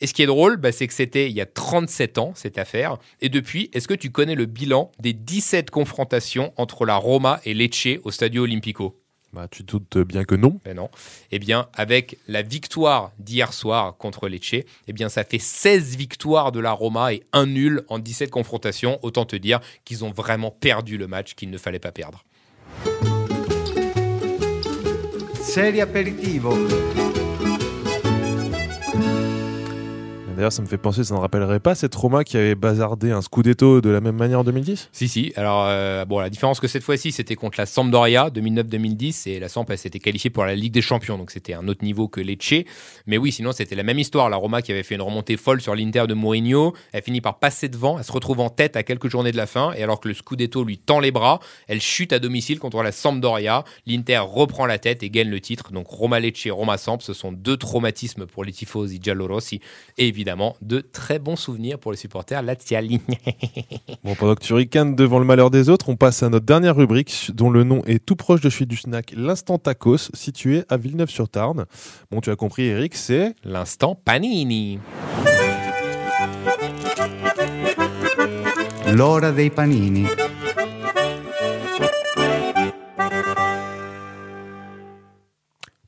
Et 0.00 0.06
ce 0.06 0.12
qui 0.12 0.22
est 0.22 0.26
drôle, 0.26 0.58
bah, 0.58 0.72
c'est 0.72 0.86
que 0.86 0.92
c'était 0.92 1.30
il 1.30 1.34
y 1.34 1.40
a 1.40 1.46
37 1.46 2.18
ans, 2.18 2.32
cette 2.34 2.58
affaire. 2.58 2.98
Et 3.22 3.28
depuis, 3.30 3.70
est-ce 3.72 3.88
que 3.88 3.94
tu 3.94 4.10
connais 4.10 4.34
le 4.34 4.44
bilan 4.44 4.92
des 5.00 5.14
17 5.14 5.70
confrontations 5.70 6.52
entre 6.56 6.84
la 6.84 6.96
Roma 6.96 7.40
et 7.44 7.54
Lecce 7.54 7.98
au 8.04 8.10
Stadio 8.10 8.42
Olimpico? 8.42 9.00
Bah, 9.32 9.48
tu 9.50 9.64
te 9.64 9.72
doutes 9.72 9.98
bien 10.06 10.24
que 10.24 10.34
non. 10.34 10.60
ben 10.64 10.76
non. 10.76 10.90
Eh 11.30 11.38
bien, 11.38 11.68
avec 11.74 12.18
la 12.28 12.42
victoire 12.42 13.12
d'hier 13.18 13.52
soir 13.52 13.96
contre 13.96 14.28
Lecce, 14.28 14.64
eh 14.86 14.92
bien, 14.92 15.08
ça 15.08 15.24
fait 15.24 15.38
16 15.38 15.96
victoires 15.96 16.52
de 16.52 16.60
la 16.60 16.72
Roma 16.72 17.14
et 17.14 17.22
un 17.32 17.46
nul 17.46 17.82
en 17.88 17.98
17 17.98 18.30
confrontations. 18.30 18.98
Autant 19.02 19.24
te 19.24 19.36
dire 19.36 19.60
qu'ils 19.84 20.04
ont 20.04 20.10
vraiment 20.10 20.50
perdu 20.50 20.98
le 20.98 21.06
match 21.06 21.34
qu'il 21.34 21.50
ne 21.50 21.58
fallait 21.58 21.78
pas 21.78 21.92
perdre. 21.92 22.24
Serie 25.42 25.80
aperitivo. 25.80 26.54
D'ailleurs, 30.36 30.52
ça 30.52 30.60
me 30.60 30.66
fait 30.66 30.76
penser, 30.76 31.02
ça 31.02 31.14
ne 31.14 31.20
rappellerait 31.20 31.60
pas 31.60 31.74
cette 31.74 31.94
Roma 31.94 32.22
qui 32.22 32.36
avait 32.36 32.54
bazardé 32.54 33.10
un 33.10 33.22
Scudetto 33.22 33.80
de 33.80 33.88
la 33.88 34.02
même 34.02 34.16
manière 34.16 34.40
en 34.40 34.44
2010 34.44 34.90
Si, 34.92 35.08
si. 35.08 35.32
Alors, 35.34 35.64
euh, 35.66 36.04
bon, 36.04 36.18
la 36.18 36.28
différence 36.28 36.60
que 36.60 36.68
cette 36.68 36.82
fois-ci, 36.82 37.10
c'était 37.10 37.36
contre 37.36 37.58
la 37.58 37.64
Sampdoria 37.64 38.28
2009-2010 38.28 39.30
et 39.30 39.40
la 39.40 39.48
Samp, 39.48 39.64
s'était 39.76 39.98
qualifiée 39.98 40.28
pour 40.28 40.44
la 40.44 40.54
Ligue 40.54 40.74
des 40.74 40.82
Champions, 40.82 41.16
donc 41.16 41.30
c'était 41.30 41.54
un 41.54 41.66
autre 41.68 41.82
niveau 41.82 42.06
que 42.08 42.20
Lecce. 42.20 42.66
Mais 43.06 43.16
oui, 43.16 43.32
sinon, 43.32 43.52
c'était 43.52 43.76
la 43.76 43.82
même 43.82 43.98
histoire. 43.98 44.28
La 44.28 44.36
Roma 44.36 44.60
qui 44.60 44.72
avait 44.72 44.82
fait 44.82 44.96
une 44.96 45.00
remontée 45.00 45.38
folle 45.38 45.62
sur 45.62 45.74
l'Inter 45.74 46.04
de 46.06 46.12
Mourinho, 46.12 46.74
elle 46.92 47.02
finit 47.02 47.22
par 47.22 47.38
passer 47.38 47.70
devant, 47.70 47.96
elle 47.96 48.04
se 48.04 48.12
retrouve 48.12 48.40
en 48.40 48.50
tête 48.50 48.76
à 48.76 48.82
quelques 48.82 49.08
journées 49.08 49.32
de 49.32 49.38
la 49.38 49.46
fin 49.46 49.72
et 49.72 49.82
alors 49.82 50.00
que 50.00 50.08
le 50.08 50.12
Scudetto 50.12 50.64
lui 50.64 50.76
tend 50.76 51.00
les 51.00 51.12
bras, 51.12 51.40
elle 51.66 51.80
chute 51.80 52.12
à 52.12 52.18
domicile 52.18 52.58
contre 52.58 52.82
la 52.82 52.92
Sampdoria. 52.92 53.64
L'Inter 53.86 54.18
reprend 54.18 54.66
la 54.66 54.78
tête 54.78 55.02
et 55.02 55.08
gagne 55.08 55.30
le 55.30 55.40
titre. 55.40 55.72
Donc, 55.72 55.86
Roma 55.86 56.20
Lecce, 56.20 56.48
Roma 56.50 56.76
Samp, 56.76 56.98
ce 57.00 57.14
sont 57.14 57.32
deux 57.32 57.56
traumatismes 57.56 58.26
pour 58.26 58.44
les 58.44 58.52
tifosi 58.52 59.00
giallorossi 59.00 59.60
et 59.96 60.08
évidemment 60.08 60.25
de 60.62 60.80
très 60.80 61.18
bons 61.18 61.36
souvenirs 61.36 61.78
pour 61.78 61.92
les 61.92 61.96
supporters 61.96 62.42
laziali. 62.42 63.00
Bon, 64.04 64.14
pendant 64.14 64.34
que 64.34 64.42
tu 64.42 64.54
ricanes 64.54 64.94
devant 64.94 65.18
le 65.18 65.24
malheur 65.24 65.50
des 65.50 65.68
autres, 65.68 65.88
on 65.88 65.96
passe 65.96 66.22
à 66.22 66.28
notre 66.28 66.46
dernière 66.46 66.76
rubrique 66.76 67.30
dont 67.34 67.50
le 67.50 67.64
nom 67.64 67.82
est 67.86 68.04
tout 68.04 68.14
proche 68.14 68.40
de 68.40 68.50
celui 68.50 68.66
du 68.66 68.76
snack, 68.76 69.12
l'instant 69.16 69.58
tacos, 69.58 70.10
situé 70.14 70.64
à 70.68 70.76
Villeneuve-sur-Tarn. 70.76 71.64
Bon, 72.10 72.20
tu 72.20 72.30
as 72.30 72.36
compris, 72.36 72.66
Eric, 72.66 72.94
c'est 72.94 73.34
L'instant 73.44 73.96
Panini. 73.96 74.78
L'ora 78.92 79.32
dei 79.32 79.50
panini. 79.50 80.06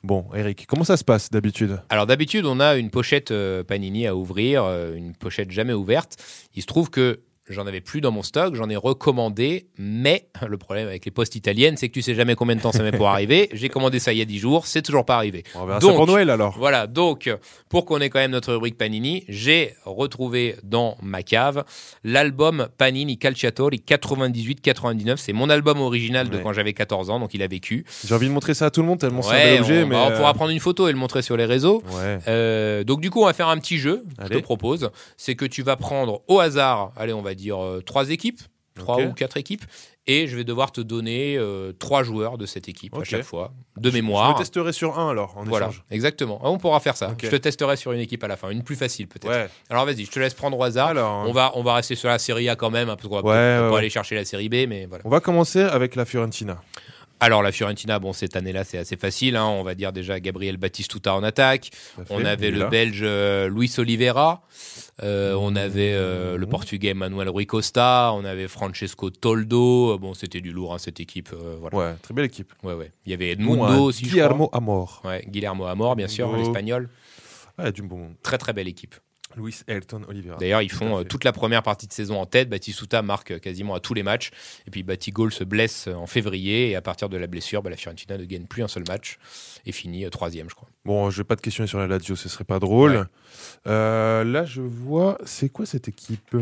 Bon, 0.04 0.26
Eric, 0.34 0.66
comment 0.68 0.84
ça 0.84 0.96
se 0.96 1.04
passe 1.04 1.30
d'habitude 1.30 1.80
Alors 1.88 2.06
d'habitude, 2.06 2.46
on 2.46 2.60
a 2.60 2.76
une 2.76 2.90
pochette 2.90 3.32
euh, 3.32 3.64
Panini 3.64 4.06
à 4.06 4.14
ouvrir, 4.14 4.64
euh, 4.64 4.94
une 4.94 5.14
pochette 5.14 5.50
jamais 5.50 5.72
ouverte. 5.72 6.16
Il 6.54 6.62
se 6.62 6.66
trouve 6.66 6.88
que 6.88 7.20
j'en 7.50 7.66
avais 7.66 7.80
plus 7.80 8.00
dans 8.00 8.10
mon 8.10 8.22
stock, 8.22 8.54
j'en 8.54 8.68
ai 8.68 8.76
recommandé, 8.76 9.66
mais 9.78 10.28
le 10.46 10.58
problème 10.58 10.86
avec 10.88 11.04
les 11.04 11.10
postes 11.10 11.34
italiennes, 11.36 11.76
c'est 11.76 11.88
que 11.88 11.94
tu 11.94 12.02
sais 12.02 12.14
jamais 12.14 12.34
combien 12.34 12.56
de 12.56 12.60
temps 12.60 12.72
ça 12.72 12.82
met 12.82 12.92
pour 12.92 13.08
arriver. 13.08 13.48
J'ai 13.52 13.68
commandé 13.68 13.98
ça 13.98 14.12
il 14.12 14.18
y 14.18 14.22
a 14.22 14.24
10 14.24 14.38
jours, 14.38 14.66
c'est 14.66 14.82
toujours 14.82 15.04
pas 15.04 15.16
arrivé. 15.16 15.44
On 15.54 15.64
verra 15.66 15.78
Donc, 15.78 15.90
ça 15.90 15.96
pour 15.96 16.06
Noël 16.06 16.30
alors. 16.30 16.56
Voilà, 16.58 16.86
donc 16.86 17.30
pour 17.68 17.84
qu'on 17.84 18.00
ait 18.00 18.10
quand 18.10 18.18
même 18.20 18.30
notre 18.30 18.52
rubrique 18.52 18.76
Panini, 18.78 19.24
j'ai 19.28 19.74
retrouvé 19.84 20.56
dans 20.62 20.96
ma 21.02 21.22
cave 21.22 21.64
l'album 22.04 22.68
Panini 22.78 23.18
Calciatori 23.18 23.82
98-99. 23.86 25.16
C'est 25.16 25.32
mon 25.32 25.50
album 25.50 25.80
original 25.80 26.28
de 26.28 26.36
Ouais. 26.38 26.42
quand 26.42 26.52
j'avais 26.52 26.72
14 26.72 27.10
ans, 27.10 27.18
donc 27.20 27.34
il 27.34 27.42
a 27.42 27.46
vécu. 27.48 27.84
J'ai 28.06 28.14
envie 28.14 28.28
de 28.28 28.32
montrer 28.32 28.54
ça 28.54 28.66
à 28.66 28.70
tout 28.70 28.80
le 28.80 28.86
monde 28.86 28.98
tellement 29.00 29.22
c'est 29.22 29.30
un 29.30 29.32
Ouais, 29.34 29.44
bel 29.54 29.60
objet. 29.62 29.82
on, 29.82 29.86
mais 29.86 29.94
bah, 29.96 30.04
on 30.08 30.10
euh, 30.12 30.16
pourra 30.16 30.34
prendre 30.34 30.50
une 30.50 30.60
photo 30.60 30.86
et 30.88 30.92
le 30.92 30.98
montrer 30.98 31.22
sur 31.22 31.36
les 31.36 31.44
réseaux. 31.46 31.82
Ouais. 31.90 32.18
Euh, 32.28 32.84
donc 32.84 33.00
du 33.00 33.10
coup, 33.10 33.22
on 33.22 33.26
va 33.26 33.32
faire 33.32 33.48
un 33.48 33.58
petit 33.58 33.78
jeu. 33.78 34.04
Je 34.22 34.28
te 34.28 34.38
propose, 34.38 34.90
c'est 35.16 35.34
que 35.34 35.44
tu 35.44 35.62
vas 35.62 35.76
prendre 35.76 36.22
au 36.28 36.38
hasard, 36.40 36.92
allez, 36.96 37.12
on 37.12 37.22
va 37.22 37.34
dire 37.38 37.62
euh, 37.64 37.80
trois 37.80 38.10
équipes, 38.10 38.40
trois 38.74 39.00
ou 39.02 39.12
quatre 39.12 39.36
équipes, 39.36 39.64
et 40.06 40.28
je 40.28 40.36
vais 40.36 40.44
devoir 40.44 40.70
te 40.70 40.80
donner 40.80 41.36
euh, 41.36 41.72
trois 41.72 42.02
joueurs 42.04 42.38
de 42.38 42.46
cette 42.46 42.68
équipe 42.68 42.94
à 42.96 43.02
chaque 43.02 43.24
fois, 43.24 43.52
de 43.76 43.90
Je 43.90 43.94
mémoire. 43.94 44.32
le 44.34 44.38
testerai 44.38 44.72
sur 44.72 44.98
un 45.00 45.10
alors 45.10 45.36
en 45.36 45.42
Voilà, 45.44 45.66
échange. 45.66 45.82
exactement. 45.90 46.40
Ah, 46.44 46.50
On 46.50 46.58
pourra 46.58 46.78
faire 46.78 46.96
ça. 46.96 47.12
Je 47.20 47.28
te 47.28 47.34
testerai 47.36 47.76
sur 47.76 47.90
une 47.92 47.98
équipe 48.00 48.22
à 48.22 48.28
la 48.28 48.36
fin, 48.36 48.50
une 48.50 48.62
plus 48.62 48.76
facile 48.76 49.08
peut-être. 49.08 49.28
Ouais. 49.32 49.48
Alors 49.68 49.84
vas-y, 49.84 50.04
je 50.04 50.10
te 50.12 50.20
laisse 50.20 50.34
prendre 50.34 50.56
au 50.56 50.62
hasard. 50.62 50.88
Alors, 50.88 51.24
On 51.28 51.32
va, 51.32 51.50
on 51.56 51.62
va 51.64 51.74
rester 51.74 51.96
sur 51.96 52.08
la 52.08 52.18
série 52.20 52.48
A 52.48 52.54
quand 52.56 52.70
même, 52.70 52.88
hein, 52.88 52.94
parce 52.96 53.08
qu'on 53.08 53.16
va 53.16 53.22
Ouais, 53.22 53.32
peut-être 53.32 53.62
ouais, 53.62 53.68
pas 53.68 53.72
ouais. 53.72 53.78
aller 53.80 53.90
chercher 53.90 54.14
la 54.14 54.24
série 54.24 54.48
B, 54.48 54.66
mais 54.68 54.86
voilà. 54.86 55.02
on 55.04 55.10
va 55.10 55.18
commencer 55.20 55.60
avec 55.62 55.96
la 55.96 56.04
Fiorentina. 56.04 56.60
Alors 57.20 57.42
la 57.42 57.50
Fiorentina, 57.52 57.98
bon 57.98 58.12
cette 58.12 58.36
année-là 58.36 58.62
c'est 58.64 58.78
assez 58.78 58.96
facile. 58.96 59.36
hein. 59.36 59.46
On 59.46 59.62
va 59.64 59.74
dire 59.74 59.92
déjà 59.92 60.20
Gabriel 60.20 60.56
Batistuta 60.56 61.14
en 61.14 61.22
attaque. 61.24 61.70
À 62.00 62.04
fait, 62.04 62.14
On 62.14 62.24
avait 62.24 62.48
est 62.48 62.50
le. 62.52 62.66
Belge 62.68 63.00
euh, 63.02 63.48
Luis 63.48 63.72
Oliveira. 63.78 64.42
Euh, 65.02 65.34
on 65.38 65.54
avait 65.56 65.92
euh, 65.94 66.36
le 66.36 66.46
Portugais 66.46 66.94
Manuel 66.94 67.28
Rui 67.28 67.46
Costa. 67.46 68.12
On 68.14 68.24
avait 68.24 68.48
Francesco 68.48 69.10
Toldo. 69.10 69.94
Euh, 69.94 69.98
Bon, 69.98 70.14
c'était 70.14 70.40
du 70.40 70.52
lourd 70.52 70.74
hein, 70.74 70.78
cette 70.78 71.00
équipe. 71.00 71.30
euh, 71.32 71.56
voilà. 71.60 71.76
Ouais, 71.76 71.94
très 72.02 72.14
belle 72.14 72.24
équipe. 72.26 72.52
Ouais, 72.62 72.74
ouais. 72.74 72.92
Il 73.06 73.10
y 73.10 73.14
avait 73.14 73.30
Edmundo 73.30 73.64
euh, 73.64 73.76
aussi. 73.78 74.04
je 74.04 74.10
Guillermo 74.10 74.48
Amor. 74.52 75.02
Ouais, 75.04 75.24
Guillermo 75.28 75.66
Amor, 75.66 75.96
bien 75.96 76.08
sûr, 76.08 76.36
l'espagnol. 76.36 76.88
Ouais, 77.58 77.72
du 77.72 77.82
bon. 77.82 78.14
Très 78.22 78.38
très 78.38 78.52
belle 78.52 78.68
équipe. 78.68 78.94
Luis 79.36 79.60
Elton 79.66 80.02
Oliveira. 80.08 80.36
D'ailleurs, 80.38 80.62
ils 80.62 80.70
font 80.70 81.00
euh, 81.00 81.04
toute 81.04 81.24
la 81.24 81.32
première 81.32 81.62
partie 81.62 81.86
de 81.86 81.92
saison 81.92 82.20
en 82.20 82.26
tête. 82.26 82.48
Batistuta 82.48 83.02
marque 83.02 83.32
euh, 83.32 83.38
quasiment 83.38 83.74
à 83.74 83.80
tous 83.80 83.94
les 83.94 84.02
matchs. 84.02 84.30
Et 84.66 84.70
puis 84.70 84.82
Batigol 84.82 85.32
se 85.32 85.44
blesse 85.44 85.86
euh, 85.88 85.94
en 85.94 86.06
février. 86.06 86.70
Et 86.70 86.76
à 86.76 86.82
partir 86.82 87.08
de 87.08 87.16
la 87.16 87.26
blessure, 87.26 87.62
bah, 87.62 87.70
la 87.70 87.76
Fiorentina 87.76 88.16
ne 88.16 88.24
gagne 88.24 88.46
plus 88.46 88.62
un 88.62 88.68
seul 88.68 88.84
match. 88.88 89.18
Et 89.66 89.72
finit 89.72 90.08
troisième, 90.10 90.48
je 90.48 90.54
crois. 90.54 90.68
Bon, 90.84 91.10
je 91.10 91.18
vais 91.18 91.24
pas 91.24 91.36
te 91.36 91.42
questionner 91.42 91.68
sur 91.68 91.78
la 91.78 91.86
Lazio, 91.86 92.16
ce 92.16 92.28
serait 92.28 92.44
pas 92.44 92.58
drôle. 92.58 92.96
Ouais. 92.96 93.02
Euh, 93.66 94.24
là, 94.24 94.44
je 94.44 94.62
vois, 94.62 95.18
c'est 95.24 95.50
quoi 95.50 95.66
cette 95.66 95.88
équipe 95.88 96.34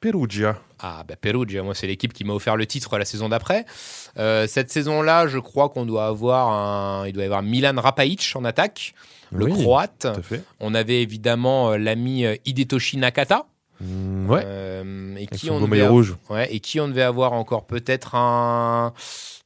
Perugia. 0.00 0.58
Ah, 0.80 1.04
bah 1.08 1.16
Perugia, 1.20 1.62
moi, 1.62 1.74
c'est 1.74 1.86
l'équipe 1.86 2.12
qui 2.12 2.24
m'a 2.24 2.34
offert 2.34 2.56
le 2.56 2.66
titre 2.66 2.98
la 2.98 3.04
saison 3.04 3.28
d'après. 3.28 3.64
Euh, 4.18 4.46
cette 4.46 4.70
saison-là, 4.70 5.26
je 5.26 5.38
crois 5.38 5.68
qu'on 5.68 5.86
doit 5.86 6.06
avoir 6.06 6.48
un. 6.50 7.06
Il 7.06 7.12
doit 7.12 7.22
y 7.22 7.26
avoir 7.26 7.42
Milan 7.42 7.74
Rapaïc 7.76 8.32
en 8.34 8.44
attaque, 8.44 8.94
le 9.32 9.46
Oui, 9.46 9.52
croate. 9.52 10.00
Tout 10.12 10.20
à 10.20 10.22
fait. 10.22 10.42
On 10.60 10.74
avait 10.74 11.02
évidemment 11.02 11.70
euh, 11.72 11.78
l'ami 11.78 12.24
euh, 12.26 12.36
Hidetoshi 12.44 12.98
Nakata. 12.98 13.46
Mm, 13.80 14.30
ouais. 14.30 14.42
Euh, 14.44 15.16
et, 15.16 15.26
qui 15.26 15.50
on 15.50 15.54
beau 15.60 15.66
devait 15.66 15.70
maillot 15.70 15.84
av- 15.86 15.90
rouge. 15.92 16.16
ouais, 16.30 16.54
et 16.54 16.60
qui 16.60 16.80
on 16.80 16.88
devait 16.88 17.02
avoir 17.02 17.32
encore? 17.32 17.66
Peut-être 17.66 18.14
un. 18.14 18.92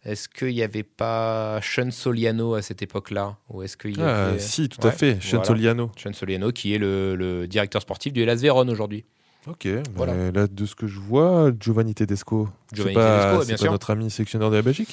Est-ce 0.05 0.29
qu'il 0.31 0.55
n'y 0.55 0.63
avait 0.63 0.83
pas 0.83 1.61
Sean 1.63 1.91
Soliano 1.91 2.55
à 2.55 2.63
cette 2.63 2.81
époque-là? 2.81 3.37
Ou 3.51 3.63
est-ce 3.63 3.77
qu'il 3.77 3.99
y 3.99 4.03
Ah, 4.03 4.29
avait. 4.29 4.39
si, 4.39 4.69
tout 4.71 4.85
à 4.87 4.91
fait. 4.93 5.13
voilà. 5.21 5.21
Chantoliano. 5.45 5.91
Sean 6.03 6.13
Soliano, 6.15 6.53
qui 6.53 6.75
est 6.75 6.79
le, 6.79 7.17
le 7.17 7.47
directeur 7.47 7.83
sportif 7.83 8.13
du 8.13 8.23
Hellas 8.23 8.37
Vérone 8.37 8.71
aujourd'hui. 8.71 9.05
Ok. 9.47 9.69
Voilà. 9.95 10.31
là, 10.31 10.47
de 10.47 10.67
ce 10.67 10.75
que 10.75 10.87
je 10.87 10.99
vois, 11.01 11.51
Giovanni 11.59 11.95
Tedesco. 11.95 12.49
Giovanni 12.73 12.95
C'est 12.95 13.01
pas- 13.01 13.23
Tedesco, 13.23 13.41
c'est 13.43 13.47
bien 13.49 13.57
pas 13.57 13.63
sûr. 13.63 13.73
notre 13.73 13.91
ami 13.91 14.11
sectionneur 14.11 14.51
de 14.51 14.57
la 14.57 14.63
Belgique? 14.63 14.93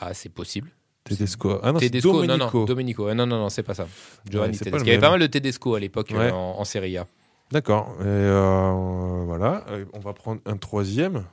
Ah, 0.00 0.14
c'est 0.14 0.28
possible. 0.30 0.70
Tedesco. 1.04 1.60
Ah 1.62 1.72
non, 1.72 1.78
c'est 1.78 1.86
Tedesco, 1.90 2.12
non, 2.12 2.26
Domenico. 2.26 2.58
non, 2.58 2.64
Domenico. 2.64 3.06
Ah, 3.08 3.14
Non, 3.14 3.26
non, 3.26 3.38
non, 3.38 3.48
c'est 3.48 3.62
pas 3.62 3.74
ça. 3.74 3.86
Giovanni 4.28 4.52
Ouais, 4.52 4.58
c'est 4.58 4.64
Tedesco. 4.64 4.84
Il 4.84 4.88
y 4.88 4.90
avait 4.92 5.00
pas 5.00 5.10
mal 5.10 5.20
de 5.20 5.26
Tedesco 5.26 5.74
à 5.74 5.80
l'époque 5.80 6.08
Ouais. 6.12 6.18
euh, 6.18 6.32
en, 6.32 6.58
en 6.58 6.64
Serie 6.64 6.96
A. 6.98 7.06
D'accord. 7.52 7.94
Et 8.00 8.04
euh, 8.06 9.22
voilà. 9.26 9.64
On 9.92 10.00
va 10.00 10.12
prendre 10.14 10.40
un 10.46 10.56
troisième. 10.56 11.24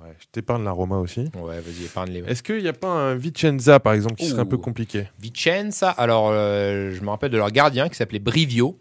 Ouais, 0.00 0.14
je 0.20 0.26
t'épargne 0.32 0.62
la 0.64 0.70
Roma 0.70 0.96
aussi. 0.98 1.22
Ouais, 1.34 1.60
vas-y, 1.60 1.84
épargne-les. 1.86 2.20
Est-ce 2.20 2.42
qu'il 2.44 2.62
n'y 2.62 2.68
a 2.68 2.72
pas 2.72 2.88
un 2.88 3.16
Vicenza, 3.16 3.80
par 3.80 3.92
exemple, 3.94 4.14
qui 4.14 4.26
serait 4.28 4.40
un 4.40 4.46
peu 4.46 4.56
compliqué? 4.56 5.08
Vicenza, 5.18 5.90
alors 5.90 6.28
euh, 6.30 6.92
je 6.94 7.02
me 7.02 7.10
rappelle 7.10 7.32
de 7.32 7.36
leur 7.36 7.50
gardien 7.50 7.88
qui 7.88 7.96
s'appelait 7.96 8.20
Brivio. 8.20 8.78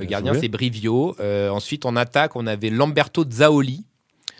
Le 0.00 0.06
gardien, 0.06 0.34
c'est 0.34 0.48
Brivio. 0.48 1.14
Euh, 1.20 1.50
ensuite, 1.50 1.86
en 1.86 1.94
attaque, 1.96 2.34
on 2.36 2.46
avait 2.46 2.70
Lamberto 2.70 3.24
Zaoli. 3.30 3.84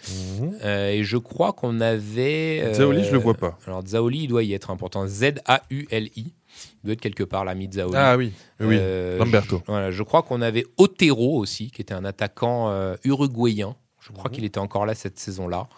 Mhm. 0.09 0.57
Euh, 0.65 0.89
et 0.91 1.05
je 1.05 1.17
crois 1.19 1.53
qu'on 1.53 1.81
avait. 1.81 2.61
euh, 2.65 2.75
Zaoli, 2.75 3.05
je 3.05 3.13
le 3.13 3.19
vois 3.19 3.35
pas. 3.35 3.59
Alors, 3.67 3.87
Zaoli, 3.87 4.25
il 4.25 4.29
doit 4.29 4.43
y 4.43 4.55
être 4.55 4.71
important. 4.71 5.07
Z-A-U-L-I. 5.07 6.33
Il 6.83 6.87
doit 6.87 6.93
être 6.95 7.01
quelque 7.01 7.23
part, 7.25 7.45
l'ami 7.45 7.69
de 7.69 7.75
Zaoli. 7.75 7.95
Ah 7.97 8.17
oui, 8.17 8.33
oui, 8.61 8.77
Euh, 8.79 9.19
Lamberto. 9.19 9.59
Je, 9.67 9.71
voilà, 9.71 9.91
je 9.91 10.03
crois 10.03 10.23
qu'on 10.23 10.41
avait 10.43 10.65
Otero 10.79 11.37
aussi, 11.39 11.71
qui 11.71 11.83
était 11.83 11.95
un 11.95 12.05
attaquant 12.05 12.73
uruguayen. 13.05 13.77
Je 14.01 14.13
crois 14.13 14.31
qu'il 14.31 14.45
était 14.45 14.59
encore 14.59 14.87
là 14.87 14.95
cette 14.95 15.19
saison-là. 15.19 15.69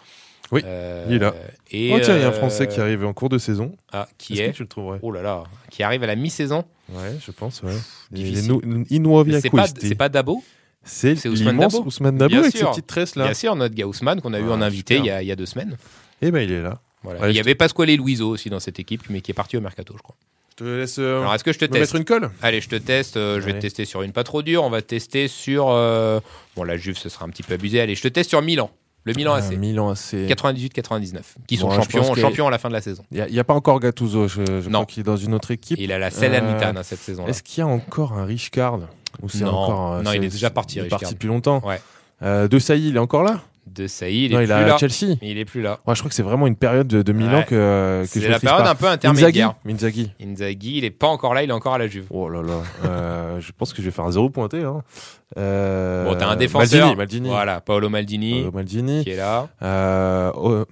Oui, 0.53 0.61
Euh, 0.65 1.05
il 1.09 1.15
est 1.15 1.19
là. 1.19 1.33
Et 1.71 1.91
oh 1.93 1.99
tiens, 2.01 2.15
il 2.15 2.21
y 2.21 2.23
a 2.23 2.27
un 2.27 2.29
euh, 2.29 2.33
Français 2.33 2.67
qui 2.67 2.79
arrive 2.79 3.03
en 3.05 3.11
cours 3.13 3.29
de 3.29 3.37
saison. 3.39 3.75
Ah, 3.91 4.07
qui 4.17 4.33
Est-ce 4.33 4.41
est 4.43 4.51
que 4.51 4.57
tu 4.57 4.63
le 4.63 4.69
trouverais? 4.69 4.99
Oh 5.01 5.11
là 5.11 5.21
là, 5.21 5.43
qui 5.71 5.83
arrive 5.83 6.03
à 6.03 6.07
la 6.07 6.15
mi-saison. 6.15 6.63
Ouais, 6.89 7.17
je 7.25 7.31
pense, 7.31 7.61
ouais. 7.63 7.73
difficile. 8.11 8.53
Inuavia 8.89 9.41
C'est 9.41 9.49
pas, 9.49 9.65
c'est 9.79 9.95
pas 9.95 10.09
Dabo? 10.09 10.43
C'est 10.85 11.15
l'immense 11.25 11.73
Dabo. 11.73 11.85
Ousmane 11.87 12.17
Dabo 12.17 12.29
Bien 12.29 12.39
avec 12.41 12.51
ses 12.51 12.57
sûr. 12.59 12.69
petites 12.71 12.87
tresses 12.87 13.15
là. 13.15 13.23
Bien 13.25 13.33
sûr, 13.33 13.55
notre 13.55 13.73
gars 13.73 13.87
Ousmane 13.87 14.21
qu'on 14.21 14.33
a 14.33 14.39
eu 14.39 14.45
Ah, 14.49 14.53
en 14.53 14.61
invité 14.61 14.97
il 14.97 15.05
y, 15.05 15.09
a, 15.09 15.21
il 15.21 15.27
y 15.27 15.31
a 15.31 15.35
deux 15.35 15.45
semaines. 15.45 15.77
Eh 16.21 16.29
ben 16.29 16.41
il 16.41 16.51
est 16.51 16.61
là. 16.61 16.79
Voilà. 17.03 17.21
Ouais, 17.21 17.31
il 17.31 17.35
y 17.35 17.39
avait 17.39 17.55
Pasquale 17.55 17.89
Luiso 17.95 18.29
aussi 18.29 18.49
dans 18.49 18.59
cette 18.59 18.79
équipe, 18.79 19.03
mais 19.09 19.21
qui 19.21 19.31
est 19.31 19.33
parti 19.33 19.57
au 19.57 19.61
mercato, 19.61 19.93
je 19.97 20.01
crois. 20.03 20.15
Je 20.51 20.55
te 20.57 20.63
laisse 20.65 20.99
euh, 20.99 21.21
Alors, 21.21 21.33
est-ce 21.33 21.43
que 21.43 21.51
je 21.51 21.57
te 21.59 21.65
teste 21.65 21.79
mettre 21.79 21.95
une 21.95 22.05
colle? 22.05 22.29
Allez, 22.41 22.61
je 22.61 22.69
te 22.69 22.75
teste. 22.75 23.17
euh, 23.17 23.41
je 23.41 23.45
vais 23.45 23.53
te 23.53 23.59
tester 23.59 23.85
sur 23.85 24.03
une 24.03 24.11
pas 24.11 24.23
trop 24.23 24.41
dure. 24.43 24.63
On 24.63 24.69
va 24.69 24.81
tester 24.83 25.27
sur. 25.27 25.69
euh, 25.69 26.19
Bon, 26.55 26.63
la 26.63 26.77
Juve, 26.77 26.97
ce 26.97 27.09
sera 27.09 27.25
un 27.25 27.29
petit 27.29 27.41
peu 27.43 27.55
abusé. 27.55 27.81
Allez, 27.81 27.95
je 27.95 28.03
te 28.03 28.07
teste 28.09 28.29
sur 28.29 28.41
Milan. 28.43 28.69
Le 29.05 29.13
Milan 29.13 29.33
Ah, 29.35 29.39
AC. 29.39 29.57
Milan 29.57 29.89
AC. 29.89 30.13
98-99. 30.27 31.21
Qui 31.47 31.57
sont 31.57 31.67
Bon, 31.67 31.75
champions, 31.75 32.15
champions 32.15 32.47
à 32.47 32.51
la 32.51 32.57
fin 32.57 32.69
de 32.69 32.73
la 32.73 32.81
saison. 32.81 33.03
Il 33.11 33.25
n'y 33.29 33.39
a, 33.39 33.43
pas 33.43 33.53
encore 33.53 33.79
Gattuso, 33.79 34.27
je, 34.27 34.43
je 34.45 34.69
Non. 34.69 34.79
crois 34.79 34.85
qu'il 34.85 35.01
est 35.01 35.03
dans 35.03 35.17
une 35.17 35.33
autre 35.33 35.51
équipe. 35.51 35.77
Il 35.79 35.91
a 35.91 35.99
la 35.99 36.07
Euh, 36.07 36.09
Salernitana 36.09 36.79
hein, 36.79 36.83
cette 36.83 36.99
saison-là. 36.99 37.29
Est-ce 37.29 37.43
qu'il 37.43 37.61
y 37.61 37.61
a 37.61 37.67
encore 37.67 38.13
un 38.13 38.25
Richcard? 38.25 38.79
Ou 39.21 39.29
c'est 39.29 39.43
Non. 39.43 39.51
encore, 39.51 39.93
euh, 39.95 40.03
il 40.15 40.23
est 40.23 40.29
déjà 40.29 40.49
parti, 40.49 40.79
Il 40.79 40.85
est 40.85 40.87
parti 40.87 41.13
depuis 41.13 41.27
longtemps. 41.27 41.61
Ouais. 41.65 41.81
Euh, 42.21 42.47
de 42.47 42.57
Sailly, 42.59 42.89
il 42.89 42.95
est 42.95 42.99
encore 42.99 43.23
là? 43.23 43.41
De 43.65 43.87
Saïd, 43.87 44.31
il 44.31 44.33
Non, 44.33 44.39
est 44.39 44.43
il 44.43 44.47
plus 44.47 44.53
est 44.53 44.61
à 44.61 44.67
là. 44.67 44.77
Chelsea. 44.77 45.15
Il 45.21 45.37
est 45.37 45.45
plus 45.45 45.61
là. 45.61 45.79
Ouais, 45.87 45.95
je 45.95 46.01
crois 46.01 46.09
que 46.09 46.15
c'est 46.15 46.21
vraiment 46.21 46.47
une 46.47 46.55
période 46.57 46.85
de, 46.85 47.01
de 47.01 47.13
Milan 47.13 47.37
Ouais. 47.39 47.45
que, 47.45 48.01
que 48.03 48.07
C'est 48.07 48.27
la 48.27 48.37
période 48.39 48.63
pas. 48.65 48.69
un 48.71 48.75
peu 48.75 48.87
intermédiaire. 48.87 49.55
Inzaghi. 49.65 49.73
Inzaghi. 49.73 50.11
Inzaghi, 50.21 50.77
il 50.79 50.85
est 50.85 50.91
pas 50.91 51.07
encore 51.07 51.33
là, 51.33 51.43
il 51.43 51.49
est 51.49 51.53
encore 51.53 51.73
à 51.73 51.77
la 51.77 51.87
Juve. 51.87 52.07
Oh 52.09 52.27
là 52.27 52.41
là. 52.41 52.61
Euh, 52.85 53.39
je 53.39 53.51
pense 53.57 53.71
que 53.71 53.81
je 53.81 53.85
vais 53.87 53.91
faire 53.91 54.03
un 54.05 54.11
zéro 54.11 54.29
pointé. 54.29 54.61
Hein. 54.63 54.83
Euh, 55.37 56.03
Bon, 56.05 56.15
t'as 56.17 56.27
un 56.27 56.35
défenseur. 56.35 56.79
Maldini. 56.87 56.97
Maldini. 56.97 57.29
Voilà, 57.29 57.61
Paolo 57.61 57.89
Maldini, 57.89 58.43
Euh, 58.43 58.51
Maldini. 58.51 59.03
qui 59.05 59.11
est 59.11 59.15
là. 59.17 59.47
Euh, 59.61 60.31
oh, 60.35 60.65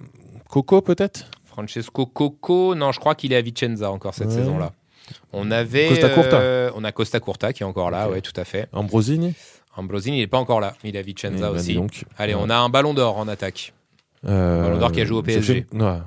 Coco 0.48 0.82
peut-être? 0.82 1.26
Francesco 1.46 2.06
Coco, 2.06 2.74
non, 2.74 2.92
je 2.92 3.00
crois 3.00 3.14
qu'il 3.14 3.32
est 3.32 3.36
à 3.36 3.42
Vicenza 3.42 3.90
encore 3.90 4.14
cette 4.14 4.28
Ouais. 4.28 4.34
saison-là. 4.34 4.72
On 5.32 5.50
avait. 5.50 5.88
Costa 5.88 6.08
Curta. 6.10 6.36
euh, 6.36 6.70
on 6.76 6.84
a 6.84 6.92
Costa 6.92 7.20
Curta 7.20 7.52
qui 7.52 7.62
est 7.62 7.66
encore 7.66 7.90
là, 7.90 8.06
Ok. 8.06 8.12
ouais, 8.14 8.20
tout 8.20 8.32
à 8.38 8.44
fait. 8.44 8.68
Ambrosini? 8.72 9.34
Ambrosini, 9.76 10.18
il 10.18 10.20
n'est 10.20 10.26
pas 10.26 10.38
encore 10.38 10.60
là. 10.60 10.74
Il 10.84 10.94
est 10.94 10.98
à 10.98 11.02
Eh 11.02 11.04
Vicenza 11.04 11.50
ben, 11.50 11.56
aussi. 11.58 11.74
donc. 11.74 12.04
Allez, 12.18 12.34
Ouais. 12.34 12.40
on 12.42 12.50
a 12.50 12.56
un 12.56 12.68
ballon 12.68 12.92
d'or 12.94 13.16
en 13.18 13.26
attaque. 13.28 13.72
Euh, 14.26 14.62
Ballon 14.62 14.78
d'Or 14.78 14.92
qui 14.92 15.00
a 15.00 15.04
joué 15.04 15.16
au 15.16 15.20
ça 15.20 15.26
PSG. 15.26 15.66
fait- 15.70 15.76
ouais. 15.76 15.98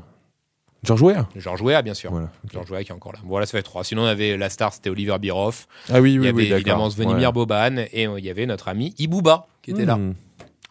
George 0.83 1.01
Weah 1.01 1.27
Georges 1.35 1.61
Weah, 1.63 1.81
bien 1.81 1.95
sûr. 1.95 2.11
Voilà. 2.11 2.29
ok. 2.45 2.53
Georges 2.53 2.69
Weah 2.71 2.83
qui 2.83 2.91
est 2.91 2.95
encore 2.95 3.11
là. 3.13 3.19
Voilà, 3.25 3.45
ça 3.47 3.53
fait 3.57 3.63
trois. 3.63 3.83
Sinon, 3.83 4.03
on 4.03 4.05
avait 4.05 4.37
la 4.37 4.49
star, 4.51 4.71
c'était 4.71 4.89
Oliver 4.91 5.17
Biroff. 5.19 5.67
Ah 5.91 5.99
oui, 5.99 6.11
il 6.11 6.15
y 6.15 6.19
oui, 6.19 6.27
avait 6.27 6.35
oui, 6.37 6.43
d'accord. 6.43 6.57
évidemment 6.59 6.89
Svenimir 6.91 7.29
Ouais. 7.29 7.33
Boban. 7.33 7.77
Et 7.91 8.07
euh, 8.07 8.19
il 8.19 8.23
y 8.25 8.29
avait 8.29 8.45
notre 8.45 8.67
ami 8.67 8.93
Ibouba 8.99 9.47
qui 9.63 9.71
était 9.71 9.85
là. 9.85 9.95
Hmm. 9.97 10.13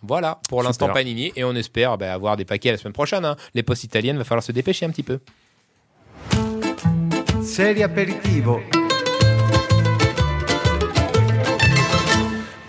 Voilà, 0.07 0.39
pour 0.49 0.63
l'instant 0.63 0.89
Panini. 0.91 1.33
Et 1.35 1.43
on 1.45 1.55
espère 1.57 1.99
bah, 1.99 2.13
avoir 2.15 2.37
des 2.37 2.45
paquets 2.45 2.71
la 2.71 2.77
semaine 2.79 2.93
prochaine. 2.93 3.25
hein. 3.25 3.37
Les 3.55 3.63
postes 3.65 3.83
italiennes, 3.85 4.19
va 4.19 4.25
falloir 4.25 4.45
se 4.45 4.53
dépêcher 4.53 4.87
un 4.87 4.91
petit 4.91 5.03
peu. 5.03 5.19
Serie 7.43 7.83
aperitivo. 7.83 8.61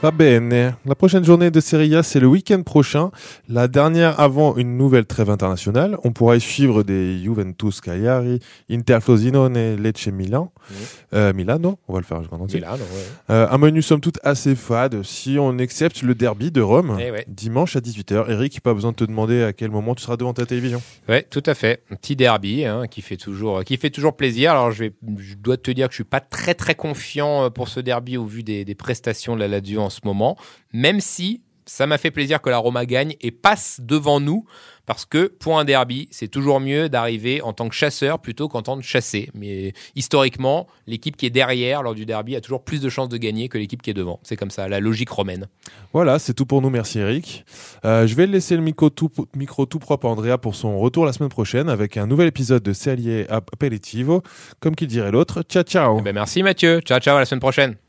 Va 0.06 0.12
bene. 0.12 0.76
La 0.86 0.94
prochaine 0.94 1.26
journée 1.26 1.50
de 1.50 1.60
Serie 1.60 1.96
A, 1.96 2.04
c'est 2.04 2.20
le 2.20 2.28
week-end 2.28 2.62
prochain. 2.62 3.10
La 3.50 3.68
dernière 3.68 4.20
avant 4.20 4.56
une 4.56 4.78
nouvelle 4.78 5.08
trêve 5.08 5.32
internationale. 5.32 5.98
On 6.04 6.12
pourra 6.12 6.36
y 6.36 6.39
suivre 6.41 6.84
des 6.84 7.18
Juventus 7.24 7.82
Cagliari, 7.82 8.39
Inter 8.70 9.00
Frosinone, 9.02 9.82
Lecce 9.82 10.10
Milan. 10.10 10.52
Oui. 10.70 10.76
Euh, 11.15 11.34
Milano, 11.34 11.80
on 11.88 11.94
va 11.94 12.02
le 12.02 12.06
faire 12.06 12.22
en 12.32 12.39
entier. 12.39 12.60
Milan, 12.60 12.74
ouais. 12.74 13.32
Euh, 13.32 13.48
un 13.50 13.58
menu 13.58 13.82
somme 13.82 14.00
toute 14.00 14.20
assez 14.22 14.54
fade 14.54 15.02
si 15.02 15.38
on 15.39 15.58
accepte 15.58 16.04
le 16.04 16.13
derby 16.13 16.52
de 16.52 16.62
Rome. 16.62 17.00
Eh 17.02 17.10
ouais. 17.10 17.26
Dimanche 17.28 17.76
à 17.76 17.80
18h. 17.80 18.30
Eric, 18.30 18.62
pas 18.62 18.76
besoin 18.76 18.91
de 18.91 18.98
te 18.98 19.06
demander 19.06 19.41
à 19.41 19.54
quel 19.54 19.72
moment 19.72 19.96
tu 19.96 20.04
seras 20.04 20.18
devant 20.18 20.34
ta 20.36 20.46
télévision. 20.46 20.84
Ouais, 21.10 21.24
tout 21.24 21.44
à 21.48 21.56
fait. 21.56 21.82
Un 21.89 21.96
petit 21.96 22.15
derby 22.15 22.63
hein, 22.63 22.86
qui 22.86 23.02
fait 23.02 23.18
toujours 23.18 23.63
qui 23.63 23.76
fait 23.78 23.89
toujours 23.89 24.15
plaisir. 24.15 24.52
Alors 24.52 24.70
je 24.70 24.84
vais 24.84 24.94
je 25.18 25.34
dois 25.34 25.58
te 25.58 25.72
dire 25.72 25.88
que 25.88 25.94
je 25.94 25.98
suis 25.98 26.04
pas 26.04 26.20
très 26.20 26.54
très 26.54 26.76
confiant 26.76 27.46
euh, 27.46 27.50
pour 27.50 27.70
ce 27.70 27.80
derby 27.80 28.18
au 28.18 28.26
vu 28.26 28.44
des, 28.44 28.65
des 28.65 28.76
prestations 28.76 29.34
de 29.34 29.39
la 29.39 29.48
Lazio 29.48 29.82
en 29.82 29.89
ce 29.95 30.01
moment, 30.03 30.38
même 30.73 30.99
si 30.99 31.41
ça 31.65 31.88
m'a 31.88 31.97
fait 31.97 32.12
plaisir 32.12 32.41
que 32.41 32.49
la 32.49 32.58
Roma 32.58 32.86
gagne 32.86 33.15
et 33.21 33.31
passe 33.31 33.79
devant 33.81 34.19
nous 34.19 34.45
parce 34.86 35.05
que 35.05 35.27
pour 35.27 35.58
un 35.58 35.65
derby, 35.65 36.08
c'est 36.12 36.27
toujours 36.27 36.60
mieux 36.60 36.89
d'arriver 36.89 37.41
en 37.41 37.53
tant 37.53 37.69
que 37.69 37.75
chasseur 37.75 38.19
plutôt 38.19 38.47
qu'en 38.47 38.62
tant 38.62 38.77
que 38.77 38.84
chassé. 38.84 39.29
Mais 39.34 39.73
historiquement, 39.95 40.67
l'équipe 40.86 41.17
qui 41.17 41.25
est 41.25 41.31
derrière 41.31 41.81
lors 41.81 41.95
du 41.95 42.05
derby 42.05 42.36
a 42.36 42.41
toujours 42.41 42.63
plus 42.63 42.81
de 42.81 42.89
chances 42.89 43.10
de 43.10 43.17
gagner 43.17 43.49
que 43.49 43.58
l'équipe 43.58 43.81
qui 43.81 43.89
est 43.89 43.95
devant. 43.95 44.19
C'est 44.23 44.36
comme 44.36 44.51
ça, 44.51 44.67
la 44.67 44.79
logique 44.79 45.10
romaine. 45.10 45.47
Voilà, 45.91 46.19
c'est 46.19 46.34
tout 46.34 46.45
pour 46.45 46.62
nous. 46.62 46.69
Merci 46.69 46.99
Eric. 46.99 47.45
Euh, 47.84 48.05
je 48.05 48.15
vais 48.15 48.27
laisser 48.27 48.55
le 48.55 48.62
micro 48.62 48.89
tout, 48.89 49.10
micro 49.36 49.65
tout 49.65 49.79
propre 49.79 50.08
à 50.08 50.10
Andrea 50.10 50.38
pour 50.38 50.55
son 50.55 50.77
retour 50.77 51.05
la 51.05 51.13
semaine 51.13 51.29
prochaine 51.29 51.69
avec 51.69 51.97
un 51.97 52.05
nouvel 52.05 52.27
épisode 52.27 52.62
de 52.62 52.73
Serie 52.73 53.25
Aperitivo. 53.27 54.21
Comme 54.60 54.75
qui 54.75 54.86
dirait 54.86 55.12
l'autre. 55.12 55.41
Ciao, 55.43 55.63
ciao. 55.63 55.97
Eh 55.99 56.03
ben, 56.03 56.13
merci 56.13 56.43
Mathieu. 56.43 56.79
Ciao 56.81 56.99
ciao 56.99 57.15
à 57.15 57.19
la 57.19 57.25
semaine 57.25 57.39
prochaine. 57.39 57.85